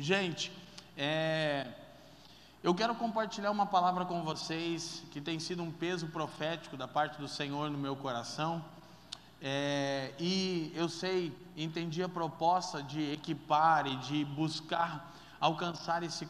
[0.00, 0.50] Gente,
[0.96, 1.66] é,
[2.62, 7.20] eu quero compartilhar uma palavra com vocês que tem sido um peso profético da parte
[7.20, 8.64] do Senhor no meu coração.
[9.42, 16.26] É, e eu sei, entendi a proposta de equipar e de buscar alcançar esse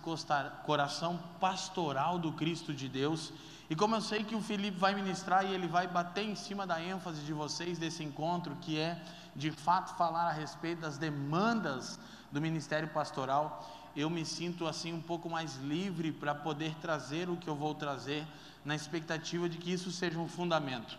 [0.66, 3.32] coração pastoral do Cristo de Deus.
[3.68, 6.66] E como eu sei que o Felipe vai ministrar e ele vai bater em cima
[6.66, 9.00] da ênfase de vocês desse encontro, que é
[9.36, 12.00] de fato falar a respeito das demandas
[12.30, 17.36] do ministério pastoral, eu me sinto assim um pouco mais livre para poder trazer o
[17.36, 18.26] que eu vou trazer,
[18.64, 20.98] na expectativa de que isso seja um fundamento.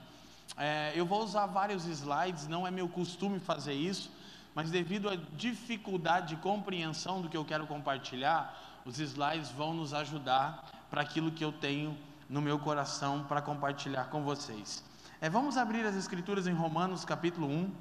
[0.58, 4.12] É, eu vou usar vários slides, não é meu costume fazer isso,
[4.53, 9.94] mas devido à dificuldade de compreensão do que eu quero compartilhar, os slides vão nos
[9.94, 11.98] ajudar para aquilo que eu tenho
[12.30, 14.84] no meu coração para compartilhar com vocês.
[15.22, 17.72] É, vamos abrir as Escrituras em Romanos capítulo 1.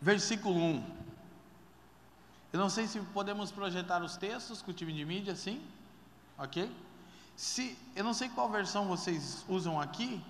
[0.00, 0.96] Versículo 1.
[2.52, 5.62] Eu não sei se podemos projetar os textos com o time de mídia, sim?
[6.38, 6.70] Ok?
[7.36, 10.22] Se, eu não sei qual versão vocês usam aqui,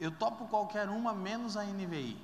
[0.00, 2.16] eu topo qualquer uma menos a NVI.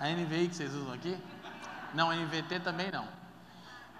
[0.00, 1.16] A NVI que vocês usam aqui?
[1.94, 3.06] Não, a NVT também não.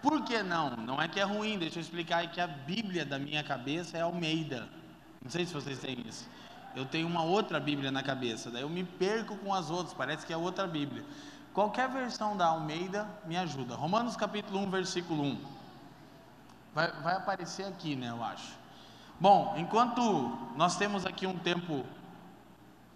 [0.02, 0.76] Por que não?
[0.76, 3.98] Não é que é ruim, deixa eu explicar é que a Bíblia da minha cabeça
[3.98, 4.68] é Almeida.
[5.22, 6.28] Não sei se vocês têm isso.
[6.78, 10.24] Eu tenho uma outra Bíblia na cabeça, daí eu me perco com as outras, parece
[10.24, 11.04] que é outra Bíblia.
[11.52, 13.74] Qualquer versão da Almeida me ajuda.
[13.74, 15.40] Romanos capítulo 1, versículo 1.
[16.72, 18.10] Vai, vai aparecer aqui, né?
[18.10, 18.56] Eu acho.
[19.18, 20.00] Bom, enquanto
[20.54, 21.84] nós temos aqui um tempo.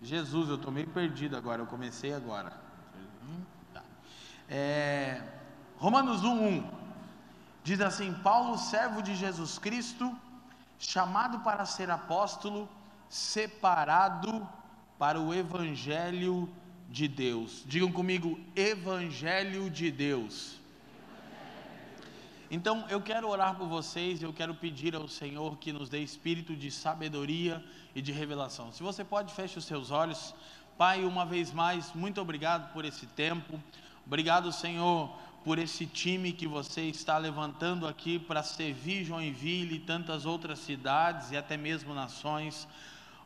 [0.01, 2.53] Jesus, eu estou meio perdido agora, eu comecei agora.
[3.75, 3.83] Tá.
[4.49, 5.21] É,
[5.77, 6.71] Romanos 1, 1
[7.65, 10.17] diz assim: Paulo, servo de Jesus Cristo,
[10.79, 12.69] chamado para ser apóstolo,
[13.13, 14.49] separado
[14.99, 16.49] para o Evangelho
[16.89, 17.63] de Deus.
[17.67, 20.59] Digam comigo, Evangelho de Deus.
[22.51, 26.57] Então eu quero orar por vocês, eu quero pedir ao Senhor que nos dê espírito
[26.57, 27.63] de sabedoria
[27.95, 28.73] e de revelação.
[28.73, 30.35] Se você pode, feche os seus olhos.
[30.79, 33.63] Pai, uma vez mais, muito obrigado por esse tempo.
[34.07, 35.15] Obrigado, Senhor,
[35.45, 41.31] por esse time que você está levantando aqui para servir Joinville e tantas outras cidades
[41.31, 42.67] e até mesmo nações.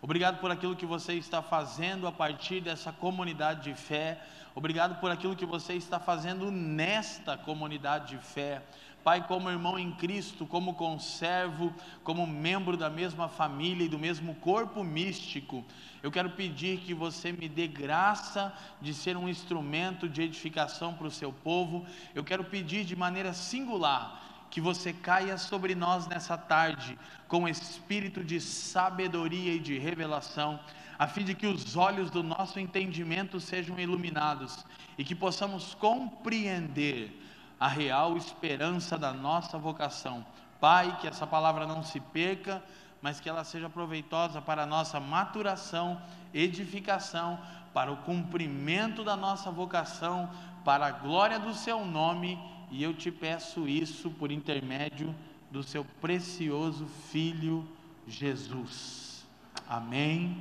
[0.03, 4.21] Obrigado por aquilo que você está fazendo a partir dessa comunidade de fé.
[4.55, 8.63] Obrigado por aquilo que você está fazendo nesta comunidade de fé.
[9.07, 14.35] Pai, como irmão em Cristo, como conservo, como membro da mesma família e do mesmo
[14.35, 15.65] corpo místico,
[16.03, 21.07] eu quero pedir que você me dê graça de ser um instrumento de edificação para
[21.07, 21.87] o seu povo.
[22.17, 24.26] Eu quero pedir de maneira singular
[24.57, 30.59] que você caia sobre nós nessa tarde com espírito de sabedoria e de revelação,
[30.99, 34.65] a fim de que os olhos do nosso entendimento sejam iluminados
[34.97, 37.23] e que possamos compreender
[37.61, 40.25] a real esperança da nossa vocação.
[40.59, 42.65] Pai, que essa palavra não se perca,
[43.03, 46.01] mas que ela seja proveitosa para a nossa maturação,
[46.33, 47.39] edificação,
[47.75, 50.31] para o cumprimento da nossa vocação,
[50.65, 52.39] para a glória do seu nome,
[52.71, 55.15] e eu te peço isso por intermédio
[55.51, 57.67] do seu precioso filho
[58.07, 59.27] Jesus.
[59.69, 60.37] Amém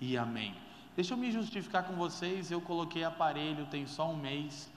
[0.00, 0.54] e amém.
[0.96, 4.68] Deixa eu me justificar com vocês, eu coloquei aparelho tem só um mês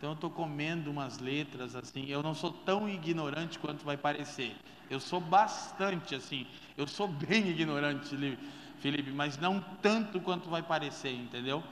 [0.00, 2.06] então eu estou comendo umas letras assim.
[2.08, 4.56] Eu não sou tão ignorante quanto vai parecer.
[4.88, 6.46] Eu sou bastante assim.
[6.74, 8.16] Eu sou bem ignorante,
[8.78, 11.62] Felipe, mas não tanto quanto vai parecer, entendeu?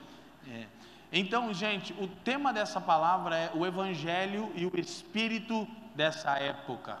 [0.47, 0.67] É.
[1.11, 6.99] Então, gente, o tema dessa palavra é o Evangelho e o Espírito dessa época.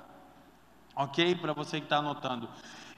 [0.95, 1.35] Ok?
[1.35, 2.49] Para você que está anotando.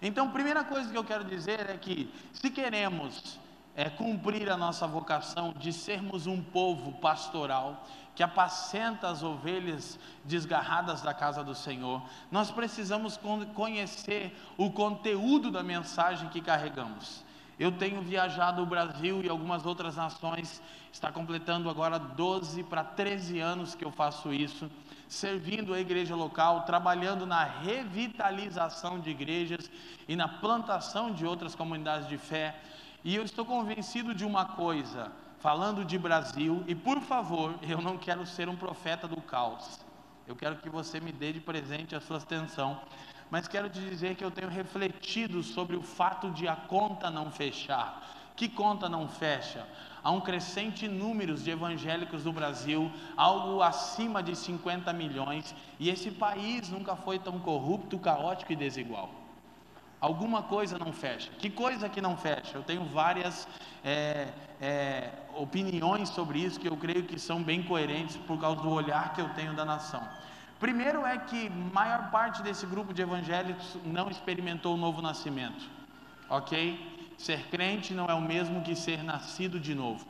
[0.01, 3.39] Então, primeira coisa que eu quero dizer é que, se queremos
[3.75, 7.85] é, cumprir a nossa vocação de sermos um povo pastoral,
[8.15, 12.01] que apacenta as ovelhas desgarradas da casa do Senhor,
[12.31, 13.19] nós precisamos
[13.53, 17.23] conhecer o conteúdo da mensagem que carregamos.
[17.61, 20.59] Eu tenho viajado o Brasil e algumas outras nações,
[20.91, 24.67] está completando agora 12 para 13 anos que eu faço isso,
[25.07, 29.69] servindo a igreja local, trabalhando na revitalização de igrejas
[30.07, 32.59] e na plantação de outras comunidades de fé.
[33.03, 37.95] E eu estou convencido de uma coisa: falando de Brasil, e por favor, eu não
[37.95, 39.85] quero ser um profeta do caos.
[40.27, 42.81] Eu quero que você me dê de presente a sua atenção,
[43.31, 47.31] mas quero te dizer que eu tenho refletido sobre o fato de a conta não
[47.31, 48.33] fechar.
[48.35, 49.65] Que conta não fecha?
[50.03, 56.11] Há um crescente número de evangélicos no Brasil, algo acima de 50 milhões, e esse
[56.11, 59.09] país nunca foi tão corrupto, caótico e desigual.
[60.01, 61.29] alguma coisa não fecha.
[61.37, 62.57] Que coisa que não fecha?
[62.57, 63.47] Eu tenho várias
[63.83, 64.27] é,
[64.59, 69.13] é, opiniões sobre isso que eu creio que são bem coerentes por causa do olhar
[69.13, 70.03] que eu tenho da nação.
[70.61, 75.67] Primeiro é que maior parte desse grupo de evangélicos não experimentou o novo nascimento,
[76.29, 76.79] ok?
[77.17, 80.05] Ser crente não é o mesmo que ser nascido de novo.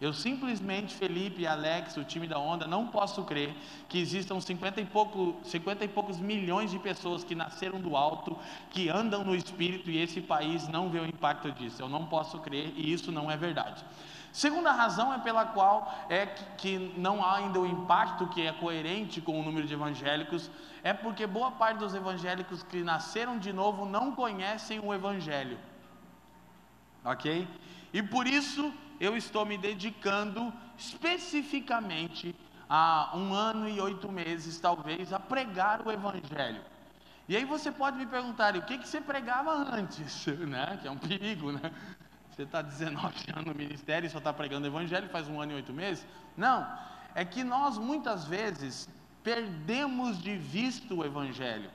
[0.00, 3.54] Eu simplesmente, Felipe e Alex, o time da Onda, não posso crer
[3.90, 8.38] que existam 50 e, pouco, 50 e poucos milhões de pessoas que nasceram do alto,
[8.70, 11.82] que andam no espírito e esse país não vê o impacto disso.
[11.82, 13.84] Eu não posso crer e isso não é verdade.
[14.32, 18.52] Segunda razão é pela qual é que, que não há ainda o impacto que é
[18.52, 20.50] coerente com o número de evangélicos,
[20.82, 25.58] é porque boa parte dos evangélicos que nasceram de novo não conhecem o evangelho.
[27.04, 27.48] OK?
[27.92, 32.34] E por isso eu estou me dedicando especificamente
[32.68, 36.62] há um ano e oito meses, talvez, a pregar o Evangelho.
[37.28, 40.26] E aí você pode me perguntar, o que, que você pregava antes?
[40.46, 40.78] Né?
[40.80, 41.72] Que é um perigo, né?
[42.40, 45.56] Você está 19 anos no ministério e só está pregando Evangelho faz um ano e
[45.56, 46.06] oito meses?
[46.34, 46.66] Não,
[47.14, 48.88] é que nós muitas vezes
[49.22, 51.70] perdemos de vista o Evangelho.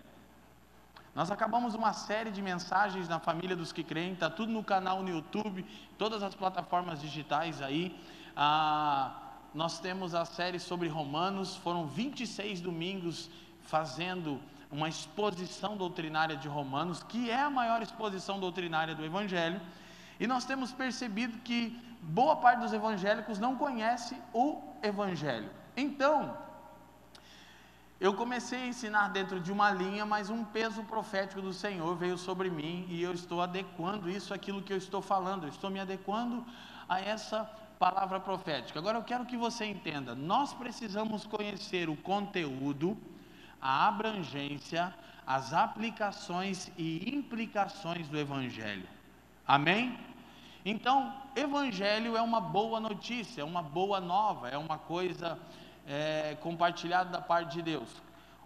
[1.13, 5.03] Nós acabamos uma série de mensagens na família dos que creem, está tudo no canal
[5.03, 5.63] no YouTube,
[5.99, 7.95] todas as plataformas digitais aí.
[8.35, 9.21] Ah,
[9.53, 13.29] nós temos a série sobre Romanos, foram 26 domingos
[13.61, 14.41] fazendo
[14.71, 19.61] uma exposição doutrinária de Romanos, que é a maior exposição doutrinária do Evangelho,
[20.19, 25.49] e nós temos percebido que boa parte dos evangélicos não conhece o Evangelho.
[25.75, 26.37] Então,
[27.99, 32.17] eu comecei a ensinar dentro de uma linha, mas um peso profético do Senhor veio
[32.17, 35.79] sobre mim e eu estou adequando isso àquilo que eu estou falando, eu estou me
[35.79, 36.45] adequando
[36.87, 38.79] a essa palavra profética.
[38.79, 42.97] Agora eu quero que você entenda: nós precisamos conhecer o conteúdo,
[43.61, 44.93] a abrangência,
[45.25, 48.87] as aplicações e implicações do Evangelho.
[49.47, 49.99] Amém?
[50.65, 55.37] Então, Evangelho é uma boa notícia, é uma boa nova, é uma coisa
[55.87, 57.89] é, compartilhado da parte de Deus.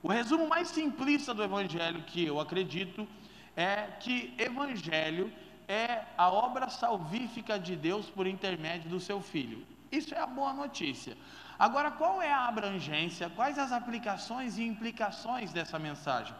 [0.03, 3.07] O resumo mais simplista do Evangelho que eu acredito
[3.55, 5.31] é que Evangelho
[5.69, 9.65] é a obra salvífica de Deus por intermédio do seu Filho.
[9.89, 11.15] Isso é a boa notícia.
[11.57, 16.35] Agora, qual é a abrangência, quais as aplicações e implicações dessa mensagem?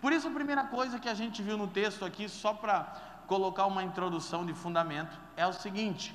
[0.00, 3.66] Por isso, a primeira coisa que a gente viu no texto aqui, só para colocar
[3.66, 6.14] uma introdução de fundamento, é o seguinte: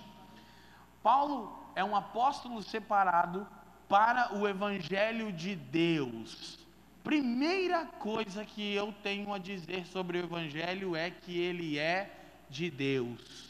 [1.02, 3.48] Paulo é um apóstolo separado
[3.88, 6.60] para o Evangelho de Deus.
[7.04, 12.12] Primeira coisa que eu tenho a dizer sobre o Evangelho é que ele é
[12.50, 13.50] de Deus.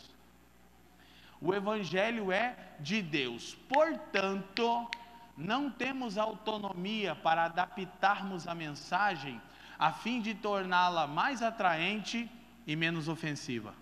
[1.42, 4.90] O Evangelho é de Deus, portanto,
[5.36, 9.42] não temos autonomia para adaptarmos a mensagem
[9.78, 12.30] a fim de torná-la mais atraente
[12.70, 13.74] e menos ofensiva.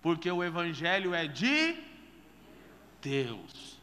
[0.00, 1.76] Porque o Evangelho é de
[3.02, 3.78] Deus.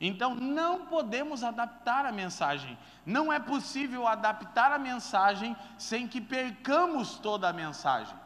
[0.00, 2.76] Então não podemos adaptar a mensagem.
[3.06, 8.16] Não é possível adaptar a mensagem sem que percamos toda a mensagem.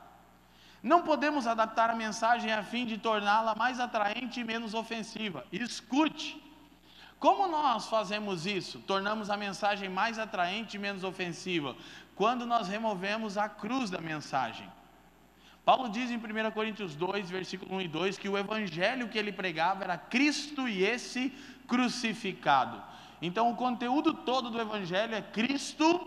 [0.83, 5.45] Não podemos adaptar a mensagem a fim de torná-la mais atraente e menos ofensiva.
[5.53, 6.43] Escute.
[7.19, 8.81] Como nós fazemos isso?
[8.81, 11.77] Tornamos a mensagem mais atraente e menos ofensiva
[12.15, 14.69] quando nós removemos a cruz da mensagem.
[15.65, 19.33] Paulo diz em 1 Coríntios 2, versículo 1 e 2, que o evangelho que ele
[19.33, 21.31] pregava era Cristo e esse
[21.69, 22.83] crucificado.
[23.21, 26.01] Então, o conteúdo todo do Evangelho é Cristo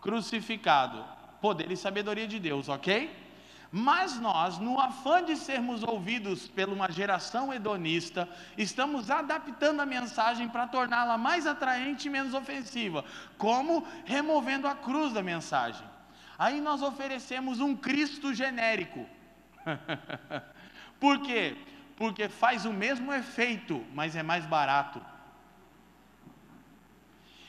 [0.00, 1.04] crucificado,
[1.40, 3.27] poder e sabedoria de Deus, ok?
[3.70, 10.48] Mas nós, no afã de sermos ouvidos por uma geração hedonista, estamos adaptando a mensagem
[10.48, 13.04] para torná-la mais atraente e menos ofensiva,
[13.36, 15.86] como removendo a cruz da mensagem.
[16.38, 19.04] Aí nós oferecemos um Cristo genérico.
[20.98, 21.56] Por quê?
[21.98, 25.04] porque faz o mesmo efeito, mas é mais barato.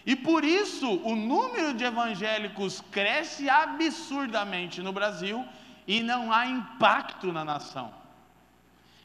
[0.03, 5.47] E por isso o número de evangélicos cresce absurdamente no Brasil
[5.89, 7.91] e não há impacto na nação.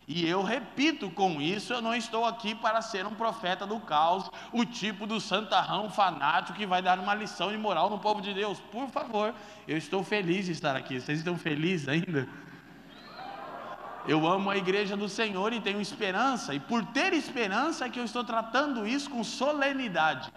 [0.07, 4.31] E eu repito, com isso eu não estou aqui para ser um profeta do caos,
[4.53, 8.35] o tipo do santarrão fanático que vai dar uma lição de moral no povo de
[8.35, 8.61] Deus.
[8.71, 9.35] Por favor,
[9.67, 11.01] eu estou feliz de estar aqui.
[11.01, 12.29] Vocês estão felizes ainda?
[14.07, 17.99] Eu amo a igreja do Senhor e tenho esperança, e por ter esperança é que
[17.99, 20.31] eu estou tratando isso com solenidade.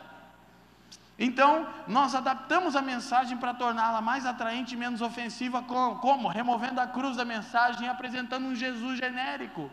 [1.19, 6.27] Então, nós adaptamos a mensagem para torná-la mais atraente e menos ofensiva, como?
[6.27, 9.71] Removendo a cruz da mensagem e apresentando um Jesus genérico,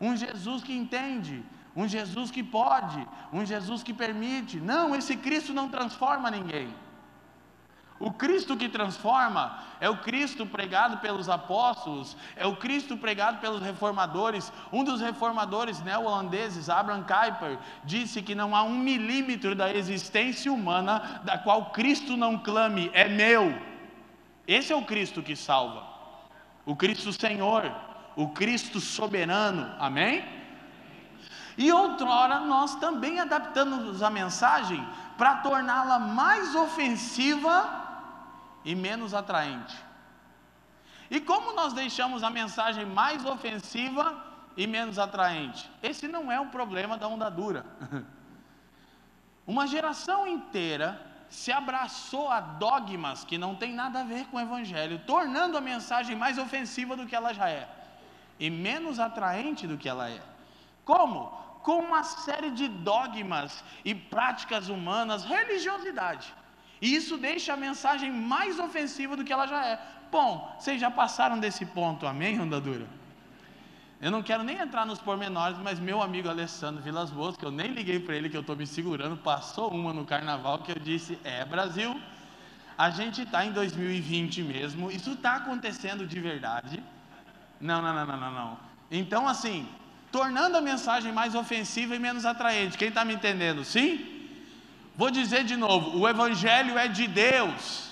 [0.00, 4.60] um Jesus que entende, um Jesus que pode, um Jesus que permite.
[4.60, 6.72] Não, esse Cristo não transforma ninguém.
[8.00, 13.60] O Cristo que transforma é o Cristo pregado pelos apóstolos, é o Cristo pregado pelos
[13.60, 14.50] reformadores.
[14.72, 21.20] Um dos reformadores neo-holandeses, Abraham Kuyper, disse que não há um milímetro da existência humana
[21.24, 23.54] da qual Cristo não clame, é meu.
[24.48, 25.84] Esse é o Cristo que salva,
[26.64, 27.70] o Cristo Senhor,
[28.16, 30.24] o Cristo soberano, amém?
[31.58, 34.82] E outrora nós também adaptamos a mensagem
[35.18, 37.89] para torná-la mais ofensiva
[38.64, 39.76] e menos atraente.
[41.10, 44.24] E como nós deixamos a mensagem mais ofensiva
[44.56, 45.70] e menos atraente?
[45.82, 47.64] Esse não é um problema da onda dura.
[49.46, 54.40] Uma geração inteira se abraçou a dogmas que não tem nada a ver com o
[54.40, 57.68] Evangelho, tornando a mensagem mais ofensiva do que ela já é
[58.40, 60.20] e menos atraente do que ela é.
[60.84, 61.26] Como?
[61.62, 66.34] Com uma série de dogmas e práticas humanas, religiosidade.
[66.80, 69.80] E isso deixa a mensagem mais ofensiva do que ela já é.
[70.10, 72.86] Bom, vocês já passaram desse ponto, amém, Onda Dura?
[74.00, 77.50] Eu não quero nem entrar nos pormenores, mas meu amigo Alessandro Vilas Boas, que eu
[77.50, 80.78] nem liguei para ele, que eu estou me segurando, passou uma no carnaval que eu
[80.78, 82.00] disse: é Brasil,
[82.78, 86.82] a gente está em 2020 mesmo, isso está acontecendo de verdade.
[87.60, 88.58] Não, não, não, não, não, não.
[88.90, 89.68] Então, assim,
[90.10, 92.78] tornando a mensagem mais ofensiva e menos atraente.
[92.78, 93.64] Quem está me entendendo?
[93.64, 94.19] Sim?
[94.96, 97.90] Vou dizer de novo: o Evangelho é de Deus.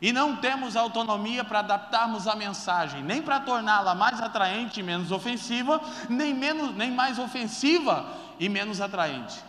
[0.00, 5.10] E não temos autonomia para adaptarmos a mensagem, nem para torná-la mais atraente e menos
[5.10, 8.06] ofensiva, nem, menos, nem mais ofensiva
[8.38, 9.40] e menos atraente.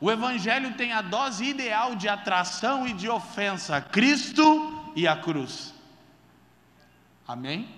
[0.00, 5.74] O Evangelho tem a dose ideal de atração e de ofensa: Cristo e a cruz.
[7.26, 7.68] Amém?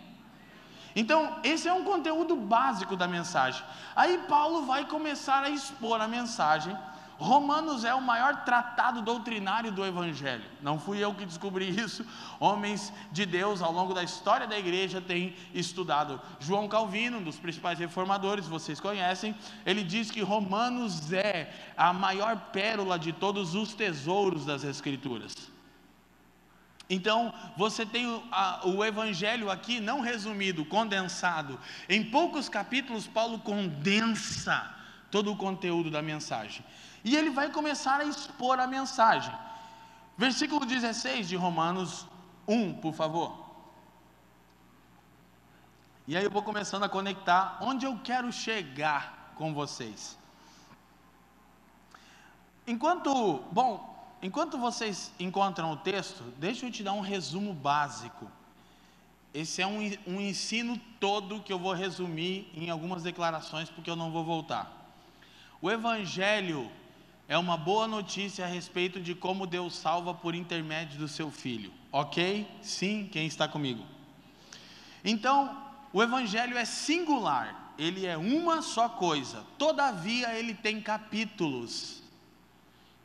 [0.95, 3.64] Então, esse é um conteúdo básico da mensagem.
[3.95, 6.76] Aí Paulo vai começar a expor a mensagem
[7.21, 10.45] Romanos é o maior tratado doutrinário do Evangelho.
[10.62, 12.03] Não fui eu que descobri isso.
[12.41, 16.19] Homens de Deus ao longo da história da igreja têm estudado.
[16.41, 19.37] João Calvino, um dos principais reformadores, vocês conhecem,
[19.67, 25.35] ele diz que Romanos é a maior pérola de todos os tesouros das Escrituras.
[26.89, 31.61] Então, você tem o, a, o, Evangelho aqui, não resumido, condensado.
[31.87, 34.75] Em poucos capítulos, Paulo condensa
[35.11, 36.65] todo o conteúdo da mensagem.
[37.04, 39.35] E ele vai começar a expor a mensagem.
[40.16, 42.07] Versículo 16 de Romanos
[42.47, 43.50] 1, por favor.
[46.07, 50.19] E aí eu vou começando a conectar onde eu quero chegar com vocês.
[52.66, 58.30] Enquanto, bom, enquanto vocês encontram o texto, deixa eu te dar um resumo básico.
[59.33, 63.97] Esse é um, um ensino todo que eu vou resumir em algumas declarações, porque eu
[63.97, 64.71] não vou voltar.
[65.62, 66.71] O Evangelho
[67.31, 71.73] é uma boa notícia a respeito de como Deus salva por intermédio do seu filho.
[71.93, 72.45] Ok?
[72.61, 73.87] Sim, quem está comigo?
[75.05, 75.57] Então,
[75.93, 82.03] o Evangelho é singular, ele é uma só coisa, todavia ele tem capítulos.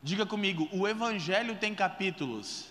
[0.02, 2.66] Diga comigo, o Evangelho tem capítulos.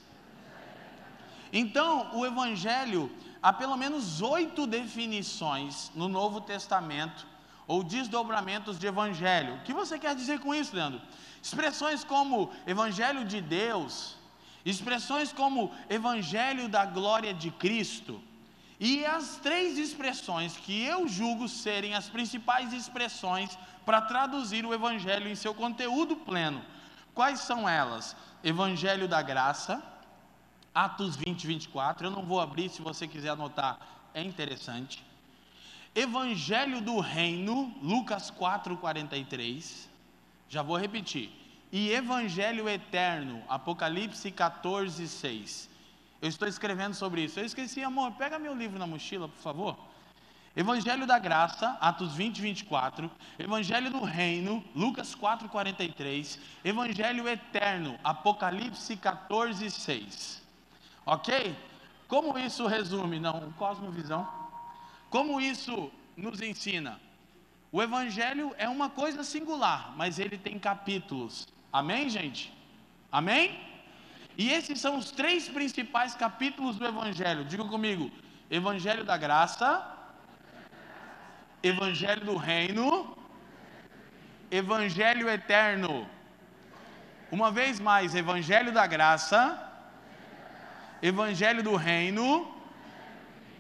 [1.53, 3.09] Então, o Evangelho,
[3.41, 7.25] há pelo menos oito definições no Novo Testamento,
[7.67, 9.55] ou desdobramentos de Evangelho.
[9.55, 11.01] O que você quer dizer com isso, Leandro?
[11.45, 14.15] Expressões como Evangelho de Deus,
[14.65, 18.19] expressões como Evangelho da glória de Cristo,
[18.79, 25.27] e as três expressões que eu julgo serem as principais expressões para traduzir o Evangelho
[25.29, 26.65] em seu conteúdo pleno.
[27.13, 28.15] Quais são elas?
[28.43, 29.83] Evangelho da graça,
[30.73, 32.07] Atos 20, 24.
[32.07, 33.77] Eu não vou abrir, se você quiser anotar,
[34.15, 35.05] é interessante.
[35.93, 39.93] Evangelho do Reino, Lucas 4, 43.
[40.47, 41.29] Já vou repetir.
[41.71, 45.69] E Evangelho Eterno, Apocalipse 14, 6.
[46.21, 47.39] Eu estou escrevendo sobre isso.
[47.39, 49.77] Eu esqueci, amor, pega meu livro na mochila, por favor.
[50.55, 53.11] Evangelho da Graça, Atos 20, 24.
[53.37, 56.39] Evangelho do Reino, Lucas 4, 43.
[56.63, 60.41] Evangelho Eterno, Apocalipse 14, 6.
[61.05, 61.55] Ok?
[62.07, 63.19] Como isso resume?
[63.19, 64.27] Não, Cosmovisão.
[65.09, 67.01] Como isso nos ensina?
[67.75, 71.45] O Evangelho é uma coisa singular, mas ele tem capítulos.
[71.73, 72.43] Amém, gente?
[73.11, 73.59] Amém?
[74.37, 77.43] E esses são os três principais capítulos do Evangelho.
[77.43, 78.09] Diga comigo:
[78.49, 79.85] Evangelho da graça,
[81.61, 83.17] Evangelho do reino,
[84.49, 86.09] Evangelho eterno.
[87.29, 89.37] Uma vez mais, Evangelho da graça,
[91.01, 92.55] Evangelho do reino,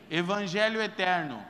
[0.09, 1.45] Evangelho eterno.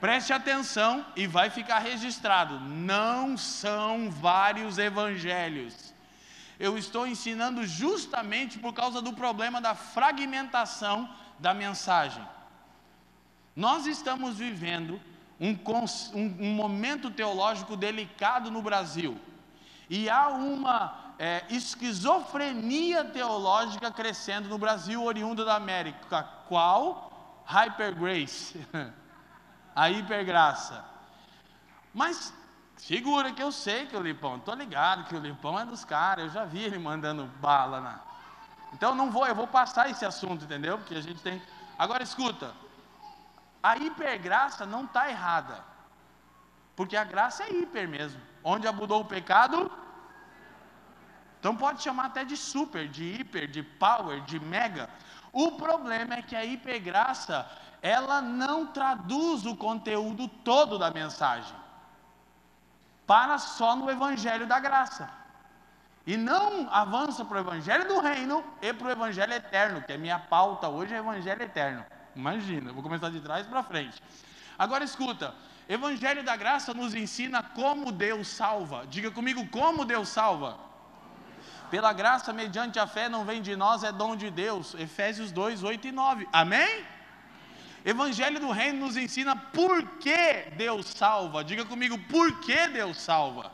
[0.00, 5.92] Preste atenção e vai ficar registrado: não são vários evangelhos.
[6.58, 11.08] eu estou ensinando justamente por causa do problema da fragmentação
[11.38, 12.24] da mensagem.
[13.56, 15.00] Nós estamos vivendo
[15.40, 15.50] um,
[16.14, 19.20] um, um momento teológico delicado no Brasil,
[19.90, 26.22] e há uma é, esquizofrenia teológica crescendo no Brasil, oriunda da América.
[26.48, 27.42] Qual?
[27.46, 28.58] Hyper Grace,
[29.74, 30.84] a hipergraça.
[31.92, 32.32] Mas
[32.76, 36.26] Segura que eu sei que o Lipão, estou ligado que o Lipão é dos caras,
[36.26, 38.00] eu já vi ele mandando bala na.
[38.72, 40.76] Então não vou, eu vou passar esse assunto, entendeu?
[40.78, 41.40] Porque a gente tem.
[41.78, 42.52] Agora escuta,
[43.62, 45.64] a hipergraça não está errada,
[46.74, 48.20] porque a graça é hiper mesmo.
[48.42, 49.70] Onde abundou o pecado,
[51.38, 54.90] então pode chamar até de super, de hiper, de power, de mega.
[55.32, 57.48] O problema é que a hipergraça,
[57.84, 61.54] ela não traduz o conteúdo todo da mensagem
[63.06, 65.10] para só no Evangelho da graça.
[66.06, 69.98] E não avança para o Evangelho do Reino e para o Evangelho eterno, que é
[69.98, 71.84] minha pauta hoje é Evangelho eterno.
[72.16, 74.02] Imagina, vou começar de trás para frente.
[74.58, 75.34] Agora escuta,
[75.68, 78.86] Evangelho da graça nos ensina como Deus salva.
[78.88, 80.58] Diga comigo, como Deus salva.
[81.70, 84.74] Pela graça, mediante a fé, não vem de nós, é dom de Deus.
[84.74, 86.26] Efésios 2, 8 e 9.
[86.32, 86.93] Amém?
[87.84, 91.44] Evangelho do Reino nos ensina por que Deus salva.
[91.44, 93.52] Diga comigo, por que Deus salva?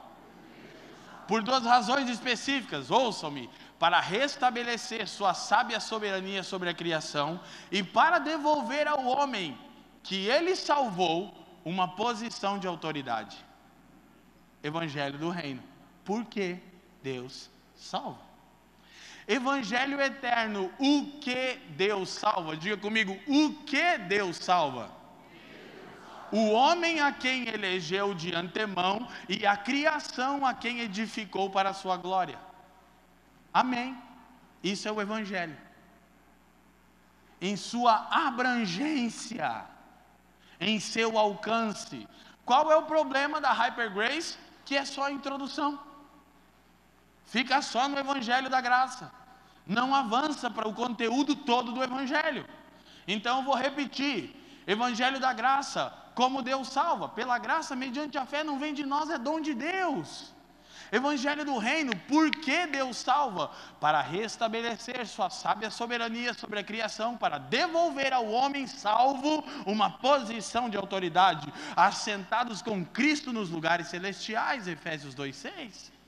[1.27, 7.41] Por duas razões específicas, ouçam-me: para restabelecer sua sábia soberania sobre a criação
[7.73, 9.59] e para devolver ao homem
[10.03, 11.35] que ele salvou
[11.65, 13.37] uma posição de autoridade.
[14.63, 15.63] Evangelho do Reino.
[16.05, 16.59] Por que
[17.03, 18.30] Deus salva?
[19.27, 22.57] Evangelho eterno, o que Deus salva?
[22.57, 24.91] Diga comigo, o que Deus salva?
[26.33, 31.75] O homem a quem elegeu de antemão e a criação a quem edificou para a
[31.75, 32.39] sua glória.
[33.53, 33.97] Amém.
[34.63, 35.57] Isso é o Evangelho.
[37.41, 39.65] Em sua abrangência,
[40.61, 42.07] em seu alcance.
[42.45, 44.39] Qual é o problema da Hyper Grace?
[44.65, 45.90] Que é só a introdução.
[47.35, 49.21] Fica só no Evangelho da Graça
[49.71, 52.45] não avança para o conteúdo todo do Evangelho.
[53.07, 54.35] Então eu vou repetir:
[54.67, 59.09] Evangelho da graça, como Deus salva, pela graça, mediante a fé, não vem de nós,
[59.11, 60.35] é dom de Deus.
[60.93, 63.53] Evangelho do Reino, por que Deus salva?
[63.79, 70.69] Para restabelecer sua sábia soberania sobre a criação, para devolver ao homem salvo uma posição
[70.69, 76.00] de autoridade, assentados com Cristo nos lugares celestiais, Efésios 2,6.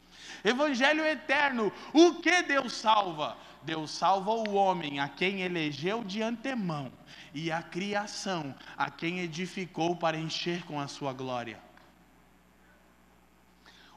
[0.45, 3.37] Evangelho eterno, o que Deus salva?
[3.63, 6.93] Deus salva o homem a quem elegeu de antemão
[7.33, 11.61] e a criação a quem edificou para encher com a sua glória.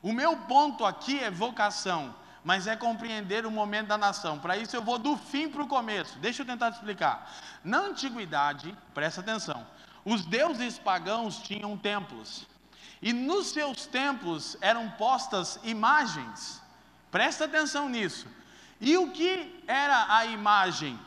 [0.03, 4.37] O meu ponto aqui é vocação, mas é compreender o momento da nação.
[4.37, 6.19] Para isso eu vou do fim para o começo.
[6.19, 7.33] Deixa eu tentar te explicar.
[7.63, 9.65] Na antiguidade, presta atenção,
[10.05, 12.45] os deuses pagãos tinham templos.
[13.05, 16.59] E nos seus templos eram postas imagens.
[17.11, 18.27] Presta atenção nisso.
[18.81, 20.99] E o que era a imagem?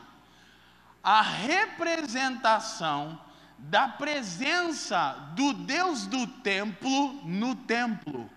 [1.03, 3.19] A representação
[3.57, 8.29] da presença do Deus do templo no templo.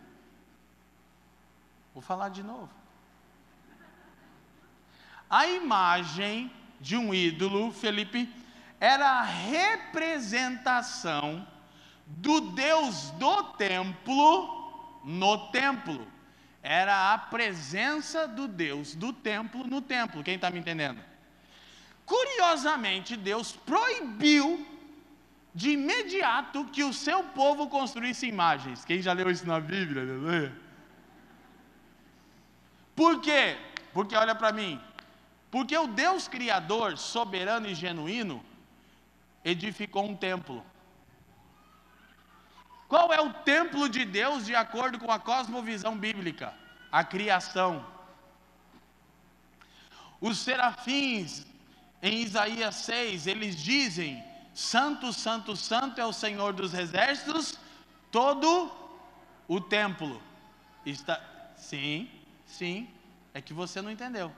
[1.94, 2.68] Vou falar de novo.
[5.30, 8.28] A imagem de um ídolo, Felipe,
[8.80, 11.46] era a representação
[12.06, 16.06] do Deus do templo no templo
[16.62, 20.22] era a presença do Deus do templo no templo.
[20.22, 21.02] Quem está me entendendo?
[22.06, 24.64] Curiosamente, Deus proibiu
[25.54, 28.84] de imediato que o seu povo construísse imagens.
[28.84, 30.02] Quem já leu isso na Bíblia?
[32.94, 33.56] Por quê?
[33.92, 34.80] Porque olha para mim.
[35.50, 38.42] Porque o Deus Criador, soberano e genuíno,
[39.44, 40.64] edificou um templo.
[42.92, 46.52] Qual é o templo de Deus de acordo com a cosmovisão bíblica?
[46.90, 47.86] A criação.
[50.20, 51.46] Os serafins,
[52.02, 57.58] em Isaías 6, eles dizem: Santo, Santo, Santo é o Senhor dos exércitos,
[58.10, 58.70] todo
[59.48, 60.22] o templo
[60.84, 61.18] está.
[61.56, 62.10] Sim,
[62.44, 62.90] sim,
[63.32, 64.30] é que você não entendeu.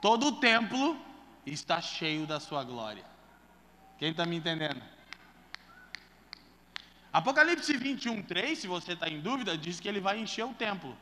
[0.00, 0.98] Todo o templo
[1.44, 3.04] está cheio da sua glória.
[3.98, 4.95] Quem está me entendendo?
[7.18, 10.94] Apocalipse 21, 3, se você está em dúvida, diz que ele vai encher o templo,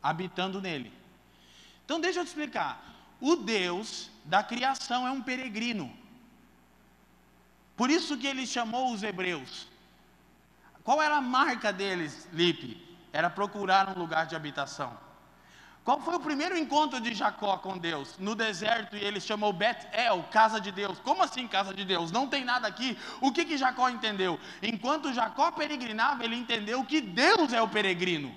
[0.00, 0.92] habitando nele.
[1.84, 2.80] Então deixa eu te explicar.
[3.20, 5.92] O Deus da criação é um peregrino.
[7.76, 9.66] Por isso que ele chamou os hebreus.
[10.84, 12.80] Qual era a marca deles, Lipe?
[13.12, 14.96] Era procurar um lugar de habitação.
[15.86, 18.18] Qual foi o primeiro encontro de Jacó com Deus?
[18.18, 20.98] No deserto, e ele chamou Bet-El, casa de Deus.
[20.98, 22.10] Como assim casa de Deus?
[22.10, 22.98] Não tem nada aqui.
[23.20, 24.36] O que, que Jacó entendeu?
[24.60, 28.34] Enquanto Jacó peregrinava, ele entendeu que Deus é o peregrino.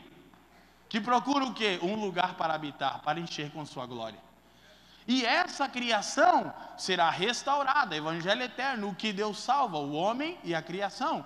[0.88, 1.80] Que procura o quê?
[1.82, 4.20] Um lugar para habitar, para encher com sua glória.
[5.08, 10.62] E essa criação será restaurada, evangelho eterno, o que Deus salva, o homem e a
[10.62, 11.26] criação.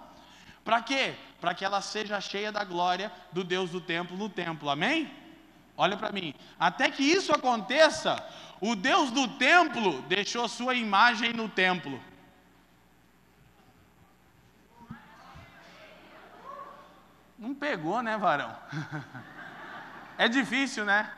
[0.63, 1.15] Para quê?
[1.41, 4.69] Para que ela seja cheia da glória do Deus do templo no templo.
[4.69, 5.21] Amém?
[5.75, 6.33] Olha para mim.
[6.59, 8.15] Até que isso aconteça,
[8.61, 11.99] o Deus do templo deixou sua imagem no templo.
[17.37, 18.55] Não pegou, né, varão?
[20.15, 21.11] É difícil, né?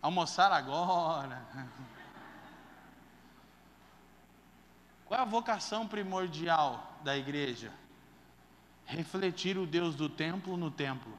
[0.00, 1.44] Almoçar agora.
[5.04, 7.72] Qual é a vocação primordial da igreja?
[8.84, 11.18] Refletir o Deus do templo no templo.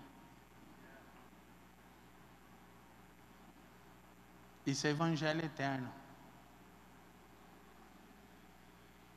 [4.72, 5.90] Isso é evangelho eterno.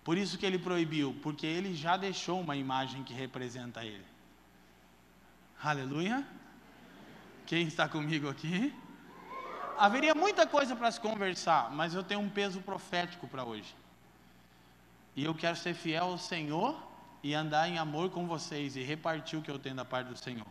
[0.04, 4.06] Por isso que ele proibiu, porque ele já deixou uma imagem que representa ele.
[5.60, 6.24] Aleluia.
[7.46, 8.72] Quem está comigo aqui?
[9.76, 13.74] Haveria muita coisa para se conversar, mas eu tenho um peso profético para hoje.
[15.16, 16.80] E eu quero ser fiel ao Senhor
[17.24, 20.16] e andar em amor com vocês e repartir o que eu tenho da parte do
[20.16, 20.46] Senhor.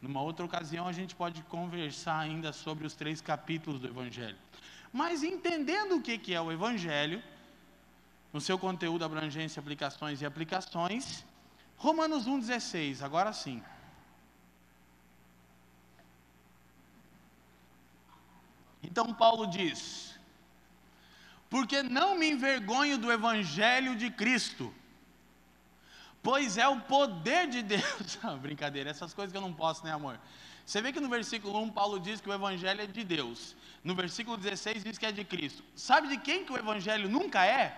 [0.00, 4.38] Numa outra ocasião a gente pode conversar ainda sobre os três capítulos do Evangelho.
[4.92, 7.22] Mas entendendo o que é o Evangelho,
[8.32, 11.24] no seu conteúdo, abrangência, aplicações e aplicações,
[11.76, 13.62] Romanos 1,16, agora sim.
[18.82, 20.18] Então Paulo diz:
[21.48, 24.74] Porque não me envergonho do Evangelho de Cristo
[26.22, 28.18] pois é o poder de Deus.
[28.40, 30.18] brincadeira, essas coisas que eu não posso, né, amor?
[30.64, 33.56] Você vê que no versículo 1 Paulo diz que o evangelho é de Deus.
[33.82, 35.64] No versículo 16 diz que é de Cristo.
[35.74, 37.76] Sabe de quem que o evangelho nunca é?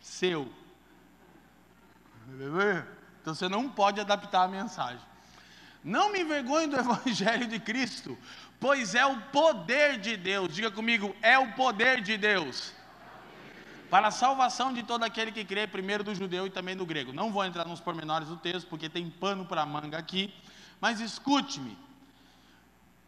[0.00, 0.52] Seu.
[3.20, 5.04] Então você não pode adaptar a mensagem.
[5.84, 8.16] Não me envergonhe do evangelho de Cristo,
[8.58, 10.54] pois é o poder de Deus.
[10.54, 12.72] Diga comigo, é o poder de Deus
[13.90, 17.12] para a salvação de todo aquele que crê, primeiro do judeu e também do grego.
[17.12, 20.32] Não vou entrar nos pormenores do texto, porque tem pano para manga aqui,
[20.80, 21.76] mas escute-me.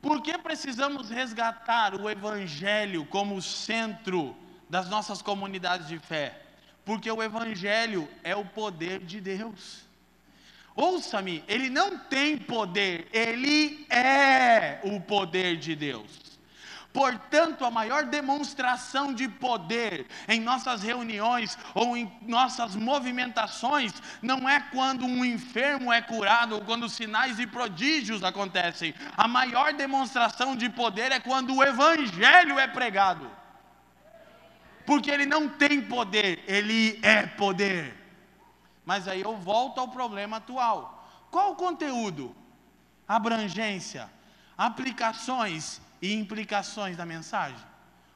[0.01, 4.35] Por que precisamos resgatar o Evangelho como centro
[4.69, 6.41] das nossas comunidades de fé?
[6.85, 9.85] Porque o Evangelho é o poder de Deus.
[10.75, 16.30] Ouça-me, ele não tem poder, ele é o poder de Deus.
[16.93, 24.59] Portanto, a maior demonstração de poder em nossas reuniões ou em nossas movimentações não é
[24.59, 28.93] quando um enfermo é curado ou quando sinais e prodígios acontecem.
[29.17, 33.31] A maior demonstração de poder é quando o evangelho é pregado.
[34.85, 37.97] Porque ele não tem poder, ele é poder.
[38.85, 41.09] Mas aí eu volto ao problema atual.
[41.31, 42.35] Qual o conteúdo?
[43.07, 44.11] Abrangência,
[44.59, 47.65] aplicações e implicações da mensagem.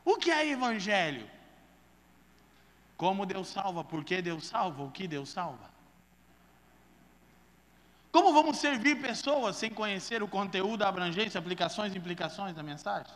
[0.04, 1.28] O que é evangelho?
[2.96, 5.74] Como Deus salva, por que Deus salva, o que Deus salva.
[8.12, 13.12] Como vamos servir pessoas sem conhecer o conteúdo, a abrangência, aplicações e implicações da mensagem?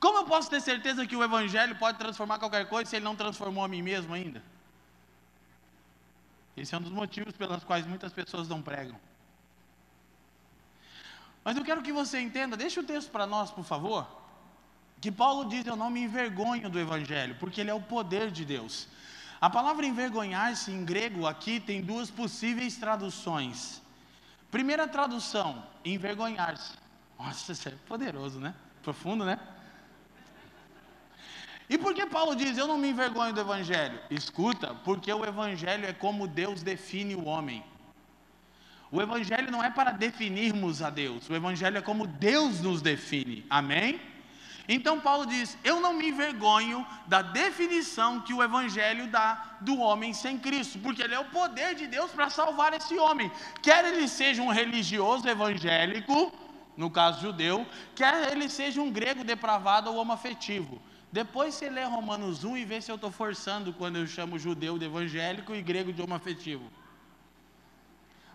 [0.00, 3.14] Como eu posso ter certeza que o Evangelho pode transformar qualquer coisa se ele não
[3.14, 4.42] transformou a mim mesmo ainda?
[6.56, 8.98] Esse é um dos motivos pelos quais muitas pessoas não pregam.
[11.50, 14.06] Mas eu quero que você entenda, deixa o texto para nós, por favor.
[15.00, 18.44] Que Paulo diz: Eu não me envergonho do Evangelho, porque ele é o poder de
[18.44, 18.86] Deus.
[19.40, 23.82] A palavra envergonhar-se em grego aqui tem duas possíveis traduções.
[24.48, 26.74] Primeira tradução, envergonhar-se.
[27.18, 28.54] Nossa, isso é poderoso, né?
[28.80, 29.36] Profundo, né?
[31.68, 33.98] E por que Paulo diz: Eu não me envergonho do Evangelho?
[34.08, 37.64] Escuta, porque o Evangelho é como Deus define o homem.
[38.92, 43.46] O Evangelho não é para definirmos a Deus, o Evangelho é como Deus nos define,
[43.48, 44.00] amém?
[44.68, 50.12] Então Paulo diz: Eu não me envergonho da definição que o Evangelho dá do homem
[50.12, 53.30] sem Cristo, porque ele é o poder de Deus para salvar esse homem,
[53.62, 56.32] quer ele seja um religioso evangélico,
[56.76, 60.80] no caso judeu, quer ele seja um grego depravado ou homoafetivo.
[61.12, 64.78] Depois você lê Romanos 1 e vê se eu estou forçando quando eu chamo judeu
[64.78, 66.70] de evangélico e grego de homoafetivo.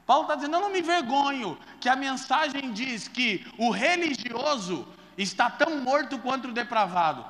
[0.06, 4.88] Paulo está dizendo: eu não me envergonho, que a mensagem diz que o religioso
[5.18, 7.26] está tão morto quanto o depravado.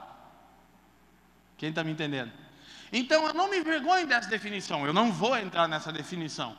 [1.58, 2.32] Quem está me entendendo?
[2.92, 6.56] Então eu não me envergonho dessa definição, eu não vou entrar nessa definição.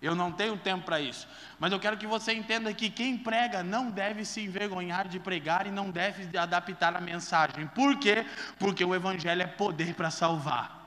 [0.00, 1.26] Eu não tenho tempo para isso.
[1.58, 5.66] Mas eu quero que você entenda que quem prega não deve se envergonhar de pregar
[5.66, 7.66] e não deve adaptar a mensagem.
[7.68, 8.26] Por quê?
[8.58, 10.85] Porque o Evangelho é poder para salvar.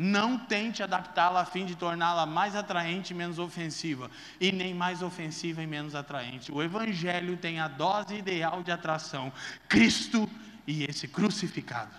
[0.00, 4.08] Não tente adaptá-la a fim de torná-la mais atraente e menos ofensiva,
[4.40, 6.52] e nem mais ofensiva e menos atraente.
[6.52, 9.32] O Evangelho tem a dose ideal de atração:
[9.68, 10.30] Cristo
[10.64, 11.90] e esse crucificado.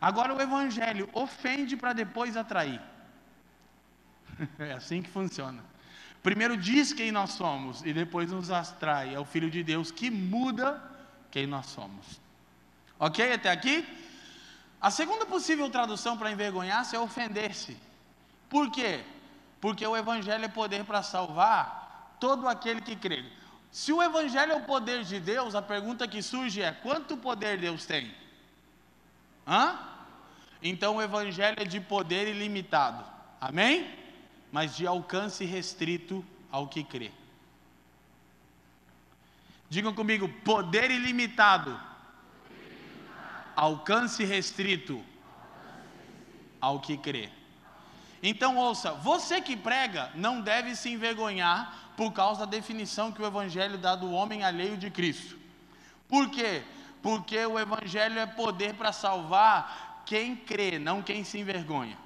[0.00, 2.80] Agora, o Evangelho ofende para depois atrair.
[4.58, 5.62] É assim que funciona.
[6.22, 9.14] Primeiro diz quem nós somos e depois nos atrai.
[9.14, 10.82] É o Filho de Deus que muda
[11.30, 12.18] quem nós somos.
[12.98, 13.86] Ok até aqui?
[14.80, 17.76] A segunda possível tradução para envergonhar-se é ofender-se.
[18.48, 19.04] Por quê?
[19.60, 23.24] Porque o Evangelho é poder para salvar todo aquele que crê.
[23.70, 27.58] Se o Evangelho é o poder de Deus, a pergunta que surge é: quanto poder
[27.58, 28.12] Deus tem?
[29.46, 29.78] Hã?
[30.62, 33.04] Então o Evangelho é de poder ilimitado.
[33.40, 34.00] Amém?
[34.52, 37.10] mas de alcance restrito ao que crê.
[39.68, 41.80] Digam comigo: poder ilimitado,
[43.56, 45.02] alcance restrito
[46.60, 47.30] ao que crê.
[48.22, 53.26] Então ouça, você que prega não deve se envergonhar por causa da definição que o
[53.26, 55.38] Evangelho dá do homem alheio de Cristo.
[56.08, 56.62] Por quê?
[57.02, 61.96] Porque o Evangelho é poder para salvar quem crê, não quem se envergonha.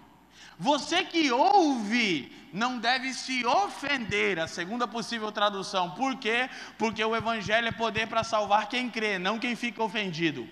[0.59, 5.91] Você que ouve não deve se ofender, a segunda possível tradução.
[5.91, 6.49] Por quê?
[6.79, 10.49] Porque o Evangelho é poder para salvar quem crê, não quem fica ofendido.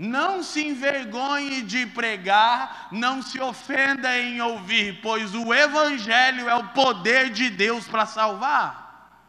[0.00, 6.68] Não se envergonhe de pregar, não se ofenda em ouvir, pois o Evangelho é o
[6.68, 9.20] poder de Deus para salvar.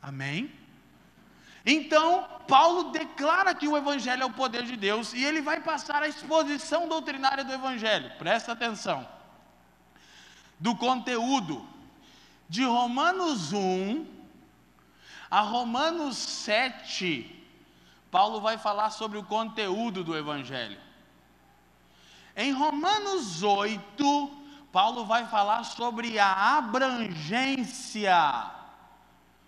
[0.00, 0.50] Amém?
[1.66, 6.02] Então, Paulo declara que o Evangelho é o poder de Deus e ele vai passar
[6.02, 8.10] a exposição doutrinária do Evangelho.
[8.16, 9.06] Presta atenção.
[10.58, 11.62] Do conteúdo
[12.48, 14.06] de Romanos 1
[15.30, 17.33] a Romanos 7,
[18.14, 20.78] Paulo vai falar sobre o conteúdo do Evangelho.
[22.36, 24.30] Em Romanos 8,
[24.70, 28.14] Paulo vai falar sobre a abrangência,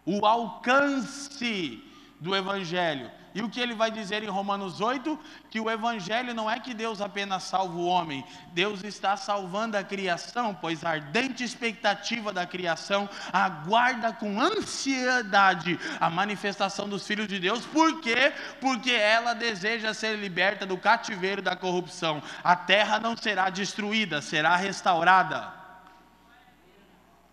[0.05, 1.81] o alcance
[2.19, 3.09] do Evangelho.
[3.37, 5.21] E o que ele vai dizer em Romanos 8?
[5.51, 9.85] Que o Evangelho não é que Deus apenas salva o homem, Deus está salvando a
[9.85, 17.39] criação, pois a ardente expectativa da criação aguarda com ansiedade a manifestação dos filhos de
[17.39, 18.33] Deus, por quê?
[18.59, 22.23] Porque ela deseja ser liberta do cativeiro da corrupção.
[22.43, 25.53] A terra não será destruída, será restaurada.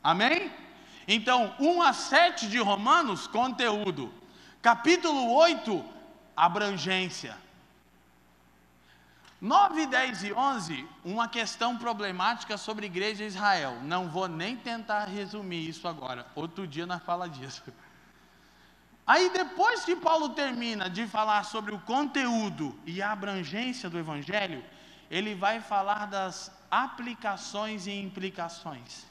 [0.04, 0.52] Amém?
[1.08, 4.23] Então, 1 a 7 de Romanos, conteúdo.
[4.64, 5.84] Capítulo 8,
[6.38, 7.36] abrangência.
[9.42, 13.78] 9, 10 e 11, uma questão problemática sobre igreja de Israel.
[13.84, 16.26] Não vou nem tentar resumir isso agora.
[16.34, 17.62] Outro dia nós fala disso.
[19.06, 24.64] Aí depois que Paulo termina de falar sobre o conteúdo e a abrangência do evangelho,
[25.12, 29.06] ele vai falar das aplicações e implicações.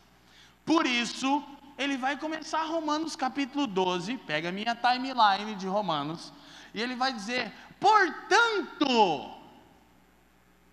[0.65, 1.45] Por isso,
[1.79, 6.33] ele vai começar Romanos capítulo 12, pega a minha timeline de Romanos,
[6.75, 9.31] e ele vai dizer: portanto,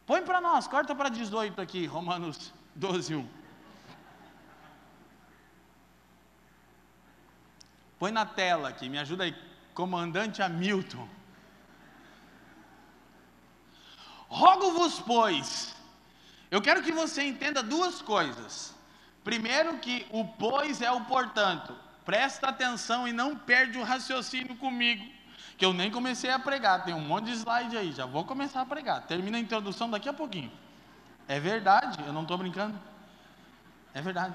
[0.06, 3.28] põe para nós, corta para 18 aqui, Romanos 12, 1.
[7.98, 9.36] Põe na tela aqui, me ajuda aí,
[9.74, 11.08] comandante Hamilton.
[14.30, 15.76] Rogo-vos, pois,
[16.52, 18.74] eu quero que você entenda duas coisas.
[19.24, 21.76] Primeiro que o pois é o portanto.
[22.06, 25.06] Presta atenção e não perde o raciocínio comigo,
[25.58, 26.84] que eu nem comecei a pregar.
[26.84, 29.06] Tem um monte de slide aí, já vou começar a pregar.
[29.06, 30.52] Termina a introdução daqui a pouquinho.
[31.28, 32.80] É verdade, eu não estou brincando.
[33.94, 34.34] É verdade.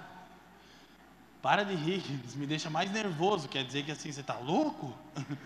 [1.43, 3.49] Para de rir, isso me deixa mais nervoso.
[3.49, 4.97] Quer dizer que assim, você está louco?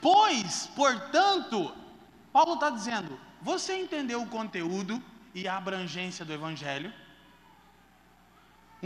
[0.00, 1.74] pois, portanto,
[2.32, 5.02] Paulo está dizendo: você entendeu o conteúdo
[5.34, 6.92] e a abrangência do Evangelho?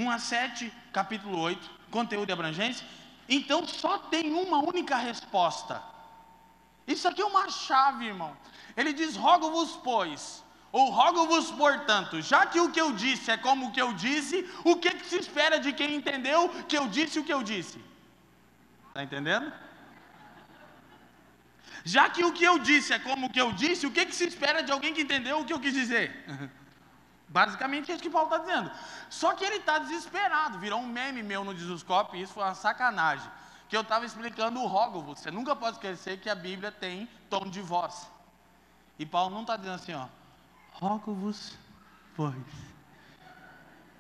[0.00, 2.86] 1 a 7, capítulo 8, conteúdo e abrangência.
[3.28, 5.82] Então só tem uma única resposta.
[6.86, 8.36] Isso aqui é uma chave, irmão.
[8.76, 13.66] Ele diz: rogo-vos, pois, ou rogo-vos, portanto, já que o que eu disse é como
[13.66, 17.18] o que eu disse, o que, que se espera de quem entendeu que eu disse
[17.18, 17.78] o que eu disse?
[18.88, 19.52] Está entendendo?
[21.84, 24.14] Já que o que eu disse é como o que eu disse, o que, que
[24.14, 26.24] se espera de alguém que entendeu o que eu quis dizer?
[27.30, 28.70] Basicamente é isso que Paulo está dizendo.
[29.08, 32.56] Só que ele está desesperado, virou um meme meu no Disuscope, e isso foi uma
[32.56, 33.30] sacanagem.
[33.68, 35.14] Que eu estava explicando o rógovo.
[35.14, 38.10] Você nunca pode esquecer que a Bíblia tem tom de voz.
[38.98, 40.06] E Paulo não está dizendo assim, ó,
[40.72, 41.56] rógovos
[42.16, 42.34] pois.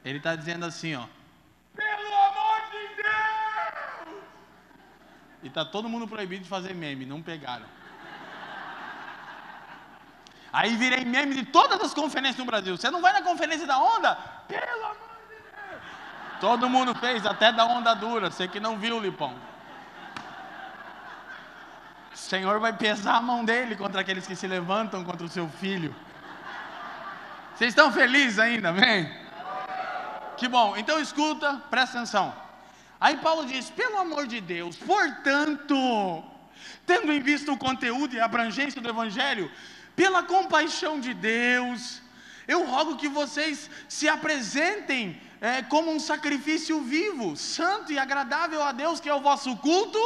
[0.04, 1.06] Ele está dizendo assim, ó.
[1.74, 4.24] Pelo amor de Deus!
[5.44, 7.66] E está todo mundo proibido de fazer meme, não pegaram.
[10.52, 12.76] Aí virei meme de todas as conferências no Brasil.
[12.76, 14.14] Você não vai na conferência da onda?
[14.48, 14.96] Pelo amor
[15.28, 15.82] de Deus!
[16.40, 18.30] Todo mundo fez, até da onda dura.
[18.30, 19.34] Você que não viu, Lipão.
[22.12, 25.48] O Senhor vai pesar a mão dele contra aqueles que se levantam contra o seu
[25.48, 25.94] filho.
[27.54, 29.10] Vocês estão felizes ainda, amém?
[30.36, 30.76] Que bom.
[30.76, 32.34] Então escuta, presta atenção.
[33.00, 36.24] Aí Paulo diz: pelo amor de Deus, portanto,
[36.86, 39.50] tendo em vista o conteúdo e a abrangência do Evangelho,
[40.00, 42.00] pela compaixão de Deus,
[42.48, 48.72] eu rogo que vocês se apresentem é, como um sacrifício vivo, santo e agradável a
[48.72, 50.00] Deus, que é o vosso culto.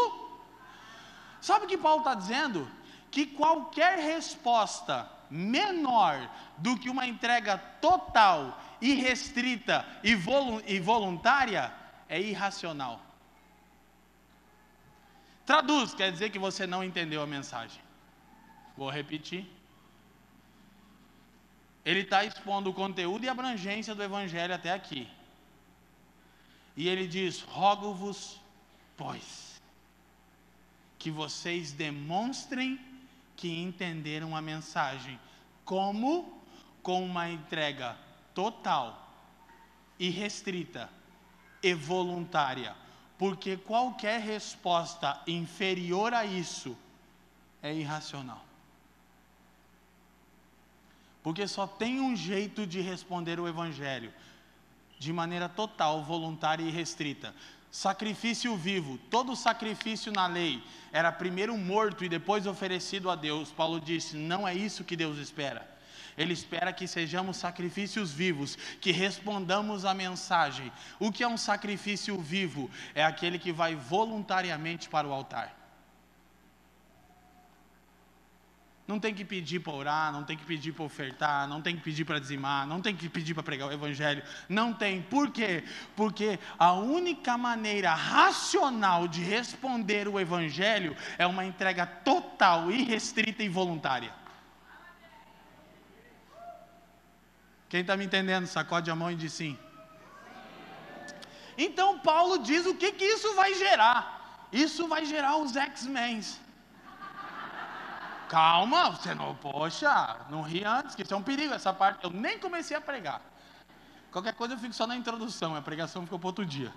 [1.40, 2.68] Sabe o que Paulo está dizendo?
[3.09, 6.28] Que qualquer resposta menor
[6.59, 11.72] do que uma entrega total, irrestrita e voluntária
[12.09, 13.00] é irracional.
[15.46, 17.80] Traduz, quer dizer que você não entendeu a mensagem.
[18.76, 19.48] Vou repetir.
[21.85, 25.09] Ele está expondo o conteúdo e abrangência do Evangelho até aqui.
[26.77, 28.40] E ele diz: Rogo-vos,
[28.97, 29.61] pois,
[30.99, 32.81] que vocês demonstrem
[33.37, 35.20] que entenderam a mensagem,
[35.64, 36.42] como
[36.83, 37.97] com uma entrega
[38.35, 39.09] total,
[39.99, 40.90] irrestrita
[41.62, 42.77] e voluntária,
[43.18, 46.77] porque qualquer resposta inferior a isso
[47.62, 48.43] é irracional.
[51.24, 54.12] Porque só tem um jeito de responder o Evangelho,
[54.98, 57.34] de maneira total, voluntária e restrita.
[57.70, 63.50] Sacrifício vivo, todo sacrifício na lei era primeiro morto e depois oferecido a Deus.
[63.50, 65.66] Paulo disse: não é isso que Deus espera.
[66.16, 70.70] Ele espera que sejamos sacrifícios vivos, que respondamos a mensagem.
[71.00, 72.70] O que é um sacrifício vivo?
[72.94, 75.63] É aquele que vai voluntariamente para o altar.
[78.87, 81.83] Não tem que pedir para orar, não tem que pedir para ofertar, não tem que
[81.83, 84.23] pedir para dizimar, não tem que pedir para pregar o Evangelho.
[84.47, 85.01] Não tem.
[85.01, 85.64] Por quê?
[85.97, 93.49] Porque a única maneira racional de responder o Evangelho é uma entrega total, irrestrita e
[93.49, 94.12] voluntária.
[97.70, 99.59] Quem está me entendendo, sacode a mão e diz sim.
[101.57, 104.47] Então Paulo diz o que, que isso vai gerar.
[104.53, 106.20] Isso vai gerar os X-Men.
[108.35, 112.03] Calma, você não, poxa, não ri antes, que isso é um perigo, essa parte.
[112.03, 113.20] Eu nem comecei a pregar.
[114.11, 116.73] Qualquer coisa eu fico só na introdução, a pregação ficou para outro dia.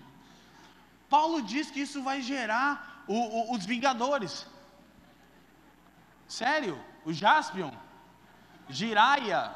[1.09, 4.45] Paulo diz que isso vai gerar o, o, os Vingadores.
[6.27, 7.71] Sério, o Jaspion,
[8.69, 9.51] Jiraya,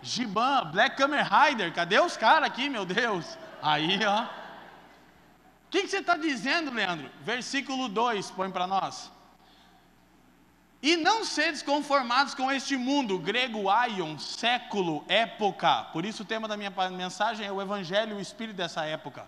[0.00, 3.36] Giban, Black Kamen Rider, cadê os caras aqui, meu Deus?
[3.60, 4.22] Aí, ó.
[4.22, 4.28] O
[5.72, 7.10] que, que você está dizendo, Leandro?
[7.22, 9.10] Versículo 2, põe para nós.
[10.92, 15.84] E não sedes conformados com este mundo, grego aion, século, época.
[15.84, 19.26] Por isso o tema da minha mensagem é o Evangelho e o Espírito dessa época.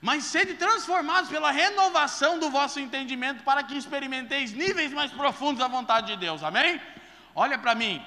[0.00, 5.68] Mas sede transformados pela renovação do vosso entendimento, para que experimenteis níveis mais profundos da
[5.68, 6.42] vontade de Deus.
[6.42, 6.80] Amém?
[7.32, 8.04] Olha para mim.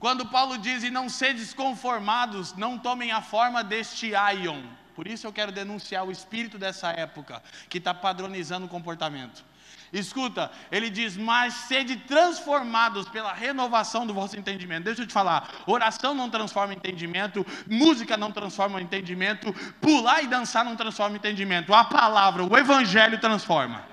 [0.00, 4.64] Quando Paulo diz, e não sedes conformados, não tomem a forma deste aion.
[4.96, 9.44] Por isso eu quero denunciar o espírito dessa época, que está padronizando o comportamento.
[9.92, 14.84] Escuta, ele diz: Mas sede transformados pela renovação do vosso entendimento.
[14.84, 20.64] Deixa eu te falar: oração não transforma entendimento, música não transforma entendimento, pular e dançar
[20.64, 21.72] não transforma entendimento.
[21.72, 23.84] A palavra, o evangelho transforma.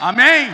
[0.00, 0.50] Amém?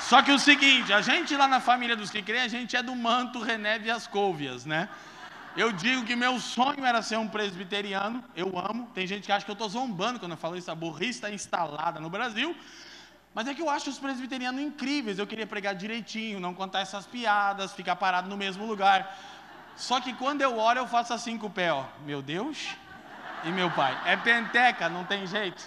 [0.00, 2.82] Só que o seguinte, a gente lá na família dos que creem, a gente é
[2.82, 4.88] do manto René e as couvias, né?
[5.56, 8.90] Eu digo que meu sonho era ser um presbiteriano, eu amo.
[8.92, 11.30] Tem gente que acha que eu estou zombando quando eu falo isso, a burrice está
[11.30, 12.56] instalada no Brasil.
[13.32, 15.18] Mas é que eu acho os presbiterianos incríveis.
[15.18, 19.16] Eu queria pregar direitinho, não contar essas piadas, ficar parado no mesmo lugar.
[19.76, 21.84] Só que quando eu oro, eu faço assim com o pé, ó.
[22.04, 22.76] Meu Deus
[23.44, 23.96] e meu pai.
[24.06, 25.62] É penteca, não tem jeito.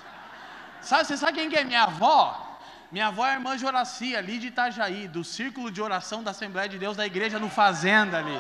[0.82, 2.44] Sabe, você sabe quem que é minha avó?
[2.92, 6.32] Minha avó é a irmã de Horacia, ali de Itajaí, do círculo de oração da
[6.32, 8.40] Assembleia de Deus da igreja no Fazenda ali.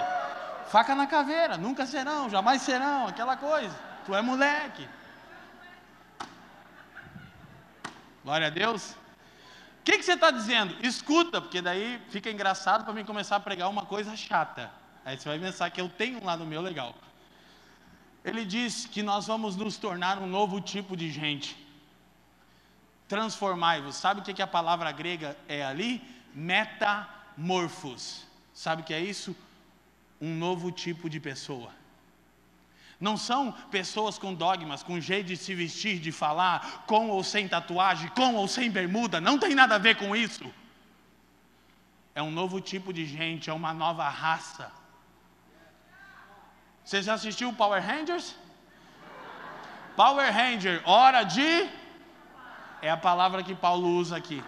[0.69, 3.75] Faca na caveira, nunca serão, jamais serão, aquela coisa.
[4.05, 4.87] Tu é moleque.
[8.23, 8.91] Glória a Deus.
[8.91, 8.95] O
[9.85, 10.75] que, que você está dizendo?
[10.85, 14.69] Escuta, porque daí fica engraçado para mim começar a pregar uma coisa chata.
[15.05, 16.93] Aí você vai pensar que eu tenho um lado meu legal.
[18.25, 21.55] Ele diz que nós vamos nos tornar um novo tipo de gente.
[23.07, 23.95] Transformai-vos.
[23.95, 26.03] Sabe o que, que a palavra grega é ali?
[26.33, 27.07] Meta
[27.37, 28.27] morfos.
[28.53, 29.33] Sabe o que é isso?
[30.19, 31.71] Um novo tipo de pessoa.
[32.99, 37.47] Não são pessoas com dogmas, com jeito de se vestir, de falar, com ou sem
[37.47, 40.51] tatuagem, com ou sem bermuda, não tem nada a ver com isso.
[42.15, 44.71] É um novo tipo de gente, é uma nova raça.
[46.83, 48.35] Você já assistiu Power Rangers?
[49.95, 51.69] Power Ranger, hora de.
[52.81, 54.43] É a palavra que Paulo usa aqui.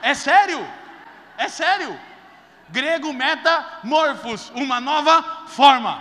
[0.00, 0.60] É sério,
[1.36, 1.96] é sério.
[2.72, 5.94] Grego metamorfos, uma nova forma.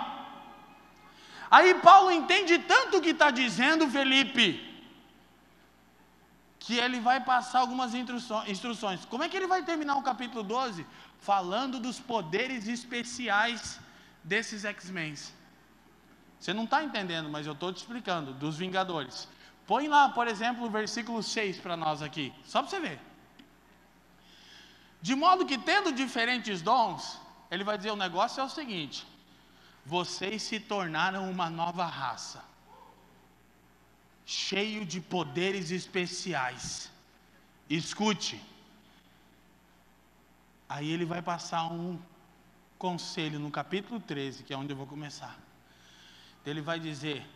[1.50, 4.46] Aí Paulo entende tanto o que está dizendo, Felipe,
[6.58, 9.04] que ele vai passar algumas instruções.
[9.06, 10.86] Como é que ele vai terminar o capítulo 12?
[11.20, 13.80] Falando dos poderes especiais
[14.24, 15.16] desses X-Men.
[16.40, 19.28] Você não está entendendo, mas eu estou te explicando, dos Vingadores.
[19.68, 23.11] Põe lá, por exemplo, o versículo 6 para nós aqui, só para você ver.
[25.02, 29.06] De modo que, tendo diferentes dons, ele vai dizer: o negócio é o seguinte:
[29.86, 32.44] vocês se tornaram uma nova raça,
[34.26, 36.92] cheio de poderes especiais.
[37.70, 38.40] Escute.
[40.70, 42.00] Aí ele vai passar um
[42.78, 45.38] conselho no capítulo 13, que é onde eu vou começar.
[46.46, 47.28] Ele vai dizer: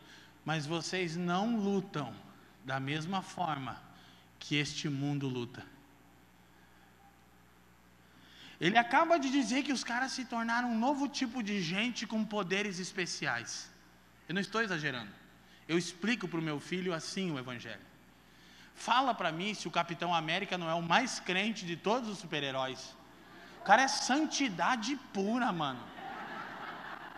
[0.44, 2.14] Mas vocês não lutam
[2.64, 3.82] da mesma forma
[4.40, 5.75] que este mundo luta.
[8.60, 12.24] Ele acaba de dizer que os caras se tornaram um novo tipo de gente com
[12.24, 13.70] poderes especiais.
[14.28, 15.12] Eu não estou exagerando.
[15.68, 17.82] Eu explico para o meu filho assim o Evangelho.
[18.76, 22.20] Fala para mim se o Capitão América não é o mais crente de todos os
[22.20, 22.96] super-heróis.
[23.62, 25.80] O cara é santidade pura, mano.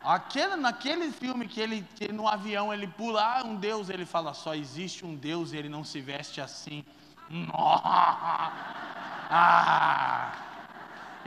[0.04, 4.34] Aquele, naquele filme que ele que no avião ele pula, ah, um Deus, ele fala,
[4.34, 6.86] só existe um Deus e ele não se veste assim.
[9.30, 10.47] Ah!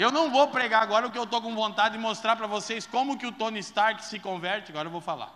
[0.02, 2.86] Eu não vou pregar agora o que eu estou com vontade de mostrar para vocês
[2.86, 5.30] como que o Tony Stark se converte, agora eu vou falar.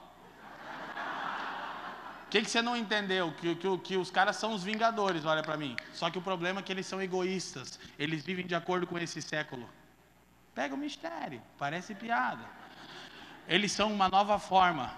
[2.27, 3.31] O que, que você não entendeu?
[3.33, 5.77] Que, que, que os caras são os vingadores, olha para mim.
[5.93, 7.79] Só que o problema é que eles são egoístas.
[7.99, 9.69] Eles vivem de acordo com esse século.
[10.55, 12.47] Pega o mistério, parece piada.
[13.47, 14.91] Eles são uma nova forma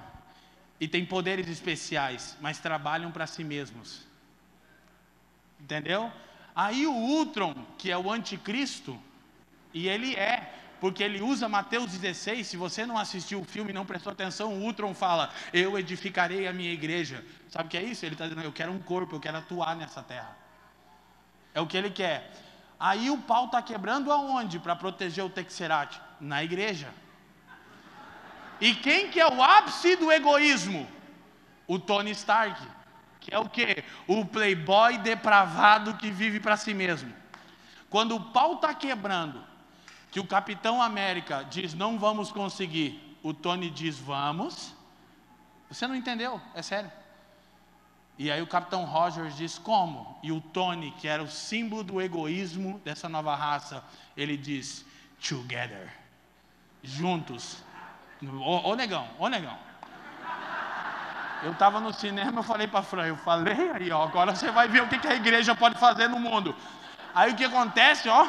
[0.78, 4.06] e têm poderes especiais, mas trabalham para si mesmos.
[5.58, 6.12] Entendeu?
[6.54, 8.96] Aí o Ultron, que é o anticristo,
[9.76, 10.50] e ele é,
[10.80, 12.46] porque ele usa Mateus 16.
[12.46, 16.48] Se você não assistiu o filme e não prestou atenção, o Ultron fala: Eu edificarei
[16.48, 17.22] a minha igreja.
[17.50, 18.06] Sabe o que é isso?
[18.06, 20.34] Ele está dizendo: Eu quero um corpo, eu quero atuar nessa terra.
[21.52, 22.32] É o que ele quer.
[22.80, 26.00] Aí o pau está quebrando aonde para proteger o Texerat?
[26.18, 26.88] Na igreja.
[28.58, 30.88] E quem que é o ápice do egoísmo?
[31.66, 32.66] O Tony Stark,
[33.20, 33.84] que é o que?
[34.06, 37.12] O playboy depravado que vive para si mesmo.
[37.90, 39.44] Quando o pau está quebrando,
[40.10, 44.74] que o Capitão América diz não vamos conseguir, o Tony diz vamos.
[45.68, 46.40] Você não entendeu?
[46.54, 46.90] É sério.
[48.18, 50.18] E aí o Capitão Rogers diz como?
[50.22, 53.84] E o Tony, que era o símbolo do egoísmo dessa nova raça,
[54.16, 54.86] ele diz
[55.20, 55.92] together,
[56.82, 57.62] juntos.
[58.22, 59.58] Ô, ô negão, ô negão.
[61.42, 64.66] Eu estava no cinema, eu falei para Fran, eu falei aí, ó, agora você vai
[64.66, 66.56] ver o que, que a igreja pode fazer no mundo.
[67.14, 68.26] Aí o que acontece, ó?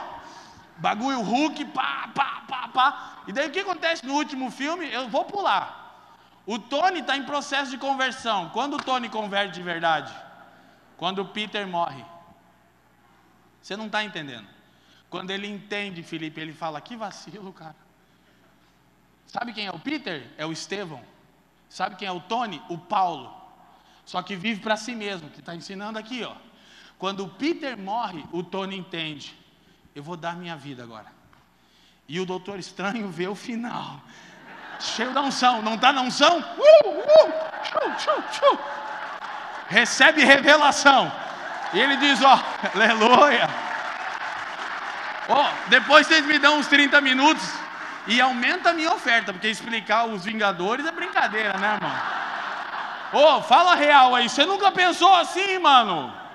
[0.78, 3.24] Bagulho Hulk, pá, pá, pá, pá.
[3.28, 4.92] E daí o que acontece no último filme?
[4.92, 5.86] Eu vou pular.
[6.46, 8.50] O Tony está em processo de conversão.
[8.50, 10.14] Quando o Tony converte de verdade?
[10.96, 12.06] Quando o Peter morre.
[13.62, 14.48] Você não está entendendo.
[15.10, 17.76] Quando ele entende, Felipe, ele fala: Que vacilo, cara.
[19.26, 20.32] Sabe quem é o Peter?
[20.38, 21.02] É o Estevão.
[21.70, 22.62] Sabe quem é o Tony?
[22.70, 23.36] O Paulo.
[24.06, 26.36] Só que vive para si mesmo, que está ensinando aqui, ó.
[26.98, 29.36] Quando o Peter morre, o Tony entende
[29.98, 31.08] eu vou dar minha vida agora.
[32.08, 34.00] E o doutor estranho vê o final.
[34.80, 36.38] Cheio da unção, não está na unção?
[36.38, 38.60] Uh, uh,
[39.68, 41.12] Recebe revelação.
[41.74, 42.40] E ele diz: Ó,
[42.76, 43.50] aleluia.
[45.68, 47.52] Depois vocês me dão uns 30 minutos
[48.06, 53.38] e aumenta a minha oferta, porque explicar os Vingadores é brincadeira, né, irmão?
[53.38, 56.27] Ô, fala real aí, você nunca pensou assim, mano?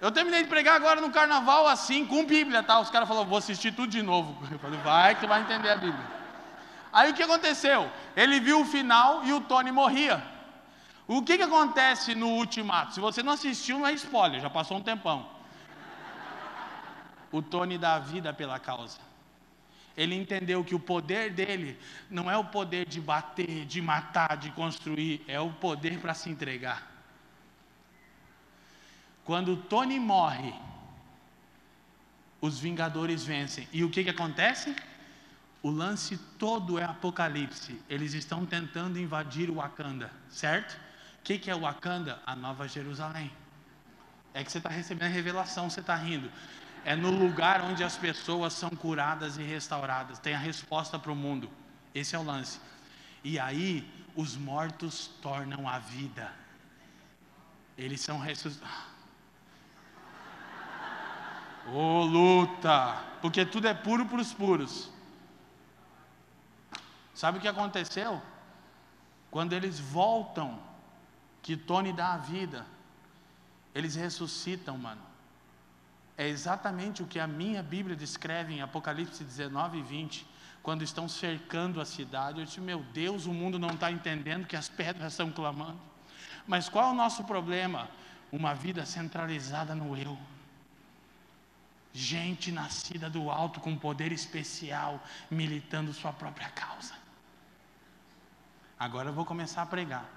[0.00, 2.78] Eu terminei de pregar agora no carnaval assim, com Bíblia, tá?
[2.78, 4.38] Os caras falaram, vou assistir tudo de novo.
[4.50, 6.18] Eu falei, vai que vai entender a Bíblia.
[6.92, 7.90] Aí o que aconteceu?
[8.16, 10.22] Ele viu o final e o Tony morria.
[11.06, 12.94] O que, que acontece no ultimato?
[12.94, 15.28] Se você não assistiu, não é spoiler, já passou um tempão.
[17.32, 18.98] O Tony dá a vida pela causa.
[19.96, 21.78] Ele entendeu que o poder dele
[22.08, 26.30] não é o poder de bater, de matar, de construir, é o poder para se
[26.30, 26.97] entregar.
[29.28, 30.54] Quando Tony morre,
[32.40, 33.68] os Vingadores vencem.
[33.70, 34.74] E o que, que acontece?
[35.62, 37.78] O lance todo é Apocalipse.
[37.90, 40.72] Eles estão tentando invadir o Wakanda, certo?
[41.20, 42.22] O que, que é o Wakanda?
[42.24, 43.30] A Nova Jerusalém.
[44.32, 46.32] É que você está recebendo a revelação, você está rindo.
[46.82, 50.18] É no lugar onde as pessoas são curadas e restauradas.
[50.18, 51.50] Tem a resposta para o mundo.
[51.94, 52.58] Esse é o lance.
[53.22, 56.32] E aí, os mortos tornam a vida.
[57.76, 58.87] Eles são ressuscitados.
[61.72, 62.96] Ô oh, luta!
[63.20, 64.90] Porque tudo é puro para os puros.
[67.14, 68.22] Sabe o que aconteceu?
[69.30, 70.58] Quando eles voltam,
[71.42, 72.64] que Tony dá a vida,
[73.74, 75.02] eles ressuscitam, mano.
[76.16, 80.26] É exatamente o que a minha Bíblia descreve em Apocalipse 19 e 20,
[80.62, 82.40] quando estão cercando a cidade.
[82.40, 85.78] Eu disse, meu Deus, o mundo não está entendendo que as pedras estão clamando.
[86.46, 87.88] Mas qual é o nosso problema?
[88.32, 90.18] Uma vida centralizada no eu
[91.92, 96.94] gente nascida do alto com poder especial, militando sua própria causa.
[98.78, 100.08] Agora eu vou começar a pregar.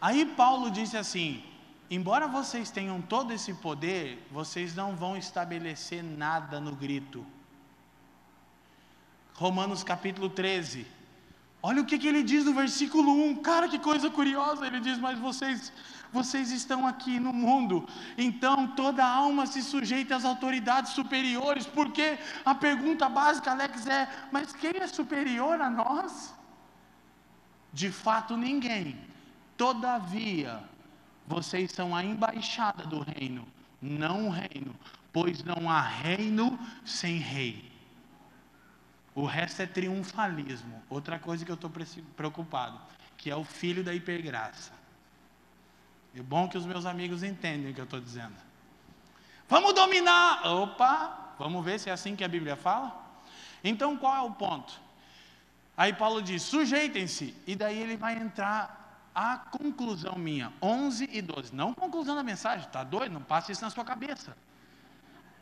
[0.00, 1.42] Aí Paulo disse assim:
[1.90, 7.26] embora vocês tenham todo esse poder, vocês não vão estabelecer nada no grito.
[9.34, 10.86] Romanos capítulo 13.
[11.62, 13.42] Olha o que, que ele diz no versículo 1.
[13.42, 14.66] Cara, que coisa curiosa.
[14.66, 15.72] Ele diz: Mas vocês
[16.16, 17.86] vocês estão aqui no mundo,
[18.16, 24.52] então toda alma se sujeita às autoridades superiores, porque a pergunta básica, Alex, é: mas
[24.52, 26.34] quem é superior a nós?
[27.72, 28.98] De fato, ninguém.
[29.56, 30.62] Todavia,
[31.26, 33.46] vocês são a embaixada do reino,
[33.80, 34.74] não o reino,
[35.12, 37.70] pois não há reino sem rei.
[39.14, 40.82] O resto é triunfalismo.
[40.90, 41.70] Outra coisa que eu estou
[42.14, 42.78] preocupado,
[43.16, 44.72] que é o filho da hipergraça.
[46.16, 48.34] É bom que os meus amigos entendem o que eu estou dizendo.
[49.48, 50.46] Vamos dominar!
[50.46, 51.34] Opa!
[51.38, 53.04] Vamos ver se é assim que a Bíblia fala?
[53.62, 54.80] Então qual é o ponto?
[55.76, 61.54] Aí Paulo diz: sujeitem-se, e daí ele vai entrar a conclusão minha, 11 e 12.
[61.54, 63.12] Não conclusão da mensagem, está doido?
[63.12, 64.36] Não passe isso na sua cabeça.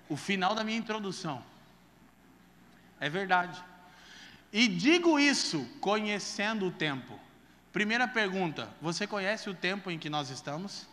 [0.09, 1.43] O final da minha introdução.
[2.99, 3.63] É verdade.
[4.53, 7.19] E digo isso conhecendo o tempo.
[7.75, 10.87] Primeira pergunta: você conhece o tempo em que nós estamos?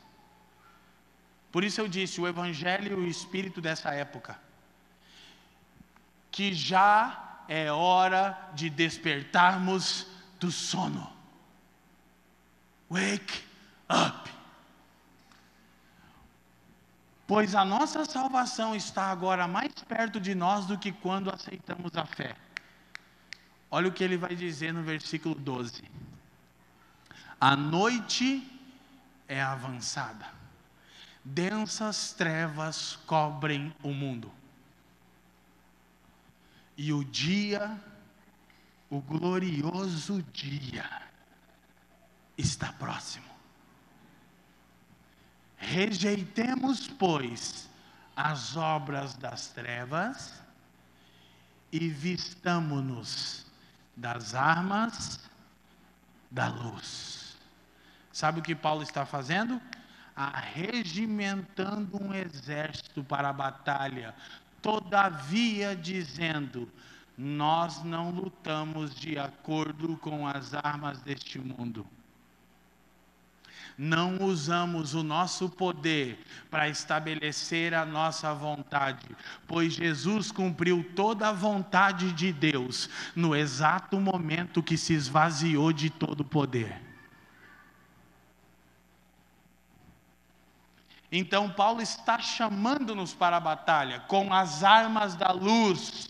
[1.52, 4.38] Por isso eu disse: o Evangelho e o Espírito dessa época.
[6.32, 10.08] Que já é hora de despertarmos
[10.40, 11.08] do sono.
[12.90, 13.44] Wake
[13.88, 14.32] up.
[17.28, 22.06] Pois a nossa salvação está agora mais perto de nós do que quando aceitamos a
[22.06, 22.36] fé.
[23.70, 25.84] Olha o que ele vai dizer no versículo 12.
[27.44, 28.48] A noite
[29.28, 30.28] é avançada,
[31.26, 34.32] densas trevas cobrem o mundo,
[36.78, 37.82] e o dia,
[38.92, 40.88] o glorioso dia,
[42.38, 43.26] está próximo.
[45.58, 47.68] Rejeitemos, pois,
[48.16, 50.40] as obras das trevas
[51.72, 53.48] e vistamo-nos
[53.98, 55.20] das armas
[56.30, 57.21] da luz.
[58.22, 59.60] Sabe o que Paulo está fazendo?
[60.16, 64.14] Arregimentando um exército para a batalha,
[64.62, 66.72] todavia dizendo:
[67.18, 71.84] Nós não lutamos de acordo com as armas deste mundo.
[73.76, 79.08] Não usamos o nosso poder para estabelecer a nossa vontade,
[79.48, 85.90] pois Jesus cumpriu toda a vontade de Deus no exato momento que se esvaziou de
[85.90, 86.91] todo o poder.
[91.12, 96.10] Então, Paulo está chamando-nos para a batalha com as armas da luz.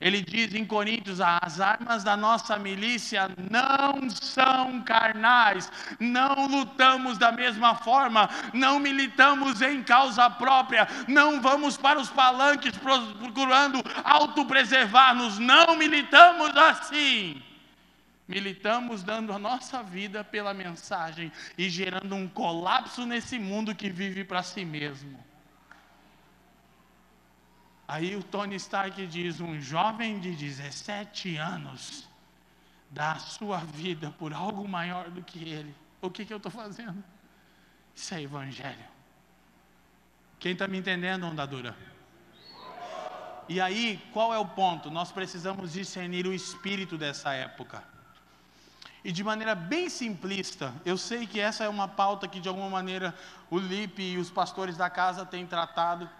[0.00, 5.70] Ele diz em Coríntios: as armas da nossa milícia não são carnais,
[6.00, 12.72] não lutamos da mesma forma, não militamos em causa própria, não vamos para os palanques
[12.78, 17.42] procurando autopreservar-nos, não militamos assim
[18.26, 24.24] militamos dando a nossa vida pela mensagem e gerando um colapso nesse mundo que vive
[24.24, 25.24] para si mesmo.
[27.86, 32.08] Aí o Tony Stark diz: um jovem de 17 anos
[32.90, 35.74] dá a sua vida por algo maior do que ele.
[36.02, 37.02] O que, que eu estou fazendo?
[37.94, 38.84] Isso é evangelho.
[40.38, 41.76] Quem está me entendendo, onda dura?
[43.48, 44.90] E aí, qual é o ponto?
[44.90, 47.95] Nós precisamos discernir o espírito dessa época
[49.06, 52.68] e de maneira bem simplista, eu sei que essa é uma pauta que de alguma
[52.68, 53.14] maneira
[53.48, 56.10] o Lipe e os pastores da casa têm tratado.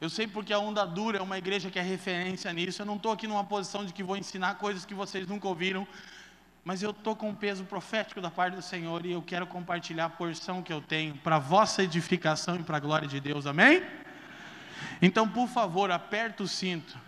[0.00, 2.80] Eu sei porque a Onda Dura é uma igreja que é referência nisso.
[2.80, 5.86] Eu não estou aqui numa posição de que vou ensinar coisas que vocês nunca ouviram,
[6.64, 10.06] mas eu estou com um peso profético da parte do Senhor e eu quero compartilhar
[10.06, 13.44] a porção que eu tenho para vossa edificação e para a glória de Deus.
[13.44, 13.82] Amém?
[15.02, 16.98] Então, por favor, aperta o cinto.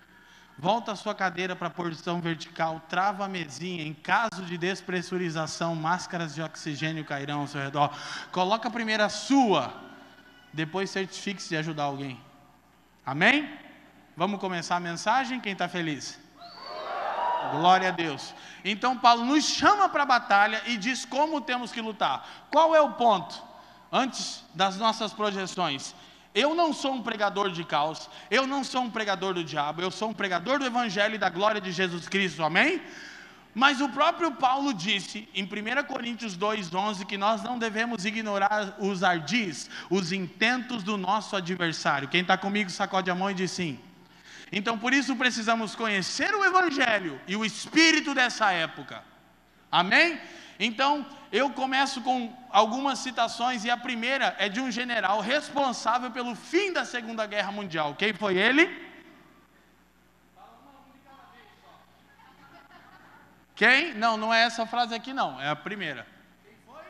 [0.63, 3.83] Volta a sua cadeira para a posição vertical, trava a mesinha.
[3.83, 7.93] Em caso de despressurização, máscaras de oxigênio cairão ao seu redor.
[8.31, 9.75] Coloca primeiro a sua,
[10.53, 12.17] depois certifique-se de ajudar alguém.
[13.05, 13.59] Amém?
[14.17, 15.41] Vamos começar a mensagem?
[15.41, 16.17] Quem está feliz?
[17.51, 18.33] Glória a Deus.
[18.65, 22.25] Então, Paulo nos chama para a batalha e diz como temos que lutar.
[22.53, 23.43] Qual é o ponto?
[23.91, 25.93] Antes das nossas projeções.
[26.35, 29.91] Eu não sou um pregador de caos, eu não sou um pregador do diabo, eu
[29.91, 32.81] sou um pregador do Evangelho e da glória de Jesus Cristo, amém?
[33.55, 39.03] Mas o próprio Paulo disse em 1 Coríntios 2,11 que nós não devemos ignorar os
[39.03, 42.09] ardis, os intentos do nosso adversário.
[42.09, 43.79] Quem está comigo sacode a mão e diz sim.
[44.51, 49.05] Então por isso precisamos conhecer o Evangelho e o espírito dessa época.
[49.71, 50.19] Amém?
[50.59, 56.35] Então eu começo com algumas citações e a primeira é de um general responsável pelo
[56.35, 57.95] fim da Segunda Guerra Mundial.
[57.95, 58.93] Quem foi ele?
[63.55, 63.95] Quem?
[63.95, 65.41] Não, não é essa frase aqui, não.
[65.41, 66.07] É a primeira.
[66.45, 66.83] Quem foi?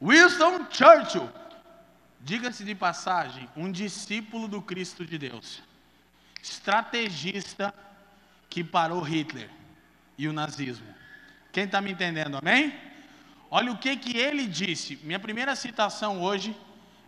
[0.00, 1.28] Winston Churchill.
[2.20, 5.69] Diga-se de passagem, um discípulo do Cristo de Deus.
[6.42, 7.74] Estrategista
[8.48, 9.50] que parou Hitler
[10.18, 10.86] e o nazismo.
[11.52, 12.78] Quem está me entendendo, amém?
[13.50, 14.98] Olha o que, que ele disse.
[15.02, 16.56] Minha primeira citação hoje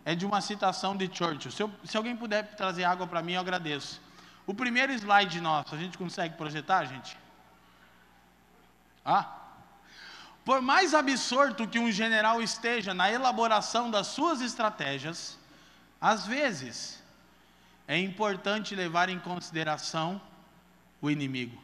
[0.05, 1.51] é de uma citação de Churchill.
[1.51, 4.01] Se, eu, se alguém puder trazer água para mim, eu agradeço.
[4.45, 7.17] O primeiro slide nosso, a gente consegue projetar, gente?
[9.05, 9.39] Ah?
[10.43, 15.39] Por mais absorto que um general esteja na elaboração das suas estratégias,
[16.01, 17.02] às vezes
[17.87, 20.21] é importante levar em consideração
[21.01, 21.61] o inimigo.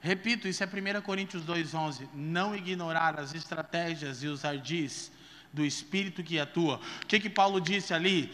[0.00, 2.08] Repito, isso é 1 Coríntios 2,11.
[2.14, 5.12] Não ignorar as estratégias e os ardis
[5.52, 6.80] do Espírito que atua.
[7.02, 8.32] O que, que Paulo disse ali?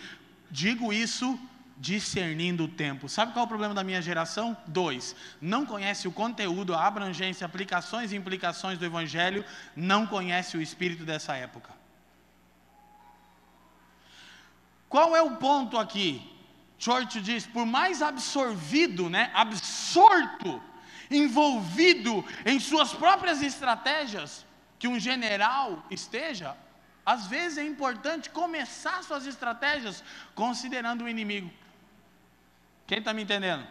[0.50, 1.38] Digo isso
[1.76, 3.08] discernindo o tempo.
[3.08, 4.56] Sabe qual é o problema da minha geração?
[4.66, 9.44] Dois, não conhece o conteúdo, a abrangência, aplicações e implicações do Evangelho,
[9.74, 11.74] não conhece o espírito dessa época.
[14.88, 16.35] Qual é o ponto aqui?
[16.78, 20.62] Churchill diz: por mais absorvido, né, absorto,
[21.10, 24.44] envolvido em suas próprias estratégias
[24.78, 26.56] que um general esteja,
[27.04, 30.02] às vezes é importante começar suas estratégias
[30.34, 31.50] considerando o inimigo.
[32.86, 33.66] Quem está me entendendo?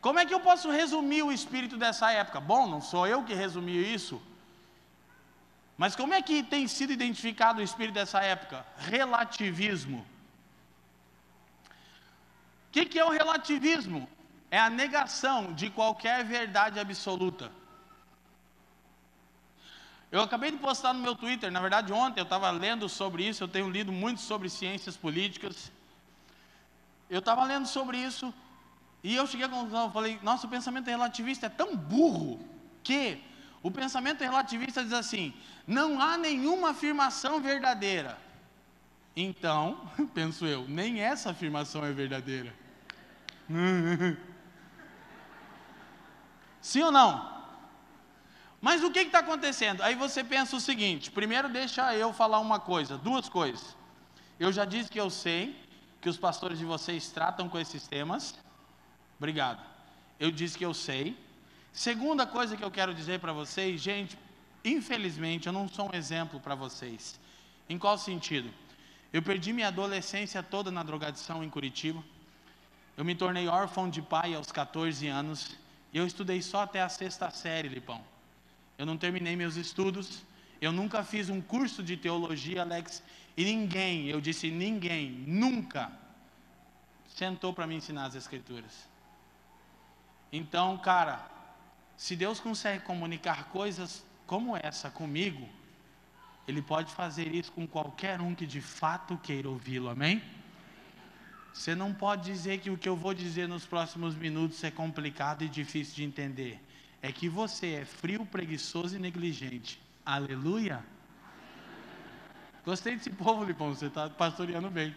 [0.00, 2.40] Como é que eu posso resumir o espírito dessa época?
[2.40, 4.20] Bom, não sou eu que resumi isso.
[5.78, 8.66] Mas como é que tem sido identificado o espírito dessa época?
[8.78, 10.04] Relativismo.
[12.72, 14.08] O que, que é o relativismo?
[14.50, 17.52] É a negação de qualquer verdade absoluta.
[20.10, 23.44] Eu acabei de postar no meu Twitter, na verdade ontem eu estava lendo sobre isso,
[23.44, 25.70] eu tenho lido muito sobre ciências políticas.
[27.10, 28.32] Eu estava lendo sobre isso
[29.04, 32.40] e eu cheguei à conclusão, falei, nosso pensamento relativista é tão burro
[32.82, 33.22] que
[33.62, 35.34] o pensamento relativista diz assim:
[35.66, 38.16] não há nenhuma afirmação verdadeira.
[39.14, 42.61] Então, penso eu, nem essa afirmação é verdadeira.
[46.60, 47.32] Sim ou não?
[48.60, 49.82] Mas o que está acontecendo?
[49.82, 53.76] Aí você pensa o seguinte: primeiro, deixa eu falar uma coisa, duas coisas.
[54.38, 55.60] Eu já disse que eu sei
[56.00, 58.38] que os pastores de vocês tratam com esses temas.
[59.18, 59.60] Obrigado.
[60.18, 61.16] Eu disse que eu sei.
[61.72, 64.18] Segunda coisa que eu quero dizer para vocês, gente,
[64.64, 67.18] infelizmente eu não sou um exemplo para vocês.
[67.68, 68.50] Em qual sentido?
[69.12, 72.02] Eu perdi minha adolescência toda na drogadição em Curitiba.
[72.96, 75.56] Eu me tornei órfão de pai aos 14 anos.
[75.92, 78.02] E eu estudei só até a sexta série, Lipão
[78.82, 80.24] eu não terminei meus estudos,
[80.60, 83.00] eu nunca fiz um curso de teologia, Alex,
[83.36, 85.92] e ninguém, eu disse ninguém, nunca
[87.06, 88.88] sentou para me ensinar as Escrituras.
[90.32, 91.24] Então, cara,
[91.96, 95.48] se Deus consegue comunicar coisas como essa comigo,
[96.48, 100.20] Ele pode fazer isso com qualquer um que de fato queira ouvi-lo, amém?
[101.52, 105.42] Você não pode dizer que o que eu vou dizer nos próximos minutos é complicado
[105.42, 106.60] e difícil de entender
[107.02, 109.80] é que você é frio, preguiçoso e negligente.
[110.06, 110.84] Aleluia!
[112.64, 114.94] Gostei desse povo, Lipão, você está pastoreando bem.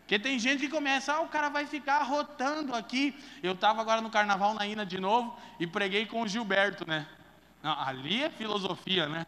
[0.00, 3.16] Porque tem gente que começa, ah, o cara vai ficar rotando aqui.
[3.42, 7.06] Eu estava agora no carnaval na Ina de novo e preguei com o Gilberto, né?
[7.62, 9.24] Não, ali é filosofia, né?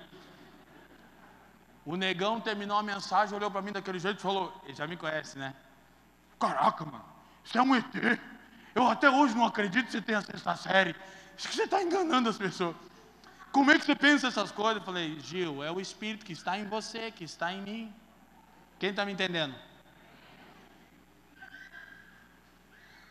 [1.86, 4.96] O negão terminou a mensagem, olhou para mim daquele jeito e falou: Ele já me
[4.96, 5.54] conhece, né?
[6.38, 7.04] Caraca, mano,
[7.44, 7.94] isso é um ET.
[8.74, 10.96] Eu até hoje não acredito que você tenha sexta série.
[11.36, 12.74] Acho que você está enganando as pessoas.
[13.52, 14.78] Como é que você pensa essas coisas?
[14.78, 17.94] Eu falei, Gil, é o Espírito que está em você, que está em mim.
[18.78, 19.54] Quem está me entendendo?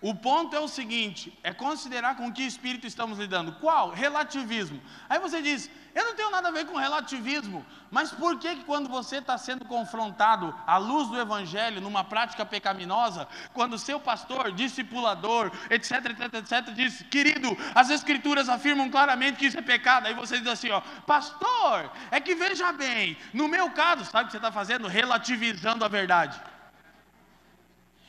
[0.06, 3.54] O ponto é o seguinte: é considerar com que espírito estamos lidando.
[3.54, 3.90] Qual?
[3.90, 4.80] Relativismo.
[5.10, 8.64] Aí você diz, eu não tenho nada a ver com relativismo, mas por que, que
[8.66, 14.52] quando você está sendo confrontado à luz do Evangelho, numa prática pecaminosa, quando seu pastor,
[14.52, 20.14] discipulador, etc, etc, etc, diz, querido, as Escrituras afirmam claramente que isso é pecado, aí
[20.14, 24.34] você diz assim, ó, pastor, é que veja bem, no meu caso, sabe o que
[24.34, 24.88] você está fazendo?
[24.88, 26.40] Relativizando a verdade.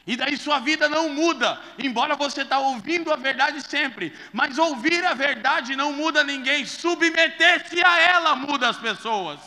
[0.06, 4.16] E daí sua vida não muda, embora você está ouvindo a verdade sempre.
[4.32, 9.40] Mas ouvir a verdade não muda ninguém, submeter-se a ela muda as pessoas.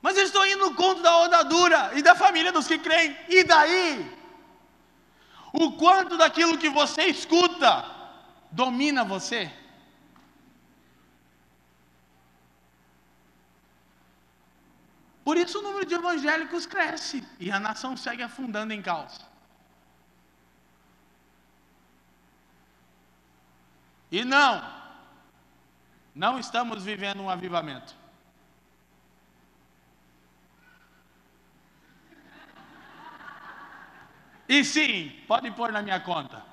[0.00, 3.16] Mas eu estou indo no conto da odadura e da família dos que creem.
[3.28, 4.14] E daí?
[5.52, 7.84] O quanto daquilo que você escuta
[8.50, 9.50] domina você?
[15.24, 19.24] Por isso o número de evangélicos cresce e a nação segue afundando em caos.
[24.10, 24.62] E não,
[26.14, 27.96] não estamos vivendo um avivamento.
[34.46, 36.44] E sim, pode pôr na minha conta.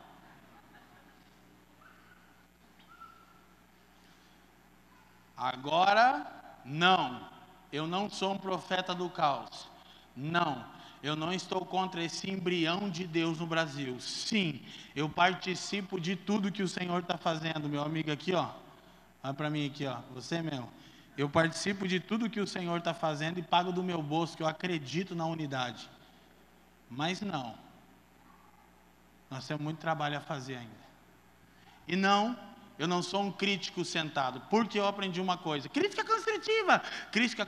[5.36, 6.26] Agora,
[6.64, 7.30] não.
[7.72, 9.70] Eu não sou um profeta do caos.
[10.16, 10.64] Não,
[11.02, 14.00] eu não estou contra esse embrião de Deus no Brasil.
[14.00, 14.62] Sim,
[14.96, 18.50] eu participo de tudo que o Senhor está fazendo, meu amigo aqui, ó.
[19.24, 19.98] Olha para mim aqui, ó.
[20.14, 20.70] Você mesmo.
[21.18, 24.44] Eu participo de tudo que o Senhor está fazendo e pago do meu bolso, que
[24.44, 25.90] eu acredito na unidade.
[26.90, 27.56] Mas não.
[29.30, 30.82] Nós temos muito trabalho a fazer ainda.
[31.88, 32.38] E não
[32.82, 36.82] eu não sou um crítico sentado, porque eu aprendi uma coisa: crítica construtiva.
[37.12, 37.48] Crítica,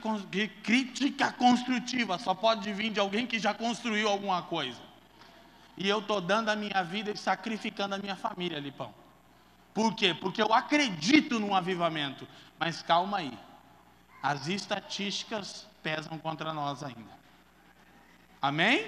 [0.62, 4.80] crítica construtiva só pode vir de alguém que já construiu alguma coisa.
[5.76, 8.94] E eu estou dando a minha vida e sacrificando a minha família, Lipão.
[9.74, 10.14] Por quê?
[10.14, 12.28] Porque eu acredito num avivamento.
[12.60, 13.36] Mas calma aí.
[14.22, 17.12] As estatísticas pesam contra nós ainda.
[18.40, 18.88] Amém?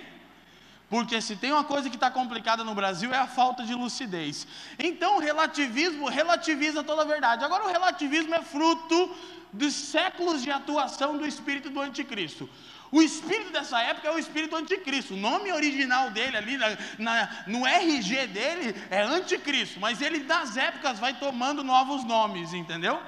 [0.89, 4.47] Porque se tem uma coisa que está complicada no Brasil é a falta de lucidez.
[4.77, 7.43] Então o relativismo relativiza toda a verdade.
[7.43, 9.15] Agora o relativismo é fruto
[9.51, 12.47] dos séculos de atuação do espírito do anticristo.
[12.91, 15.15] O espírito dessa época é o espírito anticristo.
[15.15, 20.55] O nome original dele ali na, na, no RG dele é anticristo, mas ele das
[20.55, 23.01] épocas vai tomando novos nomes, entendeu?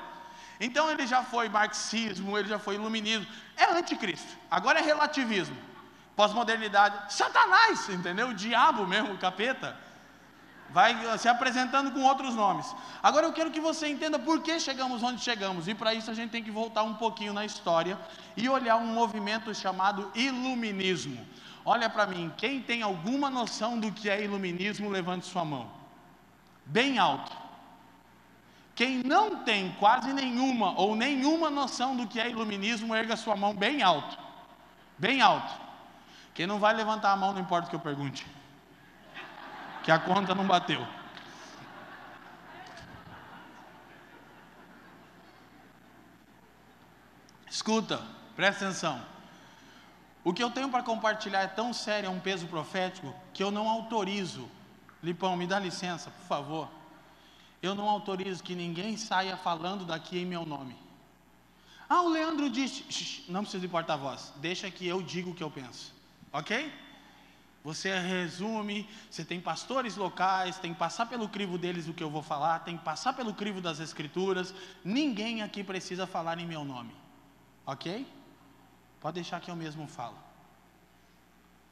[0.59, 3.27] Então ele já foi marxismo, ele já foi iluminismo.
[3.55, 4.35] É anticristo.
[4.49, 5.66] Agora é relativismo
[6.17, 8.29] pós-modernidade, Satanás, entendeu?
[8.29, 9.77] O diabo mesmo, o capeta,
[10.71, 12.75] vai se apresentando com outros nomes.
[13.03, 16.15] Agora eu quero que você entenda por que chegamos onde chegamos, e para isso a
[16.15, 17.97] gente tem que voltar um pouquinho na história
[18.35, 21.23] e olhar um movimento chamado iluminismo.
[21.63, 25.69] Olha para mim, quem tem alguma noção do que é iluminismo, levante sua mão.
[26.65, 27.31] Bem alto.
[28.73, 33.53] Quem não tem quase nenhuma ou nenhuma noção do que é iluminismo, erga sua mão
[33.53, 34.17] bem alto.
[34.97, 35.66] Bem alto.
[36.37, 38.23] Quem não vai levantar a mão, não importa o que eu pergunte.
[39.83, 40.87] Que a conta não bateu.
[47.49, 48.03] Escuta,
[48.35, 49.03] presta atenção.
[50.23, 53.49] O que eu tenho para compartilhar é tão sério, é um peso profético, que eu
[53.49, 54.47] não autorizo.
[55.01, 56.69] Lipão, me dá licença, por favor.
[57.63, 60.77] Eu não autorizo que ninguém saia falando daqui em meu nome.
[61.89, 63.25] Ah, o Leandro disse.
[63.27, 64.31] Não precisa de porta-voz.
[64.35, 65.96] Deixa que eu diga o que eu penso.
[66.37, 66.71] Ok?
[67.63, 72.11] Você resume, você tem pastores locais, tem que passar pelo crivo deles o que eu
[72.11, 74.53] vou falar, tem que passar pelo crivo das escrituras.
[74.85, 76.93] Ninguém aqui precisa falar em meu nome.
[77.65, 78.07] Ok?
[79.01, 80.15] Pode deixar que eu mesmo falo.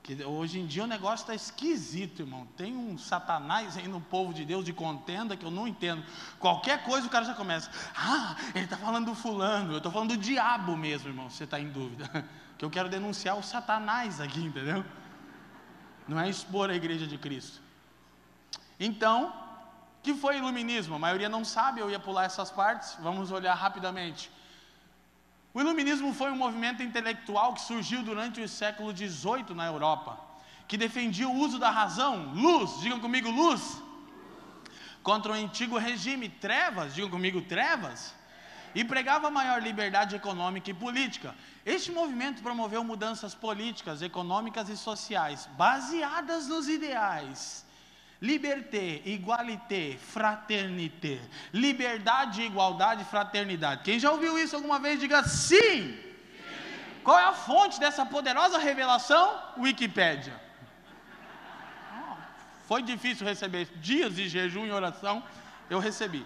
[0.01, 2.47] Que hoje em dia o negócio está esquisito, irmão.
[2.57, 6.03] Tem um satanás aí no povo de Deus de contenda que eu não entendo.
[6.39, 7.69] Qualquer coisa o cara já começa.
[7.95, 9.73] Ah, ele está falando do fulano.
[9.73, 11.29] Eu estou falando do diabo mesmo, irmão.
[11.29, 12.09] Você está em dúvida.
[12.57, 14.85] que eu quero denunciar o Satanás aqui, entendeu?
[16.07, 17.61] Não é expor a igreja de Cristo.
[18.79, 19.33] Então,
[20.03, 20.95] que foi iluminismo?
[20.95, 24.29] A maioria não sabe, eu ia pular essas partes, vamos olhar rapidamente.
[25.53, 30.19] O iluminismo foi um movimento intelectual que surgiu durante o século XVIII na Europa,
[30.67, 33.81] que defendia o uso da razão, luz, digam comigo, luz,
[35.01, 38.13] contra o antigo regime, trevas, digam comigo, trevas,
[38.75, 41.33] e pregava maior liberdade econômica e política.
[41.65, 47.65] Este movimento promoveu mudanças políticas, econômicas e sociais, baseadas nos ideais
[48.21, 51.19] Liberté, igualité, fraternité.
[51.53, 53.83] Liberdade, igualdade, fraternidade.
[53.83, 55.57] Quem já ouviu isso alguma vez, diga sim.
[55.57, 55.99] sim.
[57.03, 59.39] Qual é a fonte dessa poderosa revelação?
[59.57, 60.33] Wikipédia.
[61.93, 62.15] Oh,
[62.67, 65.21] foi difícil receber dias de jejum e oração,
[65.69, 66.25] eu recebi.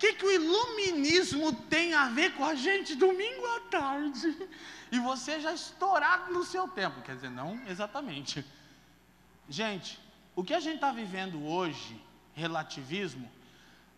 [0.00, 4.48] Que, que o iluminismo tem a ver com a gente domingo à tarde?
[4.90, 8.44] E você já estourado no seu tempo, quer dizer, não exatamente.
[9.48, 10.00] Gente,
[10.34, 12.02] o que a gente está vivendo hoje,
[12.34, 13.30] relativismo,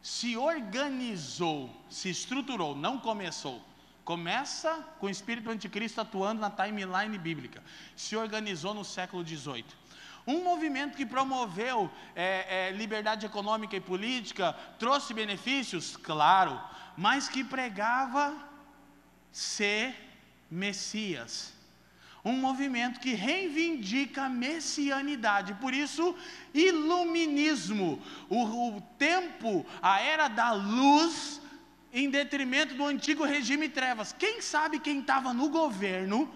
[0.02, 3.62] se organizou, se estruturou, não começou.
[4.04, 7.62] Começa com o espírito anticristo atuando na timeline bíblica.
[7.94, 9.64] Se organizou no século XVIII.
[10.26, 16.60] Um movimento que promoveu é, é, liberdade econômica e política, trouxe benefícios, claro,
[16.96, 18.34] mas que pregava
[19.32, 19.94] ser
[20.50, 21.52] Messias
[22.24, 26.14] um movimento que reivindica a messianidade, por isso,
[26.54, 31.40] iluminismo, o, o tempo, a era da luz,
[31.92, 34.14] em detrimento do antigo regime trevas.
[34.16, 36.32] Quem sabe quem estava no governo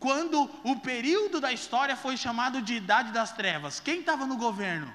[0.00, 3.78] quando o período da história foi chamado de Idade das Trevas?
[3.78, 4.90] Quem estava no governo?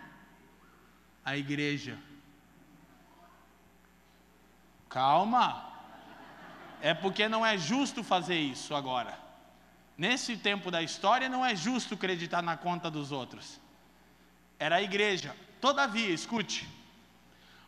[1.23, 1.97] A igreja.
[4.89, 5.63] Calma,
[6.81, 9.17] é porque não é justo fazer isso agora.
[9.95, 13.59] Nesse tempo da história, não é justo acreditar na conta dos outros.
[14.57, 15.35] Era a igreja.
[15.61, 16.67] Todavia, escute: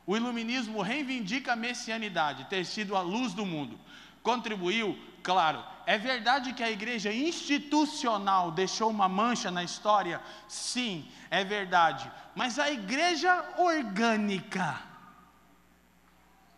[0.07, 3.79] o iluminismo reivindica a messianidade, ter sido a luz do mundo.
[4.23, 5.63] Contribuiu, claro.
[5.87, 10.21] É verdade que a igreja institucional deixou uma mancha na história?
[10.47, 12.11] Sim, é verdade.
[12.35, 14.81] Mas a igreja orgânica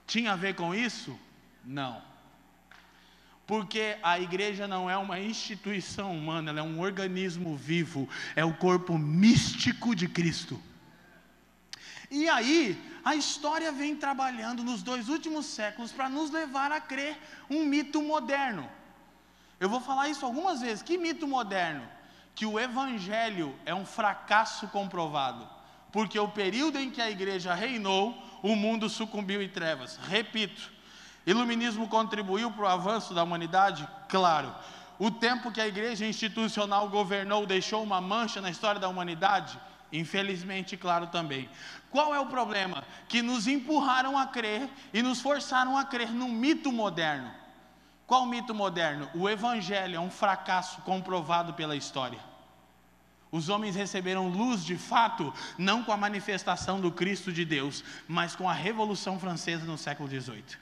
[0.07, 1.17] tinha a ver com isso?
[1.63, 2.09] Não
[3.49, 8.53] porque a igreja não é uma instituição humana, ela é um organismo vivo, é o
[8.53, 10.61] corpo místico de Cristo.
[12.11, 17.17] E aí, a história vem trabalhando nos dois últimos séculos para nos levar a crer
[17.49, 18.69] um mito moderno.
[19.59, 20.81] Eu vou falar isso algumas vezes.
[20.81, 21.87] Que mito moderno?
[22.33, 25.47] Que o evangelho é um fracasso comprovado.
[25.91, 29.97] Porque o período em que a igreja reinou, o mundo sucumbiu em trevas.
[30.07, 30.71] Repito,
[31.25, 33.87] Iluminismo contribuiu para o avanço da humanidade?
[34.07, 34.53] Claro.
[34.97, 39.59] O tempo que a igreja institucional governou deixou uma mancha na história da humanidade?
[39.91, 41.47] Infelizmente, claro também.
[41.91, 42.83] Qual é o problema?
[43.07, 47.31] Que nos empurraram a crer e nos forçaram a crer num mito moderno.
[48.09, 49.07] Qual mito moderno?
[49.13, 52.19] O Evangelho é um fracasso comprovado pela história.
[53.31, 58.35] Os homens receberam luz de fato, não com a manifestação do Cristo de Deus, mas
[58.35, 60.57] com a Revolução Francesa no século XVIII.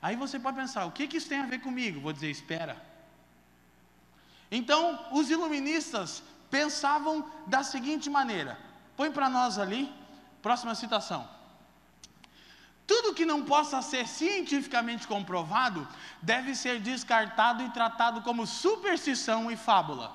[0.00, 2.00] Aí você pode pensar: o que, que isso tem a ver comigo?
[2.00, 2.80] Vou dizer: espera.
[4.48, 8.56] Então, os iluministas pensavam da seguinte maneira:
[8.96, 9.92] põe para nós ali,
[10.40, 11.28] próxima citação.
[12.86, 15.88] Tudo que não possa ser cientificamente comprovado
[16.20, 20.12] deve ser descartado e tratado como superstição e fábula.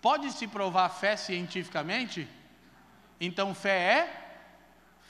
[0.00, 2.28] Pode se provar fé cientificamente?
[3.20, 4.38] Então fé é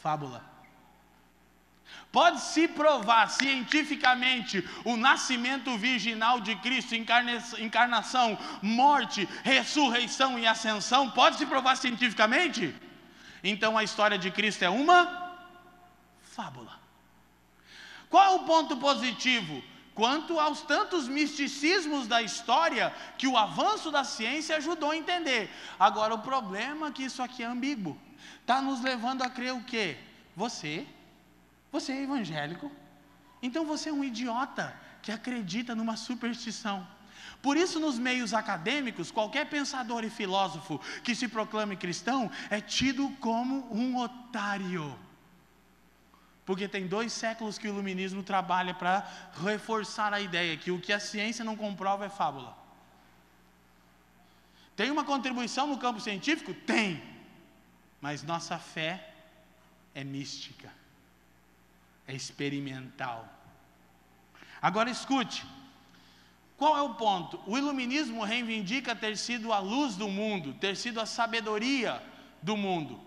[0.02, 0.52] fábula.
[2.10, 11.10] Pode-se provar cientificamente o nascimento virginal de Cristo, encarnação, morte, ressurreição e ascensão?
[11.10, 12.74] Pode-se provar cientificamente?
[13.42, 15.21] Então a história de Cristo é uma
[16.36, 16.74] fábula.
[18.10, 19.62] Qual é o ponto positivo?
[19.94, 25.50] Quanto aos tantos misticismos da história que o avanço da ciência ajudou a entender.
[25.78, 27.98] Agora, o problema é que isso aqui é ambíguo.
[28.40, 29.98] Está nos levando a crer o quê?
[30.34, 30.86] Você
[31.72, 32.70] você é evangélico,
[33.42, 36.86] então você é um idiota que acredita numa superstição.
[37.40, 43.08] Por isso, nos meios acadêmicos, qualquer pensador e filósofo que se proclame cristão é tido
[43.20, 44.94] como um otário.
[46.52, 49.08] Porque tem dois séculos que o iluminismo trabalha para
[49.42, 52.54] reforçar a ideia que o que a ciência não comprova é fábula.
[54.76, 56.52] Tem uma contribuição no campo científico?
[56.52, 57.02] Tem.
[58.02, 59.14] Mas nossa fé
[59.94, 60.70] é mística
[62.06, 63.26] é experimental.
[64.60, 65.42] Agora escute,
[66.58, 67.40] qual é o ponto?
[67.46, 72.02] O iluminismo reivindica ter sido a luz do mundo, ter sido a sabedoria
[72.42, 73.00] do mundo.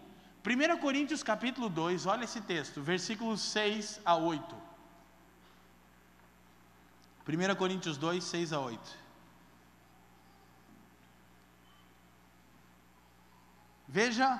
[0.45, 4.55] 1 Coríntios capítulo 2, olha esse texto, versículos 6 a 8.
[7.27, 8.97] 1 Coríntios 2, 6 a 8.
[13.87, 14.39] Veja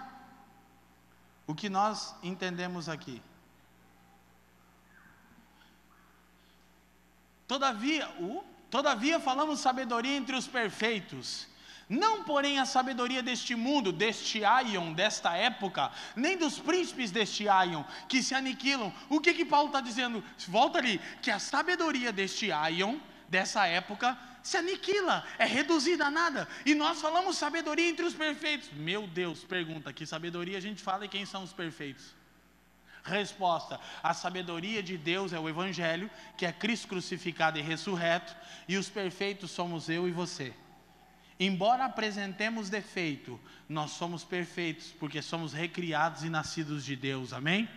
[1.47, 3.19] o que nós entendemos aqui.
[7.47, 11.47] Todavia, uh, todavia falamos sabedoria entre os perfeitos.
[11.87, 17.83] Não, porém, a sabedoria deste mundo, deste Aion, desta época, nem dos príncipes deste Aion,
[18.09, 18.91] que se aniquilam.
[19.07, 20.23] O que que Paulo está dizendo?
[20.47, 22.97] Volta ali, que a sabedoria deste Aion,
[23.29, 26.47] dessa época, se aniquila, é reduzida a nada.
[26.65, 28.69] E nós falamos sabedoria entre os perfeitos.
[28.73, 32.15] Meu Deus, pergunta, que sabedoria a gente fala e quem são os perfeitos?
[33.03, 38.35] Resposta: a sabedoria de Deus é o Evangelho, que é Cristo crucificado e ressurreto,
[38.67, 40.51] e os perfeitos somos eu e você.
[41.39, 47.67] Embora apresentemos defeito, nós somos perfeitos, porque somos recriados e nascidos de Deus, amém?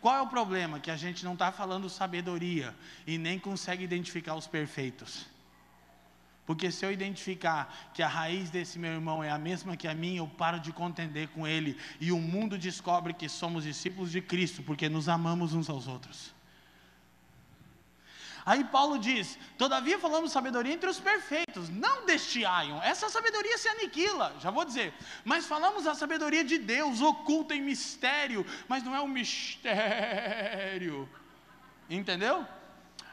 [0.00, 0.80] Qual é o problema?
[0.80, 2.74] Que a gente não está falando sabedoria
[3.06, 5.26] e nem consegue identificar os perfeitos.
[6.46, 9.94] Porque se eu identificar que a raiz desse meu irmão é a mesma que a
[9.94, 11.76] minha, eu paro de contender com ele.
[11.98, 16.34] E o mundo descobre que somos discípulos de Cristo, porque nos amamos uns aos outros.
[18.46, 22.80] Aí Paulo diz: Todavia falamos sabedoria entre os perfeitos, não deste Aion.
[22.82, 24.92] Essa sabedoria se aniquila, já vou dizer.
[25.24, 31.08] Mas falamos a sabedoria de Deus, oculta em mistério, mas não é um mistério.
[31.88, 32.46] Entendeu?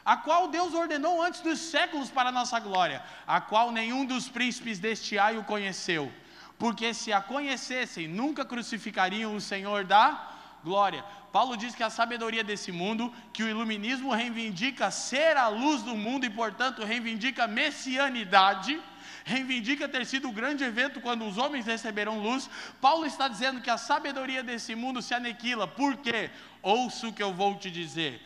[0.04, 4.28] a qual Deus ordenou antes dos séculos para a nossa glória, a qual nenhum dos
[4.28, 6.12] príncipes deste aio conheceu,
[6.58, 10.32] porque se a conhecessem, nunca crucificariam o Senhor da
[10.64, 11.04] glória.
[11.32, 15.96] Paulo diz que a sabedoria desse mundo, que o iluminismo reivindica ser a luz do
[15.96, 18.80] mundo e, portanto, reivindica messianidade,
[19.24, 22.50] reivindica ter sido o grande evento quando os homens receberam luz.
[22.80, 25.66] Paulo está dizendo que a sabedoria desse mundo se aniquila.
[25.66, 26.30] Por quê?
[26.60, 28.20] Ouça o que eu vou te dizer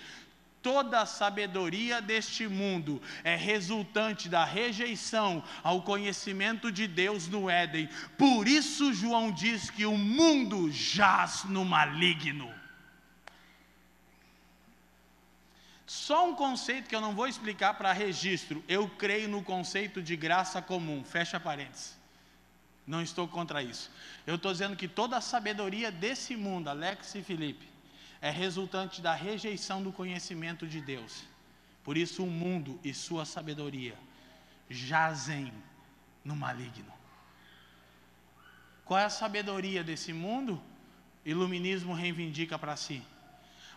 [0.66, 7.88] toda a sabedoria deste mundo é resultante da rejeição ao conhecimento de Deus no Éden.
[8.18, 12.52] Por isso, João diz que o mundo jaz no maligno.
[15.86, 18.64] Só um conceito que eu não vou explicar para registro.
[18.66, 21.04] Eu creio no conceito de graça comum.
[21.04, 21.96] Fecha parênteses.
[22.84, 23.88] Não estou contra isso.
[24.26, 27.75] Eu estou dizendo que toda a sabedoria desse mundo, Alex e Felipe,
[28.20, 31.24] é resultante da rejeição do conhecimento de Deus.
[31.84, 33.96] Por isso o mundo e sua sabedoria
[34.68, 35.52] jazem
[36.24, 36.92] no maligno.
[38.84, 40.60] Qual é a sabedoria desse mundo?
[41.24, 43.02] Iluminismo reivindica para si.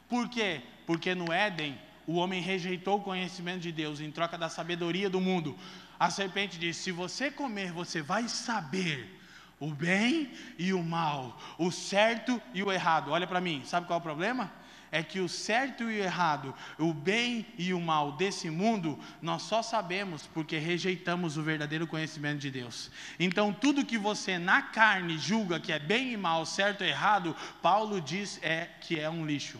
[0.07, 0.61] Por quê?
[0.85, 5.21] Porque no Éden o homem rejeitou o conhecimento de Deus em troca da sabedoria do
[5.21, 5.57] mundo.
[5.99, 9.18] A serpente disse: Se você comer, você vai saber
[9.59, 13.11] o bem e o mal, o certo e o errado.
[13.11, 14.51] Olha para mim, sabe qual é o problema?
[14.91, 19.43] É que o certo e o errado, o bem e o mal desse mundo, nós
[19.43, 22.89] só sabemos porque rejeitamos o verdadeiro conhecimento de Deus.
[23.19, 27.35] Então, tudo que você na carne julga que é bem e mal, certo e errado,
[27.61, 29.59] Paulo diz é que é um lixo.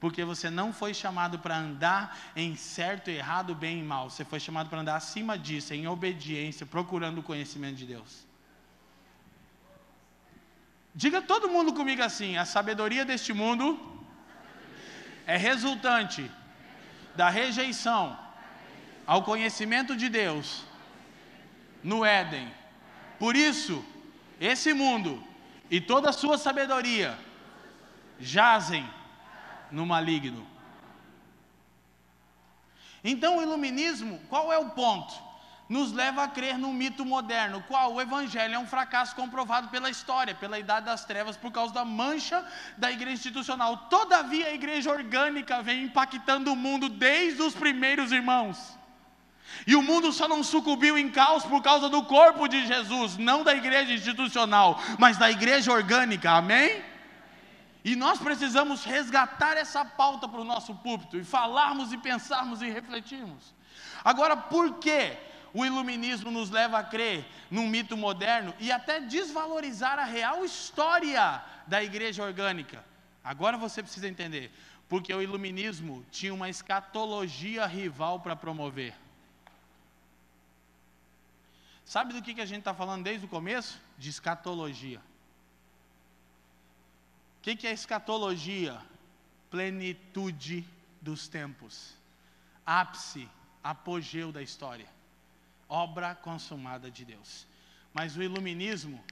[0.00, 4.08] Porque você não foi chamado para andar em certo, errado, bem e mal.
[4.08, 8.27] Você foi chamado para andar acima disso, em obediência, procurando o conhecimento de Deus.
[11.02, 13.66] Diga todo mundo comigo assim: a sabedoria deste mundo
[15.24, 16.28] é resultante
[17.14, 18.18] da rejeição
[19.06, 20.64] ao conhecimento de Deus
[21.84, 22.52] no Éden.
[23.16, 23.84] Por isso,
[24.40, 25.22] esse mundo
[25.70, 27.16] e toda a sua sabedoria
[28.18, 28.84] jazem
[29.70, 30.44] no maligno.
[33.04, 35.27] Então, o iluminismo, qual é o ponto?
[35.68, 39.90] Nos leva a crer num mito moderno, qual o evangelho é um fracasso comprovado pela
[39.90, 42.44] história, pela idade das trevas, por causa da mancha
[42.76, 43.76] da igreja institucional.
[43.90, 48.78] Todavia, a igreja orgânica vem impactando o mundo desde os primeiros irmãos.
[49.66, 53.42] E o mundo só não sucumbiu em caos por causa do corpo de Jesus, não
[53.42, 56.82] da igreja institucional, mas da igreja orgânica, amém?
[57.84, 62.68] E nós precisamos resgatar essa pauta para o nosso púlpito e falarmos e pensarmos e
[62.68, 63.54] refletirmos.
[64.04, 65.16] Agora, por quê?
[65.52, 71.42] O iluminismo nos leva a crer num mito moderno e até desvalorizar a real história
[71.66, 72.84] da igreja orgânica.
[73.22, 74.50] Agora você precisa entender,
[74.88, 78.94] porque o iluminismo tinha uma escatologia rival para promover.
[81.84, 83.80] Sabe do que, que a gente está falando desde o começo?
[83.96, 85.00] De escatologia.
[87.38, 88.78] O que, que é escatologia?
[89.50, 90.68] Plenitude
[91.00, 91.94] dos tempos,
[92.66, 93.26] ápice,
[93.64, 94.97] apogeu da história
[95.68, 97.46] obra consumada de Deus.
[97.92, 99.02] Mas o iluminismo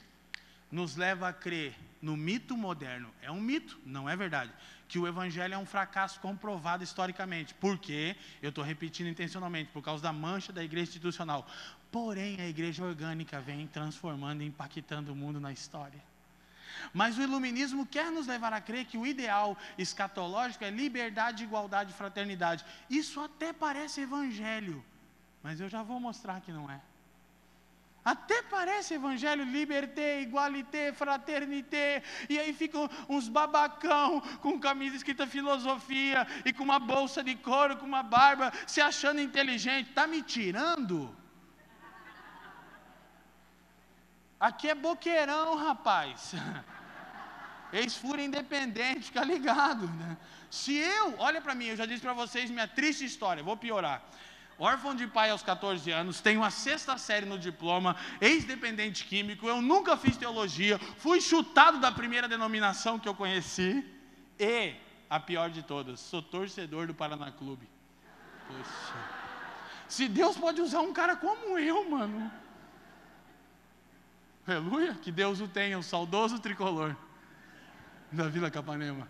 [0.70, 3.12] nos leva a crer no mito moderno.
[3.22, 4.52] É um mito, não é verdade.
[4.88, 7.54] Que o evangelho é um fracasso comprovado historicamente.
[7.54, 8.16] Por quê?
[8.42, 11.48] Eu estou repetindo intencionalmente, por causa da mancha da igreja institucional.
[11.90, 16.02] Porém, a igreja orgânica vem transformando e impactando o mundo na história.
[16.92, 21.90] Mas o iluminismo quer nos levar a crer que o ideal escatológico é liberdade, igualdade
[21.90, 22.64] e fraternidade.
[22.88, 24.84] Isso até parece evangelho,
[25.46, 26.80] mas eu já vou mostrar que não é.
[28.12, 36.26] Até parece evangelho, liberté, igualité, fraternité, e aí ficam uns babacão com camisa escrita filosofia
[36.44, 39.90] e com uma bolsa de couro, com uma barba, se achando inteligente.
[39.90, 41.16] Está me tirando?
[44.40, 46.34] Aqui é boqueirão, rapaz.
[47.72, 49.86] Ex-fúria independente, fica ligado.
[49.86, 50.16] Né?
[50.50, 54.02] Se eu, olha para mim, eu já disse para vocês minha triste história, vou piorar.
[54.58, 59.60] Órfão de pai aos 14 anos, tenho a sexta série no diploma, ex-dependente químico, eu
[59.60, 63.84] nunca fiz teologia, fui chutado da primeira denominação que eu conheci,
[64.38, 64.74] e,
[65.10, 67.68] a pior de todas, sou torcedor do Paraná Clube.
[68.48, 68.94] Poxa.
[69.88, 72.30] Se Deus pode usar um cara como eu, mano.
[74.46, 76.96] Aleluia, que Deus o tenha, o saudoso tricolor
[78.10, 79.08] da Vila Capanema.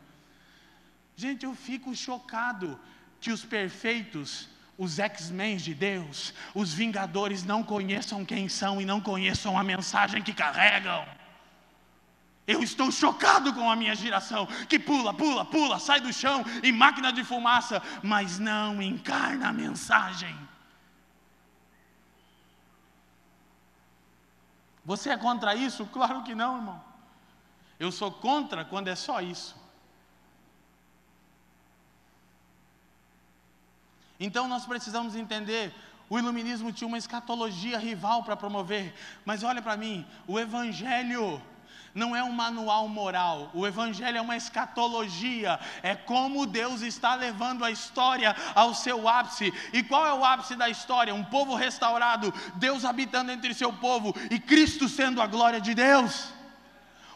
[1.14, 2.78] Gente, eu fico chocado
[3.20, 9.00] que os perfeitos os X-Men de Deus, os Vingadores não conheçam quem são e não
[9.00, 11.06] conheçam a mensagem que carregam.
[12.46, 16.70] Eu estou chocado com a minha geração que pula, pula, pula, sai do chão em
[16.70, 20.36] máquina de fumaça, mas não encarna a mensagem.
[24.84, 25.84] Você é contra isso?
[25.86, 26.84] Claro que não, irmão.
[27.80, 29.56] Eu sou contra quando é só isso.
[34.18, 35.72] Então nós precisamos entender
[36.08, 38.94] o iluminismo tinha uma escatologia rival para promover,
[39.24, 41.42] mas olha para mim, o evangelho
[41.96, 47.64] não é um manual moral, o Evangelho é uma escatologia, é como Deus está levando
[47.64, 49.50] a história ao seu ápice.
[49.72, 51.14] E qual é o ápice da história?
[51.14, 56.35] Um povo restaurado, Deus habitando entre seu povo e Cristo sendo a glória de Deus.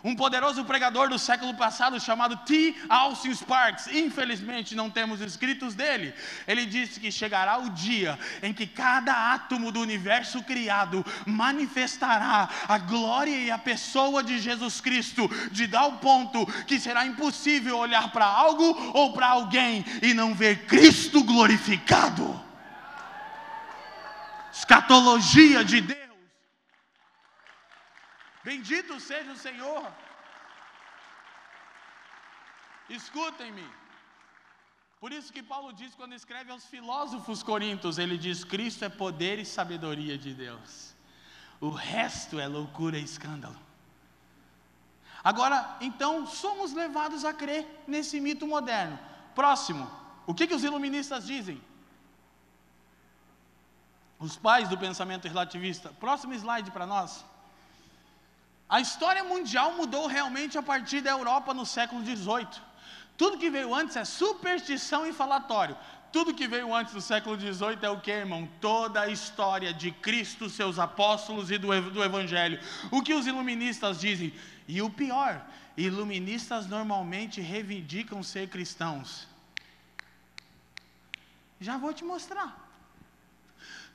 [0.03, 2.75] Um poderoso pregador do século passado chamado T.
[2.89, 6.15] Austin Sparks, infelizmente não temos escritos dele.
[6.49, 12.79] Ele disse que chegará o dia em que cada átomo do universo criado manifestará a
[12.79, 18.25] glória e a pessoa de Jesus Cristo, de tal ponto que será impossível olhar para
[18.25, 22.41] algo ou para alguém e não ver Cristo glorificado.
[24.53, 26.00] Escatologia de Deus.
[28.43, 29.93] Bendito seja o Senhor.
[32.89, 33.69] Escutem-me.
[34.99, 39.39] Por isso que Paulo diz quando escreve aos filósofos corintos, ele diz: Cristo é poder
[39.39, 40.95] e sabedoria de Deus.
[41.61, 43.59] O resto é loucura e escândalo.
[45.23, 48.99] Agora, então, somos levados a crer nesse mito moderno.
[49.35, 49.91] Próximo,
[50.27, 51.63] o que, que os iluministas dizem?
[54.19, 55.91] Os pais do pensamento relativista.
[56.01, 57.25] Próximo slide para nós.
[58.71, 62.47] A história mundial mudou realmente a partir da Europa no século XVIII.
[63.17, 65.77] Tudo que veio antes é superstição e falatório.
[66.13, 68.49] Tudo que veio antes do século XVIII é o que, irmão?
[68.61, 72.61] Toda a história de Cristo, seus apóstolos e do, do Evangelho.
[72.93, 74.33] O que os iluministas dizem?
[74.69, 75.45] E o pior,
[75.77, 79.27] iluministas normalmente reivindicam ser cristãos.
[81.61, 82.70] Já vou te mostrar.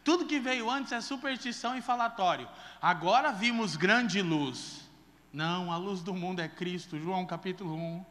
[0.06, 2.48] Tudo que veio antes é superstição e falatório.
[2.80, 4.88] Agora vimos grande luz.
[5.34, 8.06] Não, a luz do mundo é Cristo, João capítulo 1.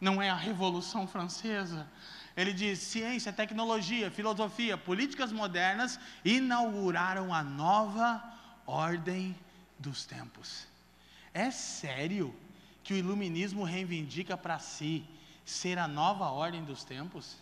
[0.00, 1.86] Não é a Revolução Francesa.
[2.34, 8.24] Ele diz: ciência, tecnologia, filosofia, políticas modernas inauguraram a nova
[8.66, 9.36] ordem
[9.78, 10.66] dos tempos.
[11.34, 12.34] É sério
[12.82, 15.04] que o iluminismo reivindica para si
[15.44, 17.36] ser a nova ordem dos tempos?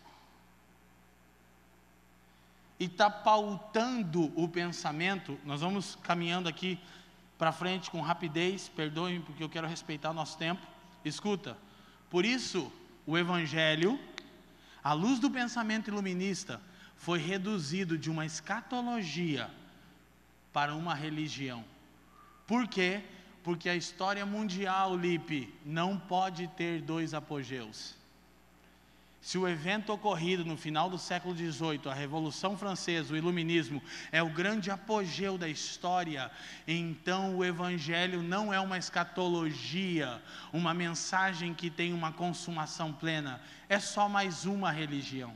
[2.79, 5.39] E está pautando o pensamento.
[5.45, 6.79] Nós vamos caminhando aqui
[7.39, 10.67] para frente com rapidez, perdoem porque eu quero respeitar o nosso tempo.
[11.05, 11.57] Escuta,
[12.11, 12.73] por isso
[13.07, 13.99] o Evangelho,
[14.83, 16.61] à luz do pensamento iluminista,
[16.97, 19.51] foi reduzido de uma escatologia
[20.53, 21.65] para uma religião.
[22.47, 23.03] Por quê?
[23.43, 27.95] Porque a história mundial, Lipe, não pode ter dois apogeus.
[29.27, 33.83] Se o evento ocorrido no final do século XVIII, a Revolução Francesa, o Iluminismo,
[34.13, 36.31] é o grande apogeu da história,
[36.65, 40.23] então o Evangelho não é uma escatologia,
[40.53, 45.35] uma mensagem que tem uma consumação plena, é só mais uma religião.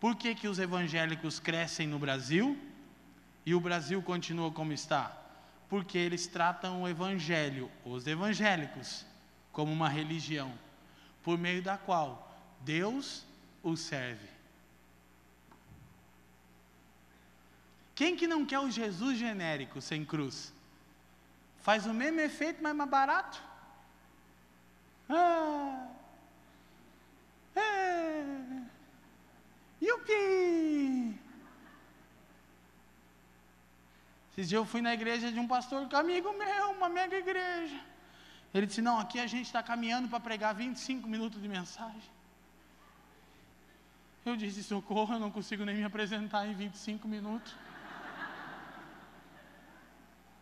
[0.00, 2.58] Por que, que os evangélicos crescem no Brasil
[3.44, 5.14] e o Brasil continua como está?
[5.68, 9.04] Porque eles tratam o Evangelho, os evangélicos,
[9.52, 10.50] como uma religião
[11.22, 12.30] por meio da qual
[12.60, 13.24] Deus
[13.62, 14.28] os serve.
[17.94, 20.52] Quem que não quer o Jesus genérico sem cruz?
[21.60, 23.42] Faz o mesmo efeito, mas mais barato.
[25.08, 25.88] Ah,
[27.54, 28.24] é,
[29.82, 31.18] yupi!
[34.32, 37.89] Esses dias eu fui na igreja de um pastor, amigo meu, uma mega igreja.
[38.52, 42.10] Ele disse: Não, aqui a gente está caminhando para pregar 25 minutos de mensagem.
[44.24, 47.54] Eu disse: Socorro, eu não consigo nem me apresentar em 25 minutos.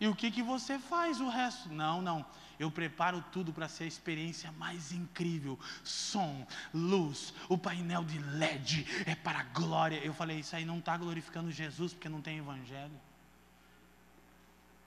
[0.00, 1.68] E o que, que você faz o resto?
[1.68, 2.24] Não, não.
[2.58, 5.58] Eu preparo tudo para ser a experiência mais incrível.
[5.82, 9.96] Som, luz, o painel de LED é para a glória.
[9.96, 13.00] Eu falei, isso aí não está glorificando Jesus porque não tem evangelho.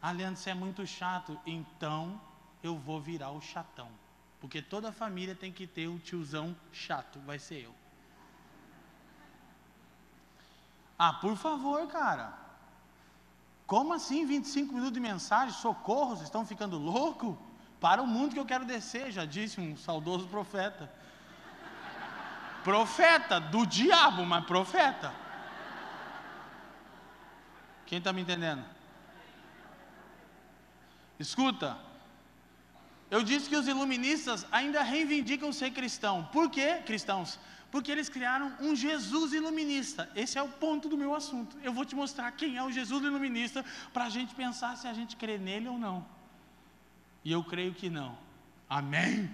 [0.02, 1.39] Ah, você é muito chato.
[1.45, 2.19] Então
[2.63, 3.89] eu vou virar o chatão.
[4.39, 7.75] Porque toda família tem que ter o tiozão chato, vai ser eu.
[10.97, 12.33] Ah, por favor, cara.
[13.65, 15.53] Como assim 25 minutos de mensagem?
[15.53, 17.38] Socorro, vocês estão ficando louco?
[17.79, 20.91] Para o mundo que eu quero descer, já disse um saudoso profeta.
[22.63, 25.13] Profeta do diabo, mas profeta.
[27.85, 28.63] Quem está me entendendo?
[31.19, 31.77] Escuta,
[33.11, 36.29] eu disse que os iluministas ainda reivindicam ser cristão.
[36.31, 37.38] Por quê, cristãos?
[37.69, 40.09] Porque eles criaram um Jesus iluminista.
[40.15, 41.57] Esse é o ponto do meu assunto.
[41.61, 44.93] Eu vou te mostrar quem é o Jesus iluminista para a gente pensar se a
[44.93, 46.05] gente crê nele ou não.
[47.23, 48.17] E eu creio que não.
[48.69, 49.29] Amém?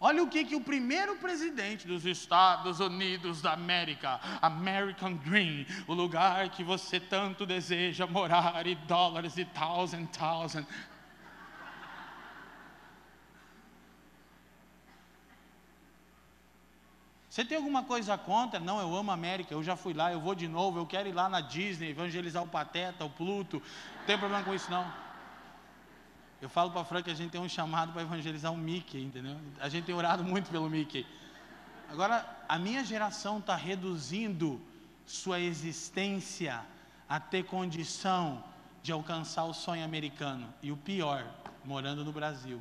[0.00, 5.94] Olha o que, que o primeiro presidente dos Estados Unidos da América, American Dream, o
[5.94, 10.64] lugar que você tanto deseja morar, e dólares e thousand, thousand.
[17.38, 18.58] Você tem alguma coisa contra?
[18.58, 21.08] Não, eu amo a América, eu já fui lá, eu vou de novo, eu quero
[21.08, 23.62] ir lá na Disney, evangelizar o Pateta, o Pluto.
[23.98, 24.92] Não tem problema com isso não.
[26.42, 29.04] Eu falo para a Fran que a gente tem um chamado para evangelizar o Mickey,
[29.04, 29.36] entendeu?
[29.60, 31.06] A gente tem orado muito pelo Mickey.
[31.88, 34.60] Agora, a minha geração está reduzindo
[35.06, 36.66] sua existência
[37.08, 38.42] a ter condição
[38.82, 40.52] de alcançar o sonho americano.
[40.60, 41.24] E o pior,
[41.64, 42.60] morando no Brasil.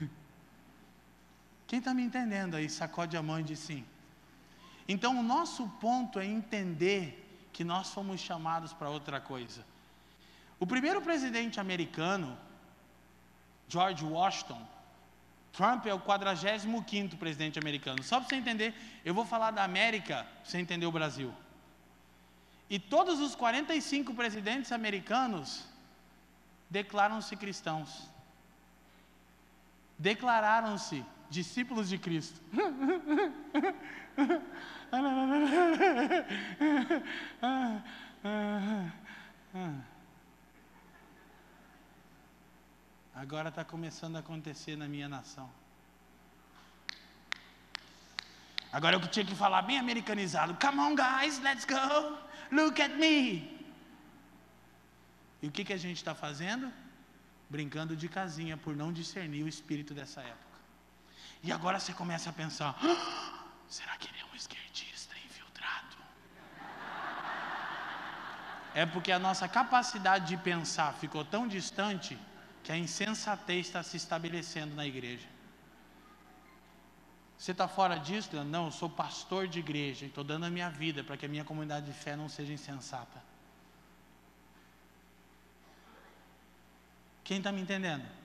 [1.66, 2.68] Quem está me entendendo aí?
[2.68, 3.84] Sacode a mão e diz sim.
[4.86, 7.20] Então, o nosso ponto é entender
[7.52, 9.64] que nós fomos chamados para outra coisa.
[10.60, 12.36] O primeiro presidente americano,
[13.68, 14.60] George Washington,
[15.52, 18.02] Trump é o 45 presidente americano.
[18.02, 18.74] Só para você entender,
[19.04, 21.32] eu vou falar da América, para você entender o Brasil.
[22.68, 25.64] E todos os 45 presidentes americanos
[26.68, 28.10] declaram-se cristãos.
[29.96, 32.40] Declararam-se discípulos de Cristo.
[43.14, 45.50] Agora está começando a acontecer na minha nação.
[48.72, 50.56] Agora eu tinha que falar bem americanizado.
[50.60, 52.18] Come on, guys, let's go.
[52.50, 53.54] Look at me.
[55.40, 56.72] E o que, que a gente está fazendo?
[57.48, 60.43] Brincando de casinha por não discernir o espírito dessa época.
[61.44, 65.96] E agora você começa a pensar: ah, será que ele é um esquerdista infiltrado?
[68.74, 72.18] É porque a nossa capacidade de pensar ficou tão distante
[72.62, 75.28] que a insensatez está se estabelecendo na igreja.
[77.36, 78.42] Você está fora disso?
[78.42, 81.28] Não, eu sou pastor de igreja e estou dando a minha vida para que a
[81.28, 83.22] minha comunidade de fé não seja insensata.
[87.22, 88.23] Quem está me entendendo?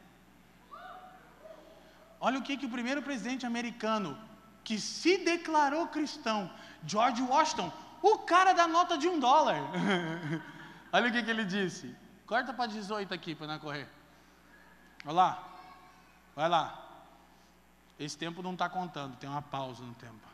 [2.19, 4.17] Olha o que, que o primeiro presidente americano,
[4.63, 6.51] que se declarou cristão,
[6.85, 7.71] George Washington,
[8.01, 9.55] o cara da nota de um dólar.
[10.91, 11.95] Olha o que, que ele disse.
[12.25, 13.87] Corta para 18 aqui para não correr.
[15.05, 15.43] Olha lá.
[16.35, 16.85] Vai lá.
[17.99, 20.29] Esse tempo não está contando, tem uma pausa no tempo.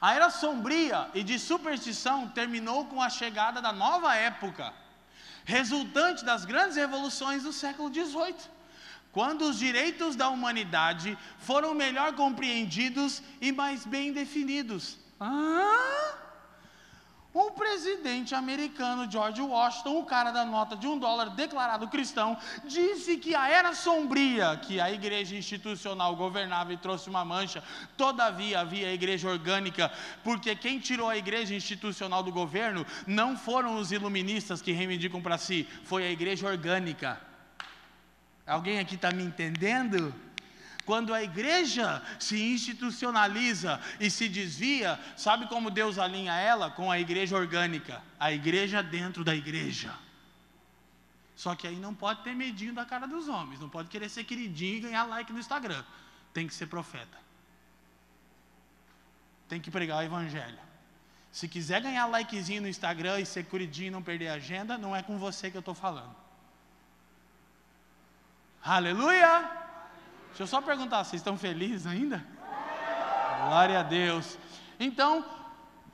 [0.00, 4.72] A era sombria e de superstição terminou com a chegada da nova época,
[5.44, 8.34] resultante das grandes revoluções do século XVIII,
[9.12, 14.98] quando os direitos da humanidade foram melhor compreendidos e mais bem definidos.
[15.18, 16.20] Ah!
[17.32, 23.18] O presidente americano George Washington, o cara da nota de um dólar declarado cristão, disse
[23.18, 27.62] que a era sombria que a igreja institucional governava e trouxe uma mancha,
[27.96, 29.92] todavia havia a igreja orgânica,
[30.24, 35.38] porque quem tirou a igreja institucional do governo não foram os iluministas que reivindicam para
[35.38, 37.29] si, foi a igreja orgânica.
[38.50, 40.12] Alguém aqui está me entendendo?
[40.84, 46.68] Quando a igreja se institucionaliza e se desvia, sabe como Deus alinha ela?
[46.68, 49.94] Com a igreja orgânica, a igreja dentro da igreja.
[51.36, 54.24] Só que aí não pode ter medinho da cara dos homens, não pode querer ser
[54.24, 55.84] queridinho e ganhar like no Instagram.
[56.34, 57.18] Tem que ser profeta.
[59.48, 60.58] Tem que pregar o evangelho.
[61.30, 64.94] Se quiser ganhar likezinho no Instagram e ser queridinho e não perder a agenda, não
[64.94, 66.19] é com você que eu estou falando.
[68.62, 69.50] Aleluia!
[70.28, 72.24] Deixa eu só perguntar, vocês estão felizes ainda?
[73.46, 74.36] Glória a Deus.
[74.78, 75.24] Então,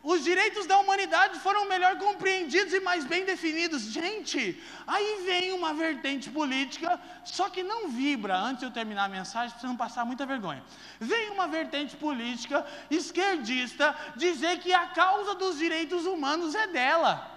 [0.02, 3.82] os direitos da humanidade foram melhor compreendidos e mais bem definidos.
[3.82, 9.08] Gente, aí vem uma vertente política, só que não vibra, antes de eu terminar a
[9.08, 10.62] mensagem, para não passar muita vergonha.
[11.00, 17.35] Vem uma vertente política esquerdista dizer que a causa dos direitos humanos é dela.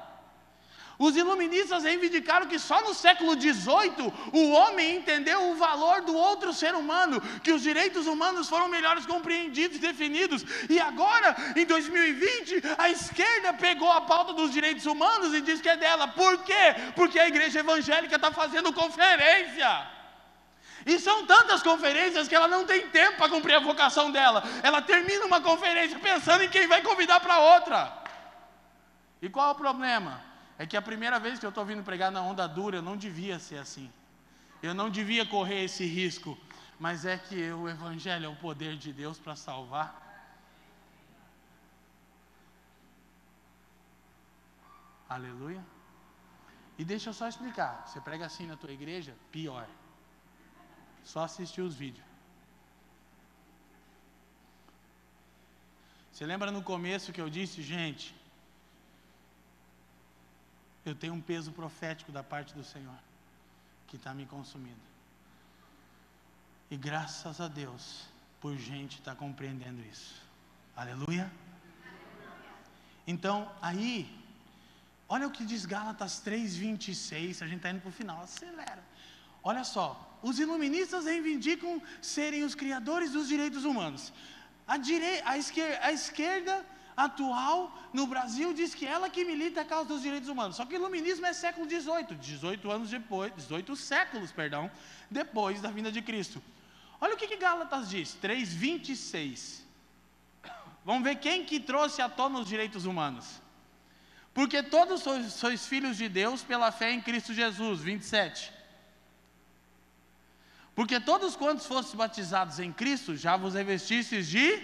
[0.99, 6.53] Os iluministas reivindicaram que só no século XVIII o homem entendeu o valor do outro
[6.53, 10.43] ser humano, que os direitos humanos foram melhores compreendidos e definidos.
[10.69, 15.69] E agora, em 2020, a esquerda pegou a pauta dos direitos humanos e diz que
[15.69, 16.09] é dela.
[16.09, 16.76] Por quê?
[16.97, 19.88] Porque a igreja evangélica está fazendo conferência.
[20.85, 24.43] E são tantas conferências que ela não tem tempo para cumprir a vocação dela.
[24.61, 27.93] Ela termina uma conferência pensando em quem vai convidar para outra.
[29.21, 30.28] E qual é o problema?
[30.61, 32.98] É que a primeira vez que eu estou vindo pregar na onda dura, eu não
[32.98, 33.90] devia ser assim.
[34.61, 36.38] Eu não devia correr esse risco.
[36.77, 39.90] Mas é que o Evangelho é o poder de Deus para salvar.
[45.07, 45.64] Aleluia.
[46.77, 47.88] E deixa eu só explicar.
[47.88, 49.15] Você prega assim na tua igreja?
[49.31, 49.68] Pior.
[51.06, 52.06] Só assistir os vídeos.
[56.11, 58.14] Você lembra no começo que eu disse, gente,
[60.89, 62.99] eu tenho um peso profético da parte do Senhor
[63.87, 64.89] que está me consumindo.
[66.69, 68.05] E graças a Deus,
[68.39, 70.15] por gente estar tá compreendendo isso.
[70.75, 71.31] Aleluia.
[73.07, 74.07] Então, aí,
[75.07, 77.41] olha o que diz Gálatas 3,26.
[77.41, 78.83] A gente está indo para o final, acelera.
[79.41, 84.13] Olha só, os iluministas reivindicam serem os criadores dos direitos humanos.
[84.67, 86.63] A, direi a, esquer a esquerda
[87.05, 90.57] atual no Brasil diz que ela que milita a causa dos direitos humanos.
[90.57, 94.69] Só que o iluminismo é século XVIII, 18 anos depois, 18 séculos, perdão,
[95.09, 96.41] depois da vinda de Cristo.
[96.99, 99.61] Olha o que, que Gálatas diz, 3:26.
[100.84, 103.41] Vamos ver quem que trouxe à tona os direitos humanos.
[104.34, 108.51] Porque todos sois, sois filhos de Deus pela fé em Cristo Jesus, 27.
[110.76, 114.61] Porque todos quantos fostes batizados em Cristo, já vos revestistes de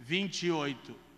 [0.00, 1.09] 28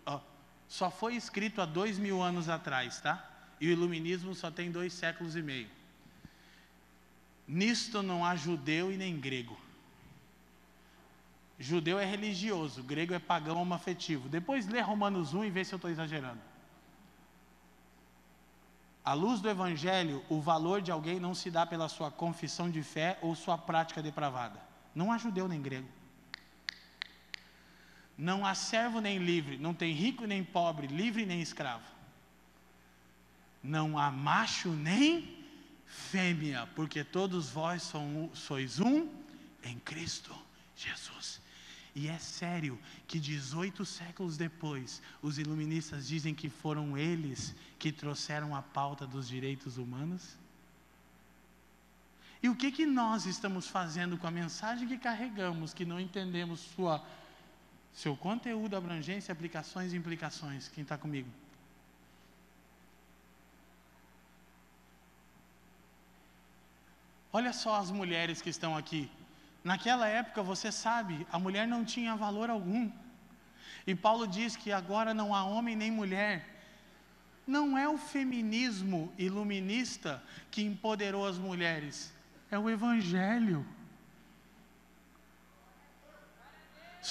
[0.67, 3.29] só foi escrito há dois mil anos atrás, tá?
[3.59, 5.69] E o iluminismo só tem dois séculos e meio.
[7.47, 9.57] Nisto não há judeu e nem grego.
[11.59, 14.27] Judeu é religioso, grego é pagão homoafetivo.
[14.27, 16.41] Depois lê Romanos 1 e vê se eu estou exagerando.
[19.05, 22.81] À luz do Evangelho, o valor de alguém não se dá pela sua confissão de
[22.81, 24.59] fé ou sua prática depravada.
[24.95, 25.87] Não há judeu nem grego.
[28.17, 31.85] Não há servo nem livre, não tem rico nem pobre, livre nem escravo.
[33.63, 35.43] Não há macho nem
[35.85, 37.91] fêmea, porque todos vós
[38.33, 39.09] sois um
[39.63, 40.35] em Cristo
[40.75, 41.41] Jesus.
[41.95, 48.55] E é sério que 18 séculos depois, os iluministas dizem que foram eles que trouxeram
[48.55, 50.35] a pauta dos direitos humanos?
[52.41, 56.59] E o que, que nós estamos fazendo com a mensagem que carregamos, que não entendemos
[56.59, 57.01] sua
[57.93, 60.67] seu conteúdo, abrangência, aplicações e implicações.
[60.67, 61.29] Quem está comigo?
[67.31, 69.09] Olha só as mulheres que estão aqui.
[69.63, 72.91] Naquela época, você sabe, a mulher não tinha valor algum.
[73.87, 76.47] E Paulo diz que agora não há homem nem mulher.
[77.45, 82.13] Não é o feminismo iluminista que empoderou as mulheres,
[82.49, 83.65] é o Evangelho.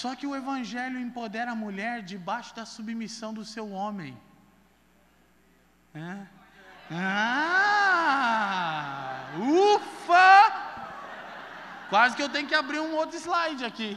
[0.01, 4.13] Só que o Evangelho empodera a mulher debaixo da submissão do seu homem.
[5.95, 6.13] É?
[6.91, 8.23] Ah!
[9.39, 10.33] Ufa!
[11.91, 13.91] Quase que eu tenho que abrir um outro slide aqui.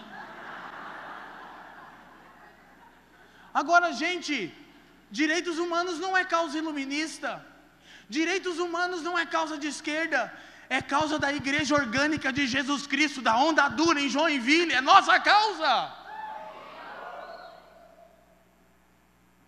[3.61, 4.35] Agora, gente,
[5.09, 7.31] direitos humanos não é causa iluminista.
[8.09, 10.21] Direitos humanos não é causa de esquerda
[10.69, 15.19] é causa da igreja orgânica de Jesus Cristo, da onda dura em Joinville, é nossa
[15.19, 15.93] causa.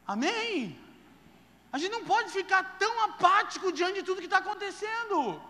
[0.05, 0.79] Amém?
[1.71, 5.41] A gente não pode ficar tão apático diante de tudo que está acontecendo.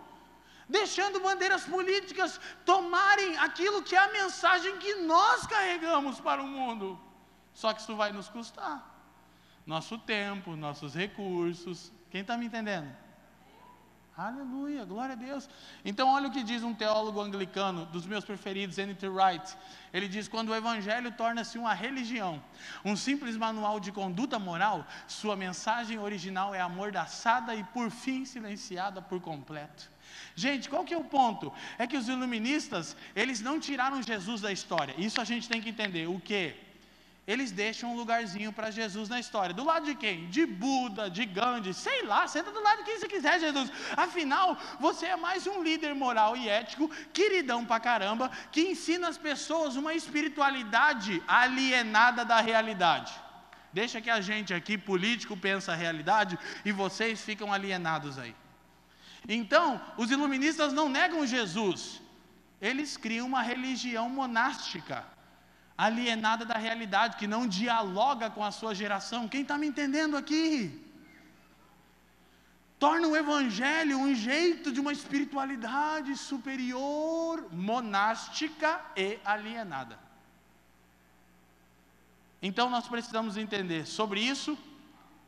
[0.70, 2.32] deixando bandeiras políticas
[2.66, 7.00] tomarem aquilo que é a mensagem que nós carregamos para o mundo.
[7.54, 8.98] Só que isso vai nos custar
[9.68, 11.92] nosso tempo, nossos recursos.
[12.10, 12.90] Quem está me entendendo?
[14.18, 15.48] Aleluia, glória a Deus.
[15.86, 19.08] Então, olha o que diz um teólogo anglicano, dos meus preferidos, N.T.
[19.08, 19.56] Wright.
[19.94, 22.44] Ele diz: quando o evangelho torna-se uma religião,
[22.84, 29.04] um simples manual de conduta moral, sua mensagem original é amordaçada e, por fim, silenciada
[29.04, 29.88] por completo.
[30.36, 31.54] Gente, qual que é o ponto?
[31.78, 34.96] É que os iluministas, eles não tiraram Jesus da história.
[34.98, 36.08] Isso a gente tem que entender.
[36.08, 36.56] O que?
[37.28, 39.54] Eles deixam um lugarzinho para Jesus na história.
[39.54, 40.30] Do lado de quem?
[40.30, 43.70] De Buda, de Gandhi, sei lá, senta do lado de quem você quiser, Jesus.
[43.98, 49.18] Afinal, você é mais um líder moral e ético, queridão pra caramba, que ensina as
[49.18, 53.14] pessoas uma espiritualidade alienada da realidade.
[53.74, 58.34] Deixa que a gente aqui, político, pensa a realidade e vocês ficam alienados aí.
[59.28, 62.02] Então, os iluministas não negam Jesus,
[62.62, 65.17] eles criam uma religião monástica
[65.78, 69.28] alienada da realidade, que não dialoga com a sua geração.
[69.28, 70.84] Quem está me entendendo aqui?
[72.80, 80.00] Torna o Evangelho um jeito de uma espiritualidade superior, monástica e alienada.
[82.42, 84.58] Então nós precisamos entender sobre isso.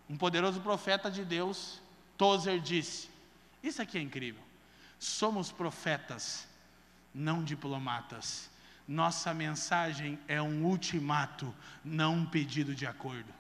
[0.10, 1.80] Um poderoso profeta de Deus,
[2.18, 3.10] Tozer, disse:
[3.62, 4.42] Isso aqui é incrível.
[5.00, 6.48] Somos profetas,
[7.14, 8.49] não diplomatas
[8.90, 11.54] nossa mensagem é um ultimato,
[11.86, 13.32] não um pedido de acordo.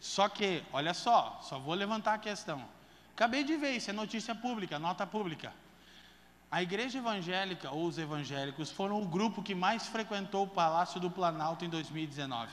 [0.00, 2.68] Só que, olha só, só vou levantar a questão.
[3.12, 5.52] Acabei de ver, isso é notícia pública, nota pública.
[6.50, 11.08] A igreja evangélica ou os evangélicos foram o grupo que mais frequentou o Palácio do
[11.08, 12.50] Planalto em 2019.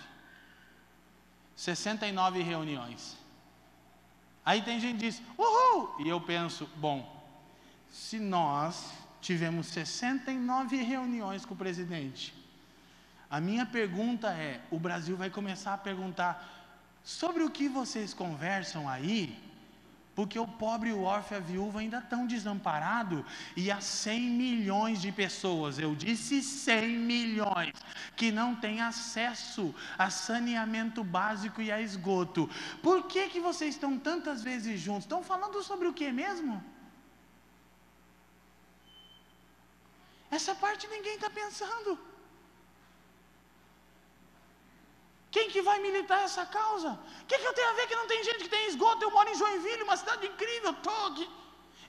[1.55, 3.17] 69 reuniões.
[4.45, 5.95] Aí tem gente que diz, uhul!
[6.05, 7.14] E eu penso, bom,
[7.95, 8.91] se nós
[9.21, 12.33] tivemos 69 reuniões com o presidente,
[13.29, 16.33] a minha pergunta é: o Brasil vai começar a perguntar
[17.03, 19.41] sobre o que vocês conversam aí?
[20.13, 23.23] Porque o pobre, o órfão e a viúva ainda estão desamparados
[23.55, 27.73] e há 100 milhões de pessoas, eu disse 100 milhões,
[28.15, 32.49] que não têm acesso a saneamento básico e a esgoto.
[32.81, 35.03] Por que, que vocês estão tantas vezes juntos?
[35.03, 36.63] Estão falando sobre o que mesmo?
[40.31, 41.99] Essa parte ninguém está pensando.
[45.31, 46.91] Quem que vai militar essa causa?
[47.21, 49.03] O que, que eu tenho a ver que não tem gente que tem esgoto?
[49.03, 51.29] Eu moro em Joinville, uma cidade incrível, tô aqui.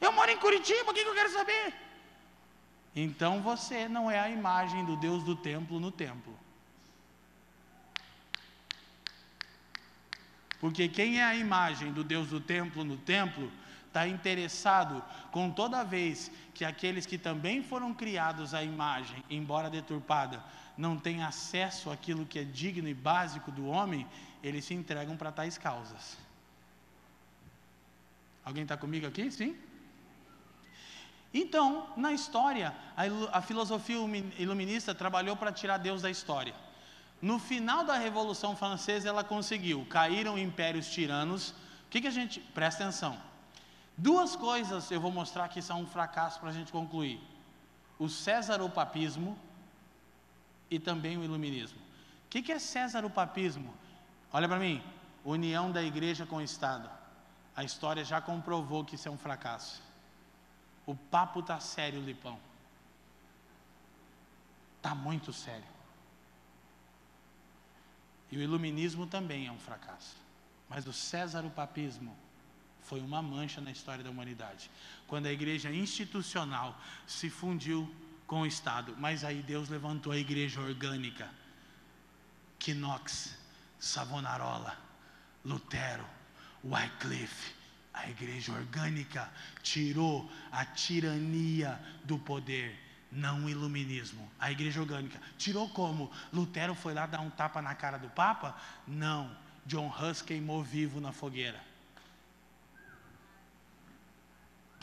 [0.01, 1.75] Eu moro em Curitiba, o que, que eu quero saber?
[2.95, 6.37] Então você não é a imagem do Deus do templo no templo.
[10.61, 13.53] Porque quem é a imagem do Deus do templo no templo
[13.97, 20.44] está interessado com toda vez que aqueles que também foram criados à imagem, embora deturpada,
[20.77, 24.06] não têm acesso àquilo que é digno e básico do homem,
[24.43, 26.18] eles se entregam para tais causas.
[28.44, 29.31] Alguém está comigo aqui?
[29.31, 29.56] Sim?
[31.32, 32.74] Então, na história,
[33.32, 33.97] a, filosofia
[34.39, 36.55] iluminista trabalhou para tirar Deus da história.
[37.20, 39.86] No final da Revolução Francesa, ela conseguiu.
[39.89, 41.51] Caíram impérios tiranos.
[41.51, 41.55] O
[41.90, 42.40] que, que a gente.
[42.40, 43.18] Presta atenção.
[43.97, 47.20] Duas coisas eu vou mostrar que são um fracasso para a gente concluir:
[47.98, 49.39] o César-o-papismo
[50.70, 51.78] e também o iluminismo.
[51.78, 53.73] O que, que é César-o-papismo?
[54.32, 54.82] Olha para mim:
[55.24, 56.90] união da igreja com o Estado.
[57.55, 59.82] A história já comprovou que isso é um fracasso.
[60.85, 62.39] O papo está sério, Lipão.
[64.77, 65.64] Está muito sério.
[68.31, 70.16] E o iluminismo também é um fracasso.
[70.68, 72.14] Mas o César-o-papismo
[72.87, 74.71] foi uma mancha na história da humanidade.
[75.07, 77.93] Quando a igreja institucional se fundiu
[78.27, 81.29] com o Estado, mas aí Deus levantou a igreja orgânica.
[82.69, 83.37] Knox,
[83.79, 84.77] Savonarola,
[85.45, 86.05] Lutero,
[86.65, 87.55] Wycliffe,
[87.93, 89.31] a igreja orgânica
[89.63, 92.77] tirou a tirania do poder,
[93.11, 94.31] não o iluminismo.
[94.39, 96.11] A igreja orgânica tirou como?
[96.33, 98.57] Lutero foi lá dar um tapa na cara do Papa?
[98.87, 99.31] Não.
[99.65, 101.65] John Hus queimou vivo na fogueira.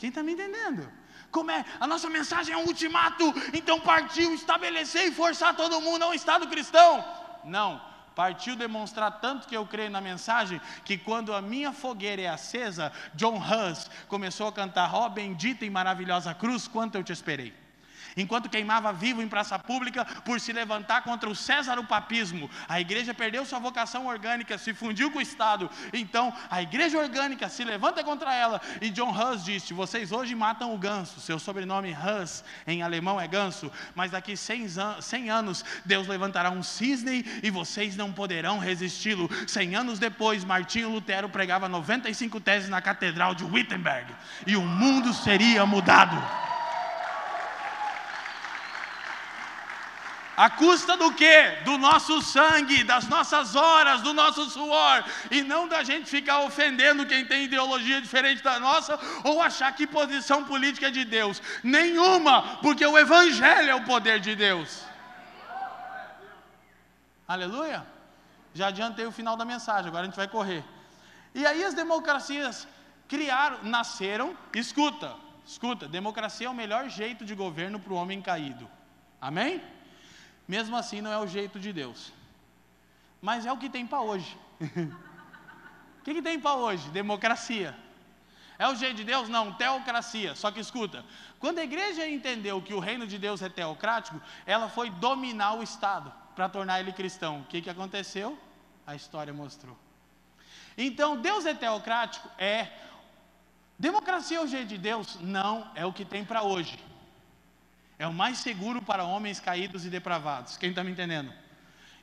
[0.04, 0.86] Quem está me entendendo?
[1.30, 1.64] Como é?
[1.80, 3.24] A nossa mensagem é um ultimato,
[3.54, 7.02] então partiu estabelecer e forçar todo mundo a um Estado cristão.
[7.42, 7.80] Não,
[8.14, 12.92] partiu demonstrar tanto que eu creio na mensagem, que quando a minha fogueira é acesa,
[13.14, 17.63] John Hus começou a cantar, ó oh, bendita e maravilhosa cruz, quanto eu te esperei.
[18.16, 22.50] Enquanto queimava vivo em praça pública por se levantar contra o César o papismo.
[22.68, 25.70] A igreja perdeu sua vocação orgânica, se fundiu com o Estado.
[25.92, 28.60] Então, a igreja orgânica se levanta contra ela.
[28.80, 31.20] E John Hus disse: Vocês hoje matam o ganso.
[31.20, 33.70] Seu sobrenome Hus em alemão é ganso.
[33.94, 39.28] Mas daqui 100 anos, Deus levantará um cisne e vocês não poderão resisti-lo.
[39.46, 44.14] 100 anos depois, Martinho Lutero pregava 95 teses na Catedral de Wittenberg.
[44.46, 46.53] E o mundo seria mudado.
[50.36, 51.58] A custa do quê?
[51.64, 57.06] Do nosso sangue, das nossas horas, do nosso suor, e não da gente ficar ofendendo
[57.06, 61.40] quem tem ideologia diferente da nossa ou achar que posição política é de Deus.
[61.62, 64.82] Nenhuma, porque o Evangelho é o poder de Deus.
[67.26, 67.86] Aleluia?
[68.52, 70.64] Já adiantei o final da mensagem, agora a gente vai correr.
[71.34, 72.68] E aí as democracias
[73.08, 75.14] criaram, nasceram, escuta,
[75.46, 78.68] escuta, democracia é o melhor jeito de governo para o homem caído.
[79.20, 79.62] Amém?
[80.46, 82.12] Mesmo assim, não é o jeito de Deus.
[83.20, 84.36] Mas é o que tem para hoje.
[84.60, 84.66] o
[86.04, 86.88] que, que tem para hoje?
[86.90, 87.74] Democracia.
[88.58, 89.28] É o jeito de Deus?
[89.28, 90.34] Não, teocracia.
[90.34, 91.04] Só que escuta,
[91.38, 95.62] quando a igreja entendeu que o reino de Deus é teocrático, ela foi dominar o
[95.62, 97.40] Estado para tornar ele cristão.
[97.40, 98.38] O que, que aconteceu?
[98.86, 99.76] A história mostrou.
[100.76, 102.28] Então, Deus é teocrático?
[102.38, 102.68] É.
[103.78, 105.18] Democracia é o jeito de Deus?
[105.20, 106.78] Não, é o que tem para hoje.
[108.04, 110.58] É o mais seguro para homens caídos e depravados.
[110.58, 111.32] Quem está me entendendo?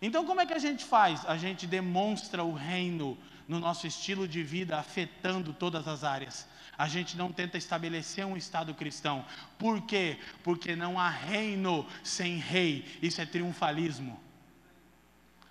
[0.02, 1.23] Então, como é que a gente faz?
[1.28, 3.15] A gente demonstra o reino
[3.48, 6.48] no nosso estilo de vida, afetando todas as áreas.
[6.76, 9.23] A gente não tenta estabelecer um Estado cristão.
[9.60, 10.18] Por quê?
[10.44, 12.84] Porque não há reino sem rei.
[12.99, 14.19] Isso é triunfalismo.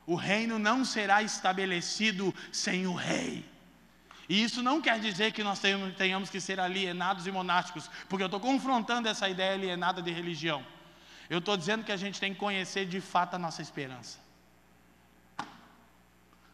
[0.05, 3.45] O reino não será estabelecido sem o rei.
[4.31, 5.61] E isso não quer dizer que nós
[5.99, 10.65] tenhamos que ser alienados e monásticos, porque eu estou confrontando essa ideia alienada de religião.
[11.29, 14.21] Eu estou dizendo que a gente tem que conhecer de fato a nossa esperança.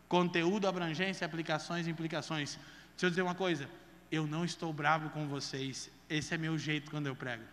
[0.08, 2.58] Conteúdo, abrangência, aplicações implicações.
[2.92, 3.68] Deixa eu dizer uma coisa:
[4.10, 7.44] eu não estou bravo com vocês, esse é meu jeito quando eu prego.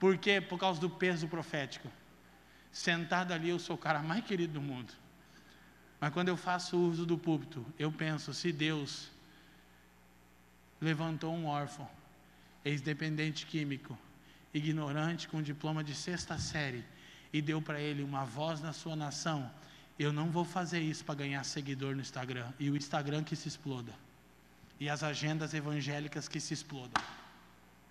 [0.00, 0.40] Por quê?
[0.40, 1.88] Por causa do peso profético.
[2.72, 4.92] Sentado ali, eu sou o cara mais querido do mundo.
[6.00, 9.10] Mas quando eu faço uso do púlpito, eu penso: se Deus
[10.80, 11.88] levantou um órfão,
[12.64, 13.98] ex-dependente químico,
[14.52, 16.84] ignorante com diploma de sexta série,
[17.32, 19.50] e deu para ele uma voz na sua nação,
[19.98, 23.48] eu não vou fazer isso para ganhar seguidor no Instagram, e o Instagram que se
[23.48, 23.92] exploda,
[24.78, 27.02] e as agendas evangélicas que se explodam.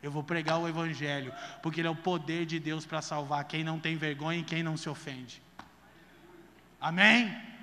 [0.03, 1.33] Eu vou pregar o Evangelho,
[1.63, 4.61] porque ele é o poder de Deus para salvar quem não tem vergonha e quem
[4.61, 5.41] não se ofende.
[6.79, 7.54] Amém?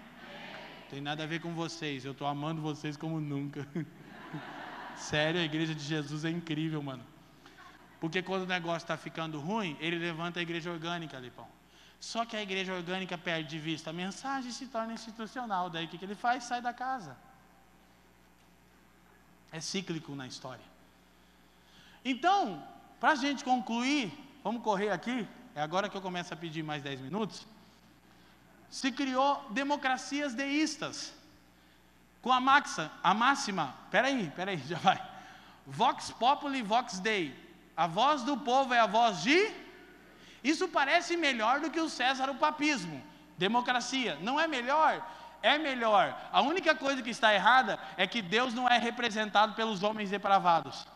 [0.93, 2.05] Tem nada a ver com vocês.
[2.05, 3.67] Eu estou amando vocês como nunca.
[4.95, 7.03] Sério, a igreja de Jesus é incrível, mano.
[7.99, 11.49] Porque quando o negócio está ficando ruim, ele levanta a igreja orgânica, Lipão.
[11.99, 15.71] Só que a igreja orgânica perde de vista a mensagem e se torna institucional.
[15.71, 16.45] Daí o que, que ele faz?
[16.45, 17.17] Sai da casa.
[19.51, 20.67] É cíclico na história.
[22.05, 22.63] Então,
[23.01, 24.13] para a gente concluir,
[24.45, 25.27] vamos correr aqui.
[25.55, 27.47] É agora que eu começo a pedir mais 10 minutos
[28.73, 31.13] se criou democracias deístas.
[32.23, 32.41] Com a,
[33.03, 35.01] a máxima, peraí, peraí, já vai.
[35.67, 37.39] Vox populi, vox dei.
[37.77, 39.53] A voz do povo é a voz de.
[40.43, 43.05] Isso parece melhor do que o César o papismo.
[43.37, 44.19] Democracia.
[44.23, 45.07] Não é melhor?
[45.43, 46.19] É melhor.
[46.33, 50.87] A única coisa que está errada é que Deus não é representado pelos homens depravados.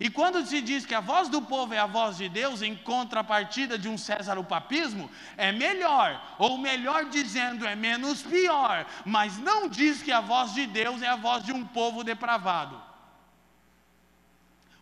[0.00, 2.76] E quando se diz que a voz do povo é a voz de Deus, em
[2.76, 9.38] contrapartida de um César o papismo, é melhor, ou melhor dizendo, é menos pior, mas
[9.38, 12.80] não diz que a voz de Deus é a voz de um povo depravado.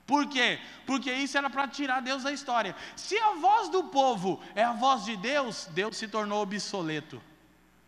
[0.07, 0.61] Por quê?
[0.85, 2.77] Porque isso era para tirar Deus da história.
[2.95, 7.21] Se a voz do povo é a voz de Deus, Deus se tornou obsoleto.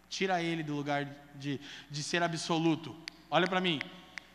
[0.08, 1.60] Tira ele do lugar de,
[1.90, 2.96] de ser absoluto.
[3.30, 3.80] Olha para mim.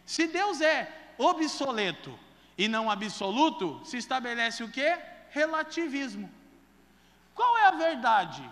[0.06, 2.18] Se Deus é obsoleto,
[2.58, 4.98] e não absoluto, se estabelece o que?
[5.30, 6.32] Relativismo.
[7.34, 8.44] Qual é a verdade?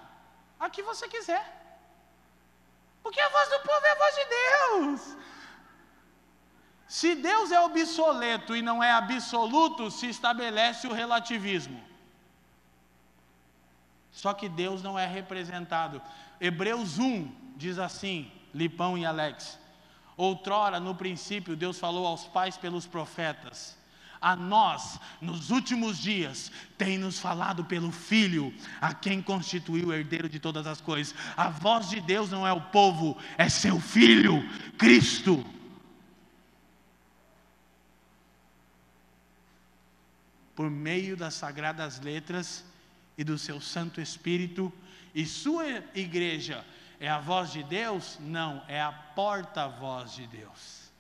[0.60, 1.60] A que você quiser.
[3.04, 5.18] Porque a voz do povo é a voz de Deus.
[6.88, 11.82] Se Deus é obsoleto e não é absoluto, se estabelece o relativismo.
[14.12, 16.02] Só que Deus não é representado.
[16.40, 19.58] Hebreus 1 diz assim, Lipão e Alex:
[20.18, 23.80] Outrora, no princípio, Deus falou aos pais pelos profetas
[24.22, 30.30] a nós, nos últimos dias, tem nos falado pelo Filho, a quem constituiu o herdeiro
[30.30, 31.16] de todas as coisas.
[31.36, 35.44] A voz de Deus não é o povo, é seu Filho, Cristo.
[40.62, 42.64] por meio das sagradas letras
[43.18, 44.72] e do seu Santo Espírito,
[45.16, 45.66] e sua
[45.96, 46.64] igreja
[47.00, 48.20] é a voz de Deus?
[48.20, 50.92] Não, é a porta-voz de Deus.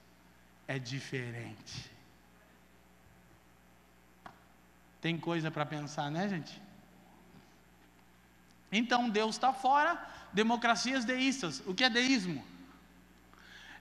[0.68, 1.91] É diferente.
[5.02, 6.62] Tem coisa para pensar, né, gente?
[8.72, 10.00] Então Deus está fora,
[10.32, 11.62] democracias deístas.
[11.66, 12.46] O que é deísmo?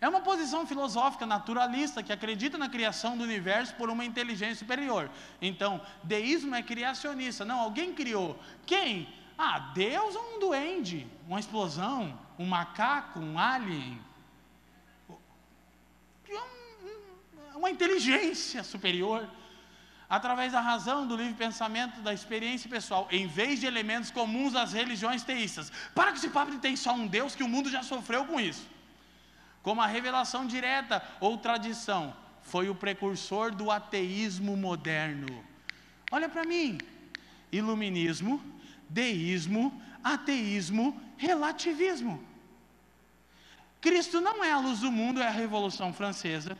[0.01, 5.11] É uma posição filosófica naturalista que acredita na criação do universo por uma inteligência superior.
[5.43, 7.45] Então, deísmo é criacionista.
[7.45, 8.41] Não, alguém criou.
[8.65, 9.13] Quem?
[9.37, 14.01] Ah, Deus ou um duende, uma explosão, um macaco, um alien.
[17.55, 19.29] Uma inteligência superior
[20.11, 24.73] através da razão, do livre pensamento, da experiência pessoal, em vez de elementos comuns às
[24.73, 25.71] religiões teístas.
[25.95, 28.41] Para com esse papo de tem só um Deus, que o mundo já sofreu com
[28.41, 28.67] isso.
[29.63, 32.13] Como a revelação direta ou tradição,
[32.43, 35.45] foi o precursor do ateísmo moderno.
[36.11, 36.79] Olha para mim:
[37.53, 38.43] iluminismo,
[38.89, 42.25] deísmo, ateísmo, relativismo.
[43.81, 46.59] Cristo não é a luz do mundo, é a Revolução Francesa.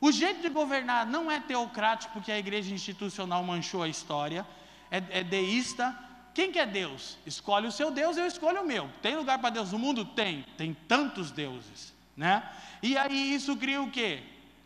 [0.00, 4.46] O jeito de governar não é teocrático, porque a igreja institucional manchou a história,
[4.90, 5.96] é, é deísta.
[6.34, 7.16] Quem que é Deus?
[7.24, 8.90] Escolhe o seu Deus, eu escolho o meu.
[9.00, 10.04] Tem lugar para Deus no mundo?
[10.04, 10.44] Tem.
[10.56, 12.46] Tem tantos deuses, né?
[12.82, 14.22] E aí isso cria o quê?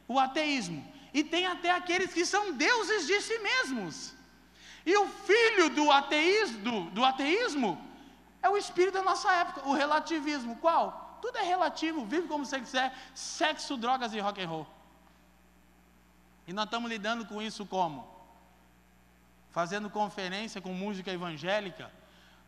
[0.09, 0.85] O ateísmo.
[1.15, 4.15] E tem até aqueles que são deuses de si mesmos.
[4.85, 7.81] E o filho do ateísmo, do, do ateísmo
[8.43, 10.57] é o espírito da nossa época, o relativismo.
[10.57, 11.19] Qual?
[11.23, 14.80] Tudo é relativo, vive como você quiser, sexo, drogas e rock and roll.
[16.51, 18.05] E nós estamos lidando com isso como?
[19.53, 21.89] Fazendo conferência com música evangélica,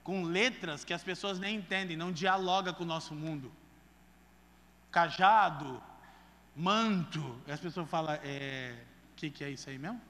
[0.02, 3.52] com letras que as pessoas nem entendem, não dialoga com o nosso mundo.
[4.90, 5.80] Cajado,
[6.56, 8.74] manto, e as pessoas falam, é,
[9.12, 10.00] o que, que é isso aí mesmo?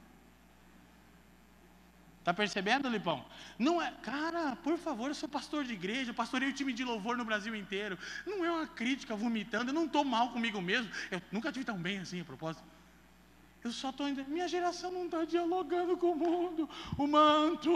[2.17, 3.23] Está percebendo, Lipão?
[3.59, 7.15] Não é, cara, por favor, eu sou pastor de igreja, pastorei o time de louvor
[7.15, 7.99] no Brasil inteiro.
[8.25, 10.91] Não é uma crítica vomitando, eu não estou mal comigo mesmo.
[11.11, 12.72] Eu nunca tive tão bem assim, a propósito.
[13.63, 14.25] Eu só estou indo.
[14.25, 16.69] Minha geração não está dialogando com o mundo.
[16.97, 17.71] O manto,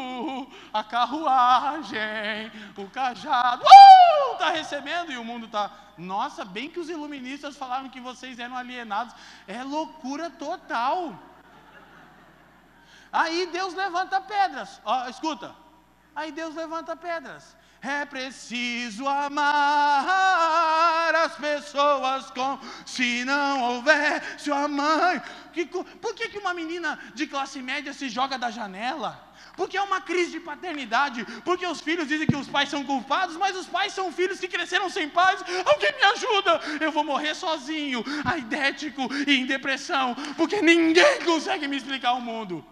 [0.74, 3.64] a carruagem, o cajado.
[4.34, 5.72] Está uh, recebendo e o mundo está.
[5.98, 9.16] Nossa, bem que os iluministas falaram que vocês eram alienados.
[9.48, 11.18] É loucura total.
[13.12, 14.82] Aí Deus levanta pedras.
[14.84, 15.56] Ó, escuta.
[16.14, 17.56] Aí Deus levanta pedras.
[17.82, 20.08] É preciso amar
[21.16, 25.22] as pessoas como se não houvesse a mãe.
[25.54, 29.28] Que, por que, que uma menina de classe média se joga da janela?
[29.56, 33.36] Porque é uma crise de paternidade, porque os filhos dizem que os pais são culpados,
[33.36, 35.44] mas os pais são filhos que cresceram sem pais.
[35.66, 36.62] Alguém me ajuda?
[36.80, 42.64] Eu vou morrer sozinho, aidético e em depressão, porque ninguém consegue me explicar o mundo.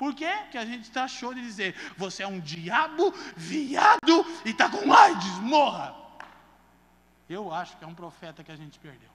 [0.00, 0.32] Por quê?
[0.50, 5.34] Que a gente show de dizer: você é um diabo, viado e está com AIDS,
[5.42, 5.94] morra.
[7.28, 9.10] Eu acho que é um profeta que a gente perdeu.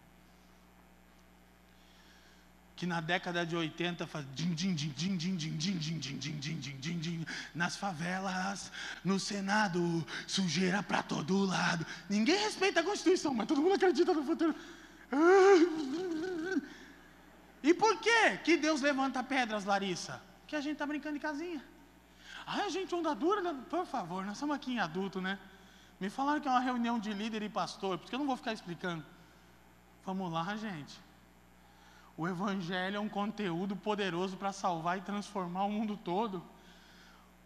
[2.76, 6.20] Que na década de 80 faz din, din, din, din, din, din, din, din, din,
[6.20, 7.26] din, din, din, din, din,
[7.56, 8.72] nas favelas,
[9.04, 11.84] no Senado, sujeira para todo lado.
[12.08, 14.54] Ninguém respeita a Constituição, mas todo mundo acredita no futuro.
[17.64, 20.22] E por que que Deus levanta pedras, Larissa?
[20.48, 21.64] Que a gente está brincando de casinha.
[22.46, 23.64] Ai, gente, onda dura, né?
[23.70, 25.40] por favor, nós estamos aqui em adulto, né?
[26.00, 28.54] Me falaram que é uma reunião de líder e pastor, porque eu não vou ficar
[28.54, 29.04] explicando.
[30.06, 31.00] Vamos lá, gente.
[32.18, 36.44] O Evangelho é um conteúdo poderoso para salvar e transformar o mundo todo.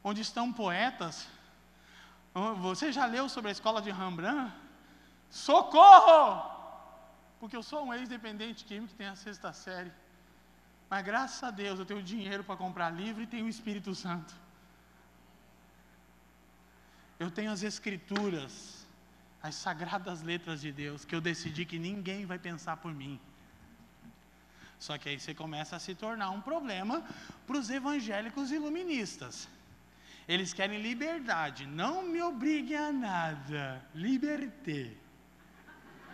[0.03, 1.27] Onde estão poetas.
[2.57, 4.53] Você já leu sobre a escola de Rembrandt?
[5.29, 6.57] Socorro!
[7.39, 9.91] Porque eu sou um ex-dependente químico que tem a sexta série.
[10.89, 14.33] Mas graças a Deus eu tenho dinheiro para comprar livro e tenho o Espírito Santo.
[17.19, 18.87] Eu tenho as Escrituras,
[19.43, 23.19] as sagradas letras de Deus, que eu decidi que ninguém vai pensar por mim.
[24.79, 27.03] Só que aí você começa a se tornar um problema
[27.45, 29.47] para os evangélicos iluministas.
[30.27, 34.93] Eles querem liberdade, não me obrigue a nada, liberté.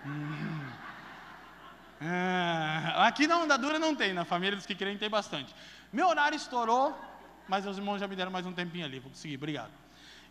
[0.06, 0.85] Hum.
[2.02, 5.56] Ah, aqui na Onda Dura não tem, na família dos que querem tem bastante.
[5.92, 6.98] Meu horário estourou,
[7.48, 9.72] mas os irmãos já me deram mais um tempinho ali, vou conseguir, obrigado.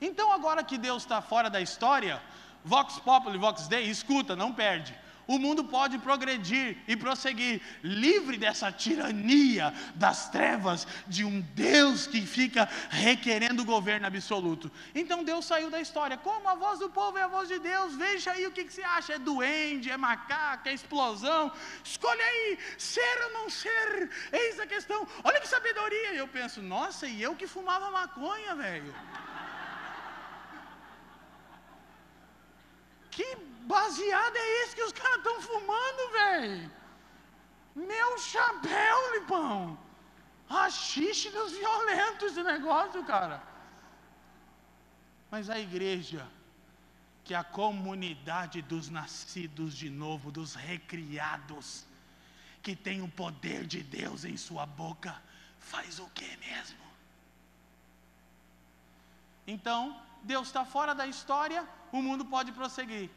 [0.01, 2.21] Então agora que Deus está fora da história,
[2.65, 4.95] Vox Populi, Vox Dei, escuta, não perde.
[5.27, 12.23] O mundo pode progredir e prosseguir, livre dessa tirania das trevas de um Deus que
[12.23, 14.71] fica requerendo o governo absoluto.
[14.95, 16.17] Então Deus saiu da história.
[16.17, 18.73] Como a voz do povo é a voz de Deus, veja aí o que, que
[18.73, 21.53] você acha: é duende, é macaco, é explosão.
[21.83, 25.07] Escolhe aí, ser ou não ser, eis a questão.
[25.23, 26.15] Olha que sabedoria.
[26.15, 28.95] Eu penso, nossa, e eu que fumava maconha, velho.
[33.11, 36.71] Que baseado é esse que os caras estão fumando, velho?
[37.75, 39.79] Meu chapéu, Lipão.
[40.49, 43.43] Rachixe dos violentos esse negócio, cara.
[45.31, 46.29] Mas a igreja,
[47.25, 51.87] que é a comunidade dos nascidos de novo, dos recriados,
[52.63, 55.21] que tem o poder de Deus em sua boca,
[55.59, 56.85] faz o que mesmo?
[59.47, 63.11] Então, Deus está fora da história, o mundo pode prosseguir.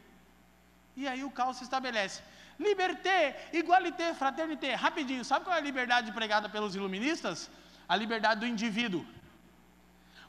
[1.00, 2.18] E aí o caos se estabelece.
[2.66, 3.18] Liberté,
[3.60, 4.70] igualité, fraternité.
[4.86, 7.48] Rapidinho, sabe qual é a liberdade pregada pelos iluministas?
[7.92, 9.04] A liberdade do indivíduo.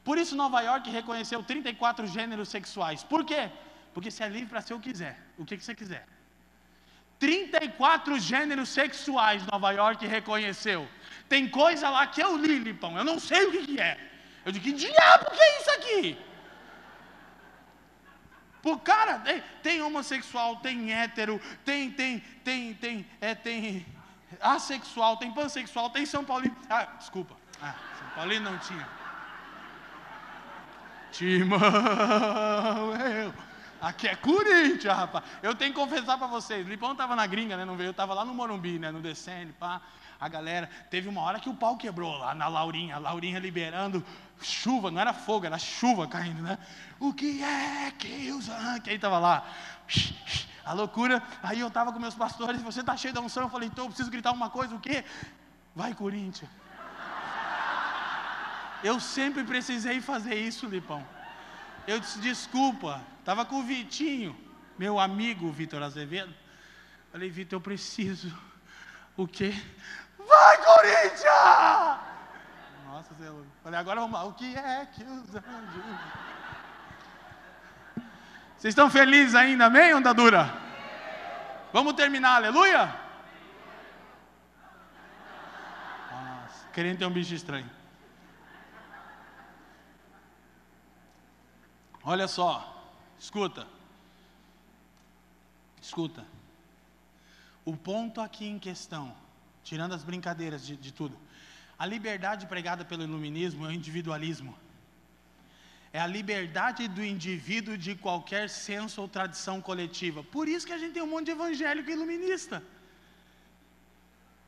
[0.08, 3.04] Por isso Nova York reconheceu 34 gêneros sexuais.
[3.14, 3.42] Por quê?
[3.96, 6.06] Porque você é livre para ser o que quiser, o que, você quiser.
[7.18, 10.88] 34 gêneros sexuais Nova York reconheceu.
[11.28, 13.98] Tem coisa lá que eu li, Lipão, eu não sei o que, que é.
[14.46, 16.18] Eu digo, que diabo que é isso aqui?
[18.62, 23.86] Por cara, tem, tem, homossexual, tem hétero, tem, tem, tem, tem, é, tem
[24.42, 26.56] assexual, tem pansexual, tem São Paulino.
[26.70, 27.36] Ah, desculpa.
[27.62, 28.88] Ah, São Paulino não tinha.
[31.12, 31.60] Timão,
[32.96, 33.34] eu.
[33.82, 35.24] Aqui é Corinthians, rapaz.
[35.42, 36.66] Eu tenho que confessar para vocês.
[36.66, 37.64] O Lipão estava na gringa, né?
[37.64, 38.92] Não veio, eu estava lá no Morumbi, né?
[38.92, 39.82] No Descende, pá.
[40.20, 42.98] A galera, teve uma hora que o pau quebrou lá na Laurinha.
[42.98, 44.06] Laurinha liberando
[44.42, 46.58] chuva, não era fogo, era chuva caindo, né?
[47.00, 48.48] O que é que os
[48.84, 49.46] que aí estava lá,
[50.66, 51.22] a loucura.
[51.42, 53.44] Aí eu estava com meus pastores, você está cheio da unção.
[53.44, 55.04] Eu falei, então eu preciso gritar uma coisa, o quê?
[55.76, 56.50] Vai, Corinthians.
[58.84, 61.06] Eu sempre precisei fazer isso, Lipão.
[61.88, 64.38] Eu disse, desculpa, estava com o Vitinho,
[64.78, 66.34] meu amigo Vitor Azevedo.
[67.12, 68.32] Falei, Vitor, eu preciso.
[69.18, 69.54] O quê?
[70.18, 72.09] Vai, Corinthians!
[72.90, 73.46] Nossa, Senhor.
[73.64, 74.26] Falei, agora vamos lá.
[74.26, 75.86] O que é que os anjos.
[78.58, 80.52] Vocês estão felizes ainda, amém, onda dura?
[81.72, 82.88] Vamos terminar, aleluia?
[86.12, 87.70] Nossa, querendo ter um bicho estranho.
[92.04, 93.68] Olha só, escuta.
[95.80, 96.26] Escuta.
[97.64, 99.16] O ponto aqui em questão,
[99.64, 101.16] tirando as brincadeiras de, de tudo,
[101.80, 104.54] a liberdade pregada pelo iluminismo é o individualismo.
[105.94, 110.22] É a liberdade do indivíduo de qualquer senso ou tradição coletiva.
[110.22, 112.62] Por isso que a gente tem um monte de evangélico iluminista.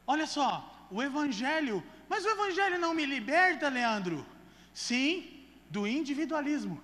[0.05, 4.25] Olha só, o evangelho, mas o evangelho não me liberta, Leandro?
[4.73, 6.83] Sim, do individualismo.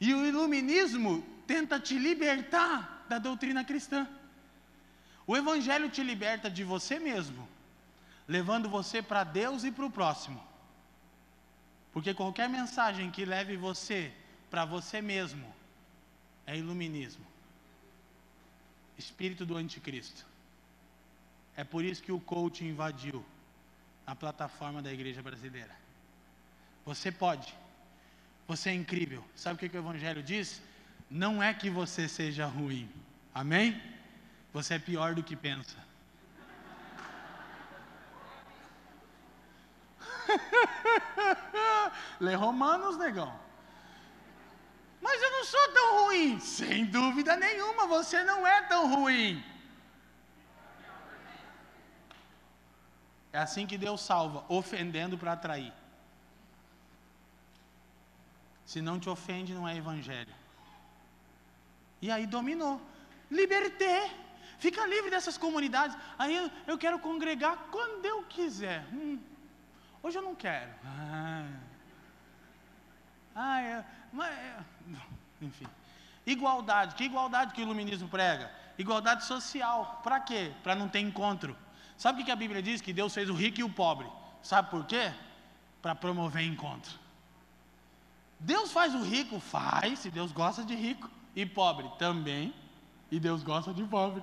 [0.00, 4.08] E o iluminismo tenta te libertar da doutrina cristã.
[5.26, 7.46] O evangelho te liberta de você mesmo
[8.28, 10.40] levando você para Deus e para o próximo.
[11.92, 14.12] Porque qualquer mensagem que leve você
[14.50, 15.52] para você mesmo
[16.46, 17.26] é iluminismo.
[18.98, 20.26] Espírito do anticristo.
[21.56, 23.24] É por isso que o coach invadiu
[24.06, 25.74] a plataforma da igreja brasileira.
[26.84, 27.52] Você pode.
[28.46, 29.24] Você é incrível.
[29.34, 30.62] Sabe o que, o Evangelho diz?
[31.10, 32.88] Não é que você seja ruim.
[33.34, 33.80] Amém?
[34.52, 35.87] Você é pior do que pensa.
[42.20, 43.32] Lê Romanos, negão.
[45.00, 46.40] Mas eu não sou tão ruim.
[46.40, 49.44] Sem dúvida nenhuma, você não é tão ruim.
[53.32, 55.72] É assim que Deus salva, ofendendo para atrair.
[58.64, 60.34] Se não te ofende, não é evangelho.
[62.02, 62.80] E aí dominou.
[63.30, 64.10] Liberté.
[64.58, 65.96] Fica livre dessas comunidades.
[66.18, 68.84] Aí eu, eu quero congregar quando eu quiser.
[68.92, 69.18] Hum,
[70.02, 70.70] Hoje eu não quero.
[70.84, 71.46] Ah,
[73.34, 74.56] ah é, mas, é,
[75.42, 75.66] enfim.
[76.26, 76.94] Igualdade.
[76.94, 78.50] Que igualdade que o iluminismo prega?
[78.76, 80.00] Igualdade social.
[80.04, 80.52] Para quê?
[80.62, 81.56] Para não ter encontro.
[81.96, 82.80] Sabe o que a Bíblia diz?
[82.80, 84.06] Que Deus fez o rico e o pobre.
[84.42, 85.12] Sabe por quê?
[85.82, 86.92] Para promover encontro.
[88.38, 89.40] Deus faz o rico?
[89.40, 91.10] Faz, se Deus gosta de rico.
[91.34, 91.90] E pobre?
[91.98, 92.54] Também.
[93.10, 94.22] E Deus gosta de pobre.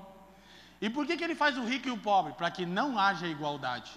[0.79, 2.33] E por que, que ele faz o rico e o pobre?
[2.33, 3.91] Para que não haja igualdade.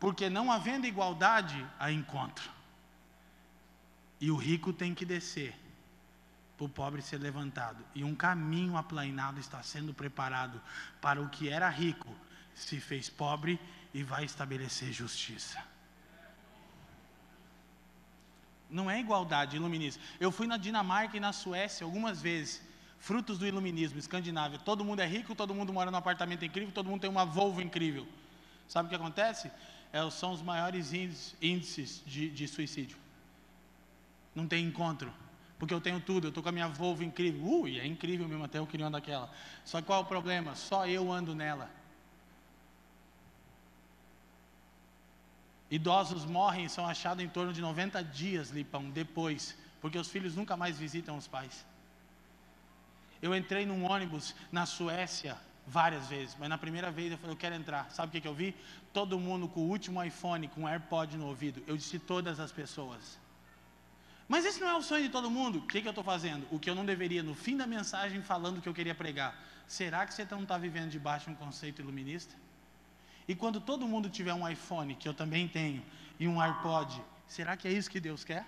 [0.00, 2.50] Porque não havendo igualdade, há encontro.
[4.18, 5.54] E o rico tem que descer
[6.56, 10.60] para o pobre ser levantado, e um caminho aplainado está sendo preparado
[11.00, 12.14] para o que era rico,
[12.54, 13.58] se fez pobre
[13.94, 15.58] e vai estabelecer justiça.
[18.68, 20.02] Não é igualdade, iluminismo.
[20.20, 22.62] Eu fui na Dinamarca e na Suécia algumas vezes,
[22.98, 24.58] frutos do iluminismo, Escandinávia.
[24.58, 27.62] Todo mundo é rico, todo mundo mora num apartamento incrível, todo mundo tem uma Volvo
[27.62, 28.06] incrível.
[28.68, 29.50] Sabe o que acontece?
[29.92, 32.96] É, são os maiores índices de, de suicídio.
[34.34, 35.12] Não tem encontro
[35.60, 37.44] porque eu tenho tudo, eu estou com a minha Volvo incrível.
[37.46, 39.30] Ui, é incrível mesmo, até eu queria andar daquela.
[39.62, 40.54] Só que qual é o problema?
[40.54, 41.70] Só eu ando nela.
[45.70, 50.34] Idosos morrem e são achados em torno de 90 dias, Lipão, depois, porque os filhos
[50.34, 51.66] nunca mais visitam os pais.
[53.20, 55.36] Eu entrei num ônibus na Suécia
[55.70, 57.90] várias vezes, mas na primeira vez eu falei, eu quero entrar.
[57.90, 58.54] Sabe o que, que eu vi?
[58.92, 61.62] Todo mundo com o último iPhone, com AirPod no ouvido.
[61.66, 63.18] Eu disse todas as pessoas.
[64.28, 65.58] Mas esse não é o sonho de todo mundo.
[65.58, 66.46] O que, que eu estou fazendo?
[66.50, 69.32] O que eu não deveria, no fim da mensagem, falando o que eu queria pregar.
[69.66, 72.34] Será que você não está vivendo debaixo de um conceito iluminista?
[73.28, 75.84] E quando todo mundo tiver um iPhone, que eu também tenho,
[76.18, 78.44] e um AirPod, será que é isso que Deus quer?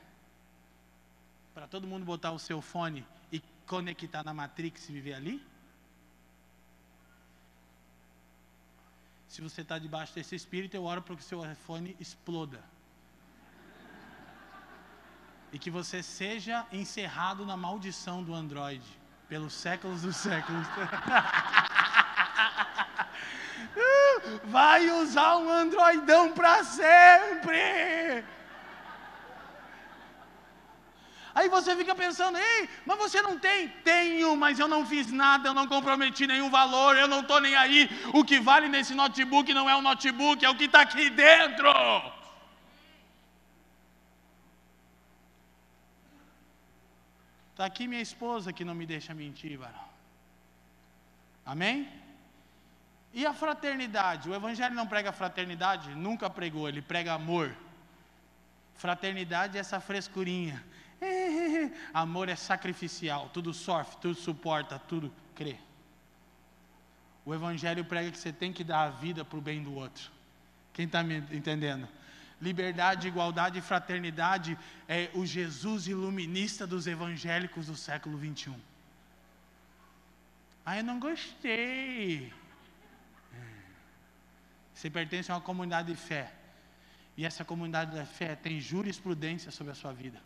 [1.55, 5.52] Para todo mundo botar o seu fone e conectar na Matrix e viver ali?
[9.33, 12.63] Se você está debaixo desse espírito, eu oro para que seu iPhone exploda.
[15.51, 18.85] E que você seja encerrado na maldição do Android,
[19.31, 20.67] pelos séculos dos séculos.
[24.45, 28.23] vai usar um androidão para sempre.
[31.35, 33.69] Aí você fica pensando, ei, mas você não tem?
[33.69, 37.55] Tenho, mas eu não fiz nada, eu não comprometi nenhum valor, eu não estou nem
[37.55, 37.89] aí.
[38.13, 41.71] O que vale nesse notebook não é o notebook, é o que está aqui dentro.
[47.53, 49.89] Está aqui minha esposa que não me deixa mentir, varão.
[51.47, 51.89] Amém?
[53.15, 54.29] E a fraternidade?
[54.29, 55.95] O Evangelho não prega fraternidade?
[55.95, 57.55] Nunca pregou, ele prega amor.
[58.75, 60.63] Fraternidade é essa frescurinha.
[61.93, 65.57] Amor é sacrificial, tudo sofre, tudo suporta, tudo crê.
[67.25, 70.11] O Evangelho prega que você tem que dar a vida para o bem do outro.
[70.73, 71.89] Quem está me entendendo?
[72.41, 74.59] Liberdade, igualdade e fraternidade
[74.89, 78.59] é o Jesus iluminista dos evangélicos do século 21.
[80.65, 82.33] Ah, eu não gostei.
[84.75, 86.33] Você pertence a uma comunidade de fé.
[87.17, 90.21] E essa comunidade de fé tem jurisprudência sobre a sua vida.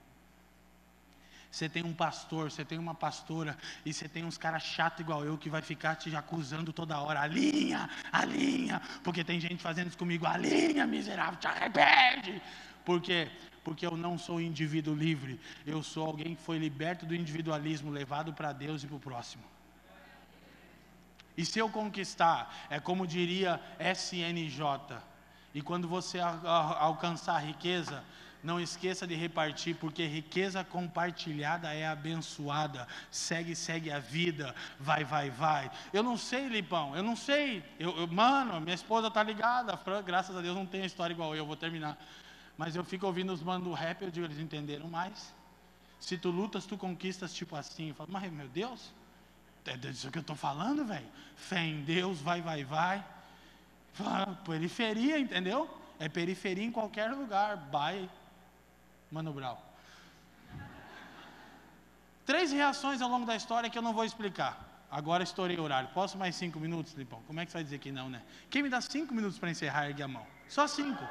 [1.51, 5.25] Você tem um pastor, você tem uma pastora, e você tem uns caras chatos igual
[5.25, 7.21] eu que vai ficar te acusando toda hora.
[7.21, 10.27] Alinha, alinha, porque tem gente fazendo isso comigo.
[10.27, 12.43] Alinha, miserável, te arrepende.
[12.85, 13.31] Por quê?
[13.65, 15.41] Porque eu não sou indivíduo livre.
[15.67, 19.45] Eu sou alguém que foi liberto do individualismo, levado para Deus e para o próximo.
[21.37, 24.97] E se eu conquistar, é como diria SNJ,
[25.53, 28.03] e quando você alcançar riqueza,
[28.47, 32.87] não esqueça de repartir, porque riqueza compartilhada é abençoada.
[33.11, 34.55] Segue, segue a vida.
[34.79, 35.69] Vai, vai, vai.
[35.93, 37.65] Eu não sei, Lipão, eu não sei.
[37.77, 39.77] Eu, eu mano, minha esposa tá ligada.
[40.05, 41.99] Graças a Deus não tem história igual eu, vou terminar.
[42.57, 45.35] Mas eu fico ouvindo os manos do rap, eu digo, eles entenderam mais.
[45.99, 47.89] Se tu lutas, tu conquistas, tipo assim.
[47.89, 48.93] Eu falo, mas meu Deus,
[49.65, 51.09] é disso que eu estou falando, velho.
[51.35, 53.05] Fé em Deus, vai, vai, vai.
[54.45, 55.69] Periferia, entendeu?
[55.99, 57.57] É periferia em qualquer lugar.
[57.73, 58.09] Vai,
[59.17, 59.57] Mano Brau.
[62.27, 64.85] Três reações ao longo da história que eu não vou explicar.
[64.91, 65.89] Agora estourei o horário.
[65.95, 67.23] Posso mais cinco minutos, Lipão?
[67.27, 68.21] Como é que você vai dizer que não, né?
[68.51, 70.27] Quem me dá cinco minutos para encerrar, ergue a mão.
[70.47, 71.03] Só cinco.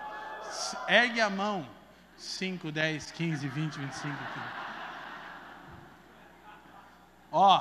[0.87, 1.67] Ergue a mão.
[2.15, 4.23] Cinco, dez, quinze, vinte, vinte e cinco.
[7.31, 7.53] Ó,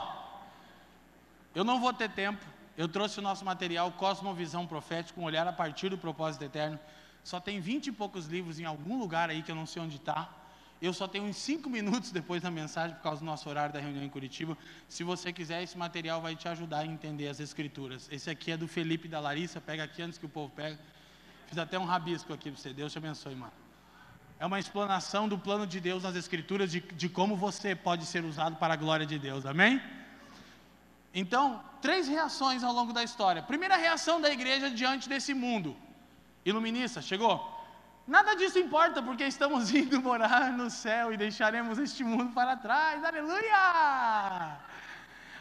[1.55, 2.45] eu não vou ter tempo.
[2.77, 6.79] Eu trouxe o nosso material Cosmovisão Profética, um olhar a partir do propósito eterno.
[7.25, 9.97] Só tem vinte e poucos livros em algum lugar aí que eu não sei onde
[9.97, 10.29] está.
[10.81, 13.81] Eu só tenho uns cinco minutos depois da mensagem, por causa do nosso horário da
[13.81, 14.57] reunião em Curitiba.
[14.89, 18.07] Se você quiser, esse material vai te ajudar a entender as Escrituras.
[18.13, 20.79] Esse aqui é do Felipe e da Larissa, pega aqui antes que o povo pegue.
[21.47, 22.73] Fiz até um rabisco aqui para você.
[22.73, 23.53] Deus te abençoe, mano.
[24.39, 28.25] É uma explanação do plano de Deus nas Escrituras, de, de como você pode ser
[28.25, 29.47] usado para a glória de Deus.
[29.47, 29.81] Amém?
[31.15, 33.41] Então, três reações ao longo da história.
[33.43, 35.77] Primeira reação da igreja diante desse mundo.
[36.45, 37.35] Iluminista, chegou?
[38.07, 43.03] Nada disso importa, porque estamos indo morar no céu e deixaremos este mundo para trás.
[43.03, 44.59] Aleluia!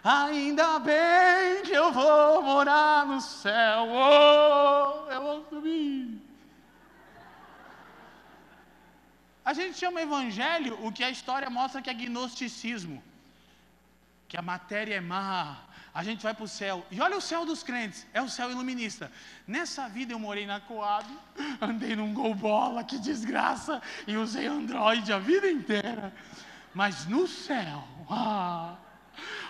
[0.04, 3.88] Ainda bem que eu vou morar no céu.
[3.90, 6.22] Oh, eu vou subir.
[9.46, 13.04] A gente chama evangelho o que a história mostra que é gnosticismo
[14.34, 15.58] que a matéria é má,
[15.94, 16.86] a gente vai para o céu.
[16.90, 19.12] E olha o céu dos crentes, é o céu iluminista.
[19.46, 21.08] Nessa vida eu morei na Coab,
[21.62, 26.14] andei num gol bola, que desgraça, e usei Android a vida inteira.
[26.74, 28.76] Mas no céu, ah,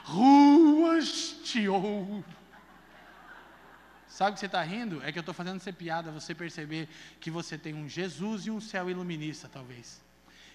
[0.03, 2.25] ruas de ouro.
[4.05, 5.01] Sabe o que você está rindo?
[5.03, 6.87] É que eu estou fazendo ser piada, você perceber
[7.19, 10.03] que você tem um Jesus e um céu iluminista, talvez,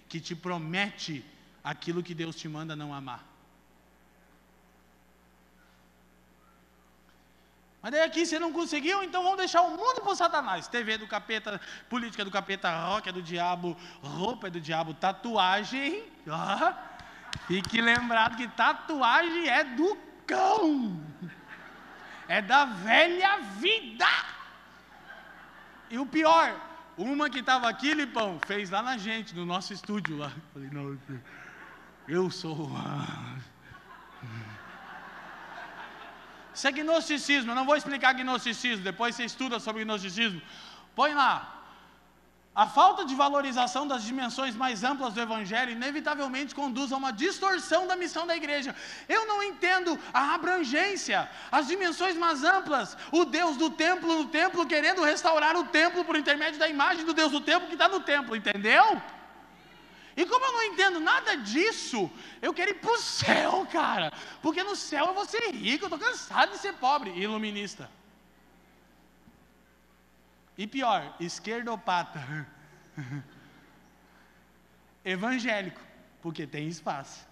[0.08, 1.24] que te promete
[1.64, 3.37] aquilo que Deus te manda não amar.
[7.80, 10.66] Mas daí aqui você não conseguiu, então vamos deixar o mundo para Satanás.
[10.66, 16.04] TV do capeta, política do capeta, rock é do diabo, roupa é do diabo, tatuagem.
[16.28, 16.72] Ó,
[17.46, 19.96] fique lembrado que tatuagem é do
[20.26, 21.00] cão.
[22.26, 24.06] É da velha vida.
[25.88, 26.60] E o pior,
[26.96, 30.32] uma que estava aqui, Lipão, fez lá na gente, no nosso estúdio lá.
[30.52, 30.98] Falei, não,
[32.08, 32.70] eu sou.
[36.58, 40.42] Isso é gnosticismo, eu não vou explicar gnosticismo, depois você estuda sobre gnosticismo.
[40.96, 41.54] Põe lá.
[42.52, 47.86] A falta de valorização das dimensões mais amplas do Evangelho inevitavelmente conduz a uma distorção
[47.86, 48.74] da missão da igreja.
[49.08, 54.66] Eu não entendo a abrangência, as dimensões mais amplas, o Deus do templo no templo
[54.66, 58.00] querendo restaurar o templo por intermédio da imagem do Deus do templo que está no
[58.00, 59.00] templo, entendeu?
[60.18, 62.10] E como eu não entendo nada disso,
[62.42, 64.12] eu quero ir para o céu, cara.
[64.42, 67.10] Porque no céu eu vou ser rico, eu estou cansado de ser pobre.
[67.10, 67.88] Iluminista.
[70.56, 72.20] E pior, esquerdopata.
[75.04, 75.80] Evangélico,
[76.20, 77.24] porque tem espaço.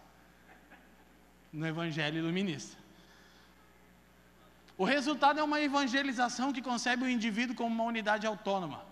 [1.53, 2.79] No evangelho iluminista.
[4.79, 8.86] O resultado é uma evangelização que concebe o indivíduo como uma unidade autônoma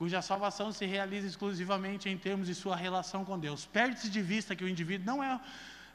[0.00, 3.66] cuja salvação se realiza exclusivamente em termos de sua relação com Deus.
[3.66, 5.38] Perde-se de vista que o indivíduo não é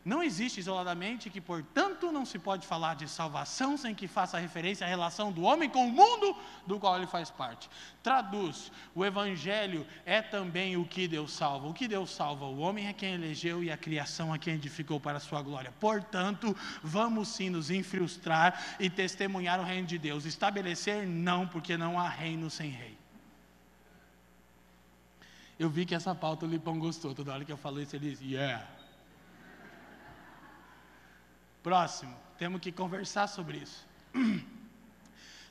[0.05, 4.85] não existe isoladamente, que portanto não se pode falar de salvação sem que faça referência
[4.85, 6.37] à relação do homem com o mundo
[6.67, 7.67] do qual ele faz parte.
[8.03, 11.67] Traduz: o Evangelho é também o que Deus salva.
[11.67, 12.45] O que Deus salva?
[12.45, 15.73] O homem é quem elegeu e a criação é quem edificou para a sua glória.
[15.79, 20.25] Portanto, vamos sim nos infrustrar e testemunhar o reino de Deus.
[20.25, 23.04] Estabelecer, não, porque não há reino sem rei.
[25.57, 27.15] Eu vi que essa pauta o Lipão gostou.
[27.15, 28.65] Toda hora que eu falo isso, ele diz, yeah.
[31.63, 33.87] Próximo, temos que conversar sobre isso.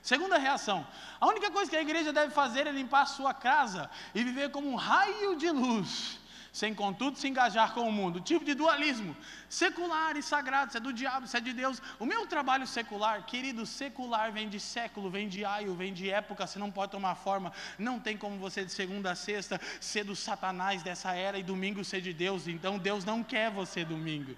[0.03, 0.87] Segunda reação:
[1.19, 4.51] a única coisa que a igreja deve fazer é limpar a sua casa e viver
[4.51, 6.21] como um raio de luz
[6.55, 8.21] sem contudo se engajar com o mundo.
[8.21, 9.17] Tipo de dualismo,
[9.49, 11.83] secular e sagrado, se é do diabo, se é de Deus.
[11.99, 16.47] O meu trabalho secular, querido, secular vem de século, vem de aio, vem de época,
[16.47, 20.15] você não pode tomar forma, não tem como você de segunda a sexta ser do
[20.15, 24.37] satanás dessa era e domingo ser de Deus, então Deus não quer você domingo.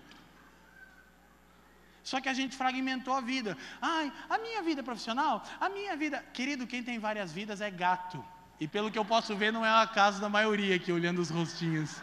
[2.02, 3.58] Só que a gente fragmentou a vida.
[3.82, 6.24] Ai, a minha vida profissional, a minha vida.
[6.32, 8.24] Querido, quem tem várias vidas é gato.
[8.58, 11.30] E pelo que eu posso ver, não é a casa da maioria aqui, olhando os
[11.30, 12.02] rostinhos.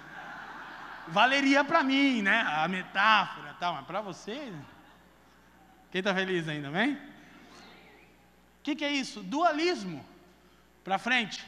[1.07, 2.41] Valeria para mim, né?
[2.41, 4.53] A metáfora tal, mas para você.
[5.91, 6.93] Quem está feliz ainda, vem?
[6.93, 6.99] O
[8.63, 9.21] que, que é isso?
[9.21, 10.05] Dualismo.
[10.83, 11.45] Para frente.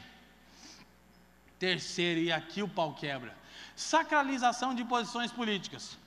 [1.58, 3.34] Terceiro, e aqui o pau quebra.
[3.74, 5.98] Sacralização de posições políticas.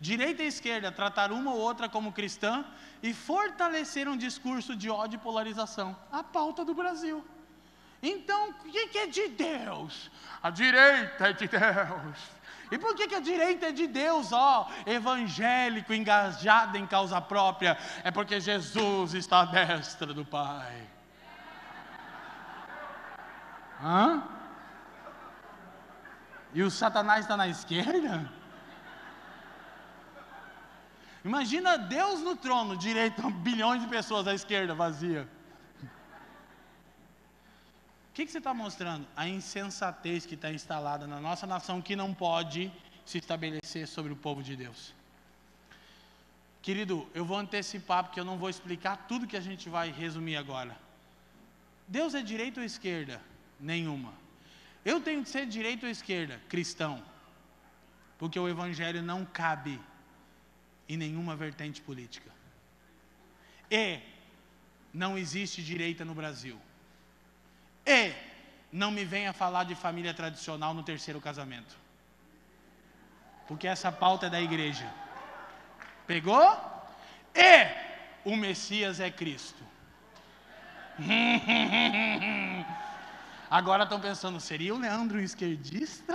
[0.00, 2.64] Direita e esquerda tratar uma ou outra como cristã
[3.02, 5.96] e fortalecer um discurso de ódio e polarização.
[6.10, 7.24] A pauta do Brasil.
[8.08, 10.10] Então, o que é de Deus?
[10.40, 12.18] A direita é de Deus.
[12.70, 17.76] E por que, que a direita é de Deus, ó, evangélico, engajado em causa própria?
[18.04, 20.86] É porque Jesus está à destra do Pai.
[23.82, 24.22] Hã?
[26.54, 28.30] E o Satanás está na esquerda?
[31.24, 35.28] Imagina Deus no trono, direito, bilhões de pessoas à esquerda, vazia
[38.16, 39.06] que, que você está mostrando?
[39.14, 42.72] A insensatez que está instalada na nossa nação que não pode
[43.04, 44.94] se estabelecer sobre o povo de Deus.
[46.62, 50.36] Querido, eu vou antecipar porque eu não vou explicar tudo que a gente vai resumir
[50.36, 50.74] agora.
[51.86, 53.20] Deus é direita ou esquerda?
[53.60, 54.14] Nenhuma.
[54.82, 56.40] Eu tenho que ser direita ou esquerda?
[56.48, 57.04] Cristão.
[58.16, 59.78] Porque o evangelho não cabe
[60.88, 62.30] em nenhuma vertente política.
[63.70, 64.00] E
[64.90, 66.58] não existe direita no Brasil.
[67.86, 68.12] E
[68.72, 71.76] não me venha falar de família tradicional no terceiro casamento.
[73.46, 74.92] Porque essa pauta é da igreja.
[76.06, 76.44] Pegou?
[77.34, 77.68] E
[78.24, 79.62] o Messias é Cristo.
[83.48, 86.14] Agora estão pensando, seria o Leandro esquerdista?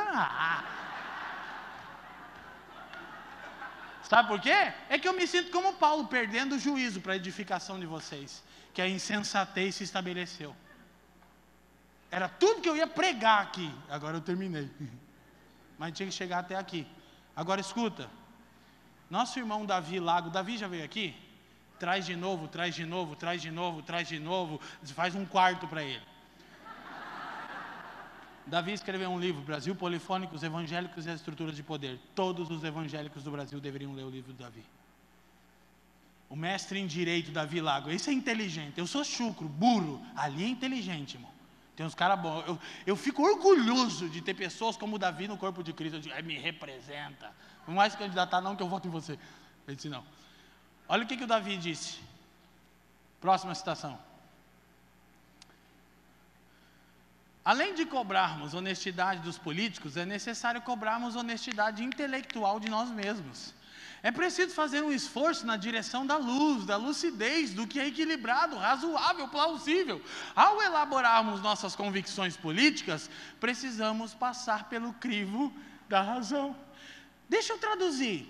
[4.04, 4.74] Sabe por quê?
[4.90, 8.44] É que eu me sinto como Paulo, perdendo o juízo para a edificação de vocês,
[8.74, 10.54] que a insensatez se estabeleceu.
[12.12, 13.74] Era tudo que eu ia pregar aqui.
[13.90, 14.70] Agora eu terminei.
[15.80, 16.86] Mas tinha que chegar até aqui.
[17.34, 18.10] Agora escuta.
[19.10, 21.16] Nosso irmão Davi Lago, Davi já veio aqui?
[21.80, 24.60] Traz de novo, traz de novo, traz de novo, traz de novo.
[24.84, 26.04] Faz um quarto para ele.
[28.46, 32.00] Davi escreveu um livro, Brasil Polifônico, os Evangélicos e as Estruturas de Poder.
[32.14, 34.64] Todos os evangélicos do Brasil deveriam ler o livro do Davi.
[36.30, 37.90] O mestre em direito, Davi Lago.
[37.90, 38.78] Esse é inteligente.
[38.78, 40.02] Eu sou chucro, burro.
[40.16, 41.31] Ali é inteligente, irmão.
[41.82, 42.44] Tem uns caras bons.
[42.46, 45.96] Eu, eu fico orgulhoso de ter pessoas como Davi no corpo de Cristo.
[45.96, 47.34] Eu digo, me representa.
[47.68, 49.14] Não mais candidatar, não, que eu voto em você.
[49.68, 50.04] Ele disse, não.
[50.88, 52.00] Olha o que, que o Davi disse.
[53.20, 53.98] Próxima citação.
[57.44, 63.56] Além de cobrarmos honestidade dos políticos, é necessário cobrarmos honestidade intelectual de nós mesmos.
[64.04, 68.58] É preciso fazer um esforço na direção da luz, da lucidez, do que é equilibrado,
[68.58, 70.02] razoável, plausível.
[70.36, 73.10] Ao elaborarmos nossas convicções políticas,
[73.40, 75.54] precisamos passar pelo crivo
[75.88, 76.56] da razão.
[77.30, 78.28] Deixa eu traduzir.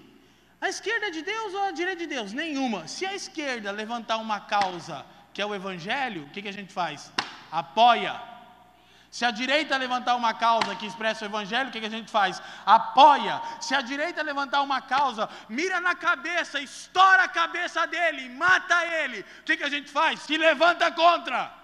[0.60, 2.34] A esquerda é de Deus ou a direita de Deus?
[2.34, 2.88] Nenhuma.
[2.88, 6.74] Se a esquerda levantar uma causa, que é o evangelho, o que, que a gente
[6.74, 7.12] faz?
[7.50, 8.31] Apoia
[9.12, 12.42] se a direita levantar uma causa que expressa o evangelho, o que, a gente faz?
[12.66, 13.42] Apoia.
[13.60, 19.26] Se a direita levantar uma causa, mira na cabeça, estoura a cabeça dele, mata ele.
[19.42, 20.22] O que, que a gente faz?
[20.22, 21.62] Se levanta contra.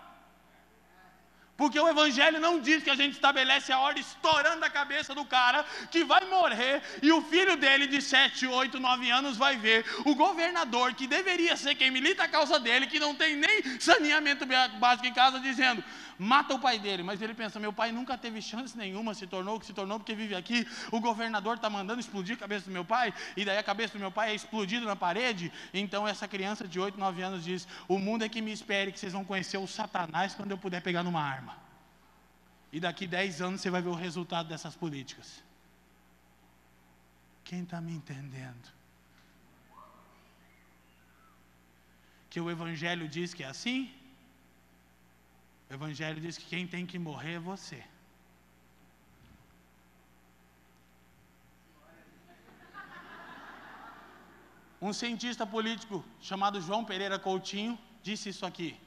[1.57, 5.25] Porque o Evangelho não diz que a gente estabelece a ordem estourando a cabeça do
[5.25, 9.83] cara que vai morrer e o filho dele de 7, 8, 9 anos vai ver
[10.05, 14.45] o governador, que deveria ser quem milita a causa dele, que não tem nem saneamento
[14.79, 15.83] básico em casa, dizendo:
[16.17, 17.03] mata o pai dele.
[17.03, 19.99] Mas ele pensa: meu pai nunca teve chance nenhuma, se tornou o que se tornou
[19.99, 20.67] porque vive aqui.
[20.91, 23.99] O governador está mandando explodir a cabeça do meu pai, e daí a cabeça do
[23.99, 25.51] meu pai é explodida na parede.
[25.73, 28.99] Então essa criança de 8, 9 anos diz: o mundo é que me espere, que
[28.99, 31.57] vocês vão conhecer o Satanás quando eu puder pegar numa arma.
[32.71, 35.43] E daqui 10 anos você vai ver o resultado dessas políticas.
[37.43, 38.67] Quem está me entendendo?
[42.29, 43.91] Que o Evangelho diz que é assim?
[45.69, 47.83] O Evangelho diz que quem tem que morrer é você.
[54.81, 58.79] Um cientista político chamado João Pereira Coutinho disse isso aqui.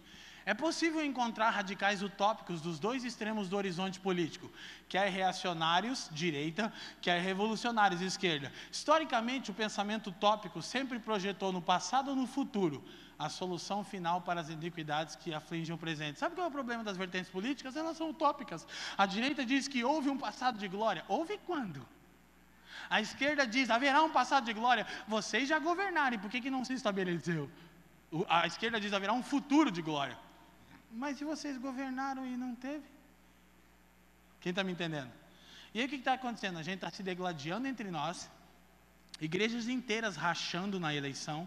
[0.47, 4.51] É possível encontrar radicais utópicos dos dois extremos do horizonte político,
[4.89, 8.51] quer reacionários, direita, quer revolucionários, esquerda.
[8.73, 12.82] Historicamente, o pensamento utópico sempre projetou no passado ou no futuro
[13.24, 16.18] a solução final para as iniquidades que afligem o presente.
[16.18, 17.76] Sabe qual é o problema das vertentes políticas?
[17.76, 18.66] Elas são utópicas.
[18.97, 21.05] A direita diz que houve um passado de glória.
[21.06, 21.86] Houve quando?
[22.88, 24.86] A esquerda diz: haverá um passado de glória.
[25.06, 27.51] Vocês já governarem, por que, que não se estabeleceu?
[28.26, 30.16] A esquerda diz: haverá um futuro de glória.
[30.90, 32.86] Mas se vocês governaram e não teve?
[34.40, 35.12] Quem está me entendendo?
[35.74, 36.59] E aí o que está acontecendo?
[36.59, 38.30] A gente está se degladiando entre nós,
[39.20, 41.47] igrejas inteiras rachando na eleição,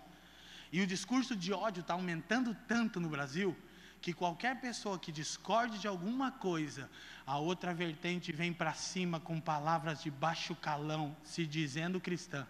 [0.73, 3.55] e o discurso de ódio está aumentando tanto no Brasil,
[4.01, 6.89] que qualquer pessoa que discorde de alguma coisa,
[7.27, 12.47] a outra vertente vem para cima com palavras de baixo calão, se dizendo cristã.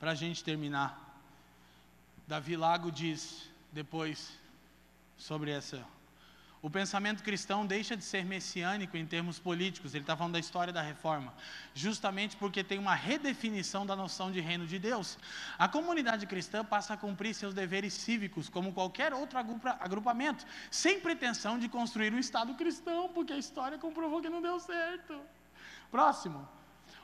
[0.00, 1.20] Para a gente terminar,
[2.26, 4.32] Davi Lago diz depois
[5.18, 5.84] sobre essa.
[6.62, 10.72] O pensamento cristão deixa de ser messiânico em termos políticos, ele está falando da história
[10.72, 11.34] da reforma,
[11.74, 15.18] justamente porque tem uma redefinição da noção de reino de Deus.
[15.58, 19.40] A comunidade cristã passa a cumprir seus deveres cívicos, como qualquer outro
[19.80, 24.60] agrupamento, sem pretensão de construir um Estado cristão, porque a história comprovou que não deu
[24.60, 25.20] certo.
[25.90, 26.48] Próximo.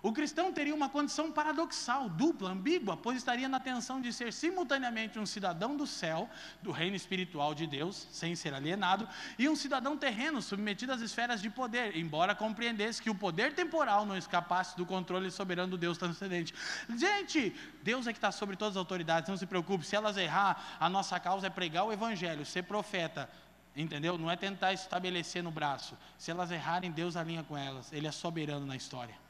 [0.01, 5.19] O cristão teria uma condição paradoxal, dupla, ambígua, pois estaria na tensão de ser simultaneamente
[5.19, 6.31] um cidadão do céu,
[6.63, 11.43] do reino espiritual de Deus, sem ser alienado, e um cidadão terreno, submetido às esferas
[11.43, 15.99] de poder, embora compreendesse que o poder temporal não escapasse do controle soberano do Deus
[15.99, 16.55] transcendente.
[16.97, 20.77] Gente, Deus é que está sobre todas as autoridades, não se preocupe, se elas errar,
[20.79, 23.29] a nossa causa é pregar o evangelho, ser profeta,
[23.75, 24.17] entendeu?
[24.17, 25.97] Não é tentar estabelecer no braço.
[26.17, 29.28] Se elas errarem, Deus alinha com elas, Ele é soberano na história.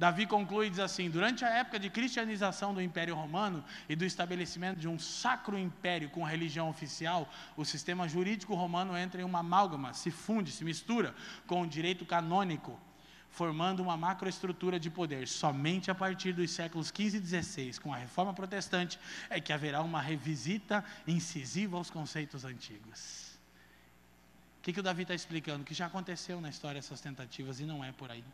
[0.00, 4.02] Davi conclui e diz assim: durante a época de cristianização do Império Romano e do
[4.02, 9.40] estabelecimento de um sacro império com religião oficial, o sistema jurídico romano entra em uma
[9.40, 11.14] amálgama, se funde, se mistura
[11.46, 12.80] com o direito canônico,
[13.28, 15.28] formando uma macroestrutura de poder.
[15.28, 18.98] Somente a partir dos séculos XV e XVI, com a reforma protestante,
[19.28, 23.38] é que haverá uma revisita incisiva aos conceitos antigos.
[24.60, 25.62] O que, que o Davi está explicando?
[25.62, 28.24] Que já aconteceu na história essas tentativas e não é por aí.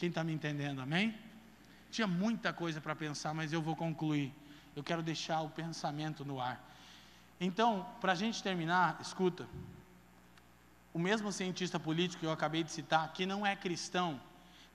[0.00, 1.14] Quem está me entendendo, amém?
[1.90, 4.32] Tinha muita coisa para pensar, mas eu vou concluir.
[4.74, 6.58] Eu quero deixar o pensamento no ar.
[7.38, 9.46] Então, para a gente terminar, escuta.
[10.94, 14.18] O mesmo cientista político que eu acabei de citar, que não é cristão,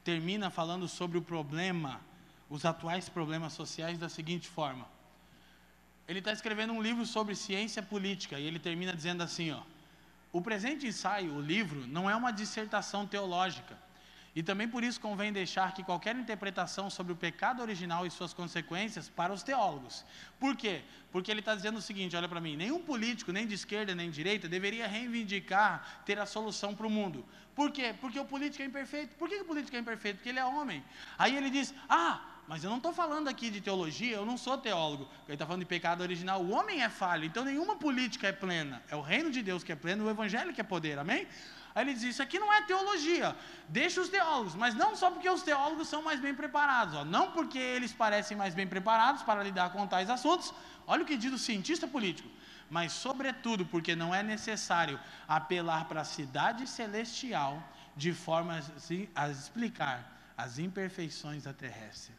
[0.04, 2.00] termina falando sobre o problema,
[2.48, 4.86] os atuais problemas sociais da seguinte forma.
[6.08, 9.64] Ele está escrevendo um livro sobre ciência política e ele termina dizendo assim: ó,
[10.32, 13.76] o presente ensaio, o livro, não é uma dissertação teológica.
[14.36, 18.34] E também por isso convém deixar que qualquer interpretação sobre o pecado original e suas
[18.34, 20.03] consequências para os teólogos.
[20.38, 20.82] Por quê?
[21.10, 24.10] Porque ele está dizendo o seguinte: olha para mim, nenhum político, nem de esquerda nem
[24.10, 27.26] de direita, deveria reivindicar ter a solução para o mundo.
[27.56, 27.95] Por quê?
[28.02, 29.16] Porque o político é imperfeito.
[29.16, 30.18] Por que o político é imperfeito?
[30.18, 30.84] Porque ele é homem.
[31.18, 34.57] Aí ele diz: ah, mas eu não estou falando aqui de teologia, eu não sou
[34.57, 35.07] teólogo.
[35.26, 36.44] Ele está falando de pecado original.
[36.44, 38.84] O homem é falho, então nenhuma política é plena.
[38.90, 40.99] É o reino de Deus que é pleno, o evangelho que é poder.
[40.99, 41.26] Amém?
[41.76, 43.36] Aí ele diz: Isso aqui não é teologia,
[43.68, 47.32] deixa os teólogos, mas não só porque os teólogos são mais bem preparados, ó, não
[47.34, 50.54] porque eles parecem mais bem preparados para lidar com tais assuntos,
[50.88, 52.30] olha o que diz o cientista político,
[52.70, 54.98] mas sobretudo porque não é necessário
[55.28, 57.62] apelar para a cidade celestial
[57.96, 58.60] de forma
[59.14, 62.14] a explicar as imperfeições da terrestre.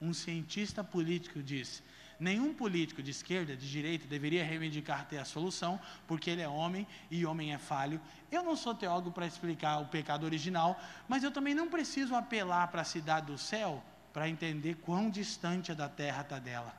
[0.00, 1.82] Um cientista político disse:
[2.18, 6.86] Nenhum político de esquerda, de direita, deveria reivindicar ter a solução, porque ele é homem
[7.10, 8.00] e homem é falho.
[8.32, 12.68] Eu não sou teólogo para explicar o pecado original, mas eu também não preciso apelar
[12.68, 13.84] para a cidade do céu
[14.14, 16.74] para entender quão distante a da terra está dela.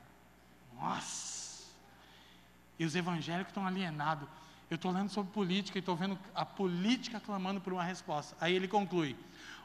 [0.73, 1.65] Nossa!
[2.80, 4.27] E os evangélicos estão alienados.
[4.69, 8.35] Eu estou lendo sobre política e estou vendo a política clamando por uma resposta.
[8.41, 9.15] Aí ele conclui: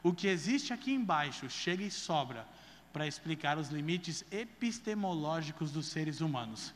[0.03, 2.47] o que existe aqui embaixo chega e sobra
[2.93, 6.75] para explicar os limites epistemológicos dos seres humanos.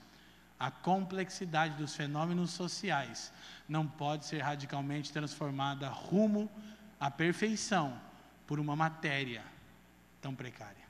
[0.58, 3.32] A complexidade dos fenômenos sociais
[3.68, 6.50] não pode ser radicalmente transformada rumo
[6.98, 8.00] à perfeição
[8.46, 9.44] por uma matéria
[10.22, 10.86] tão precária.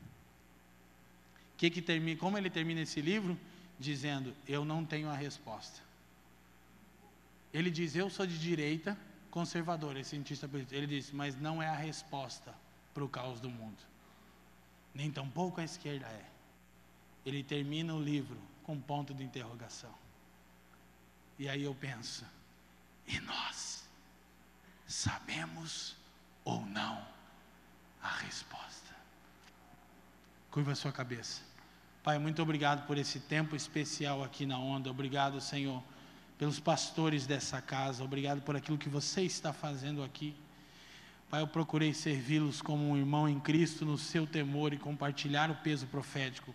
[1.56, 3.36] Que que termina, como ele termina esse livro?
[3.78, 5.80] Dizendo: Eu não tenho a resposta.
[7.52, 8.96] Ele diz: Eu sou de direita,
[9.30, 10.74] conservador, esse cientista político.
[10.74, 12.54] Ele diz: Mas não é a resposta
[12.94, 13.95] para o caos do mundo
[14.96, 16.24] nem tampouco a esquerda é.
[17.24, 19.94] Ele termina o livro com ponto de interrogação.
[21.38, 22.24] E aí eu penso,
[23.06, 23.84] e nós
[24.88, 25.94] sabemos
[26.44, 27.06] ou não
[28.02, 28.96] a resposta?
[30.50, 31.42] Curva a sua cabeça.
[32.02, 34.90] Pai, muito obrigado por esse tempo especial aqui na onda.
[34.90, 35.82] Obrigado, Senhor,
[36.38, 38.02] pelos pastores dessa casa.
[38.02, 40.34] Obrigado por aquilo que você está fazendo aqui.
[41.28, 45.56] Pai, eu procurei servi-los como um irmão em Cristo no seu temor e compartilhar o
[45.56, 46.54] peso profético.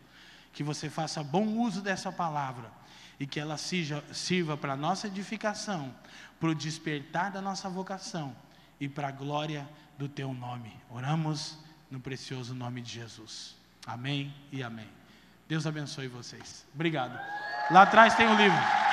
[0.54, 2.72] Que você faça bom uso dessa palavra
[3.20, 5.94] e que ela sirva, para a nossa edificação,
[6.40, 8.36] para o despertar da nossa vocação
[8.80, 10.74] e para a glória do teu nome.
[10.90, 13.56] Oramos no precioso nome de Jesus.
[13.86, 14.88] Amém e amém.
[15.48, 16.66] Deus abençoe vocês.
[16.74, 17.20] Obrigado.
[17.70, 18.91] Lá atrás tem o livro.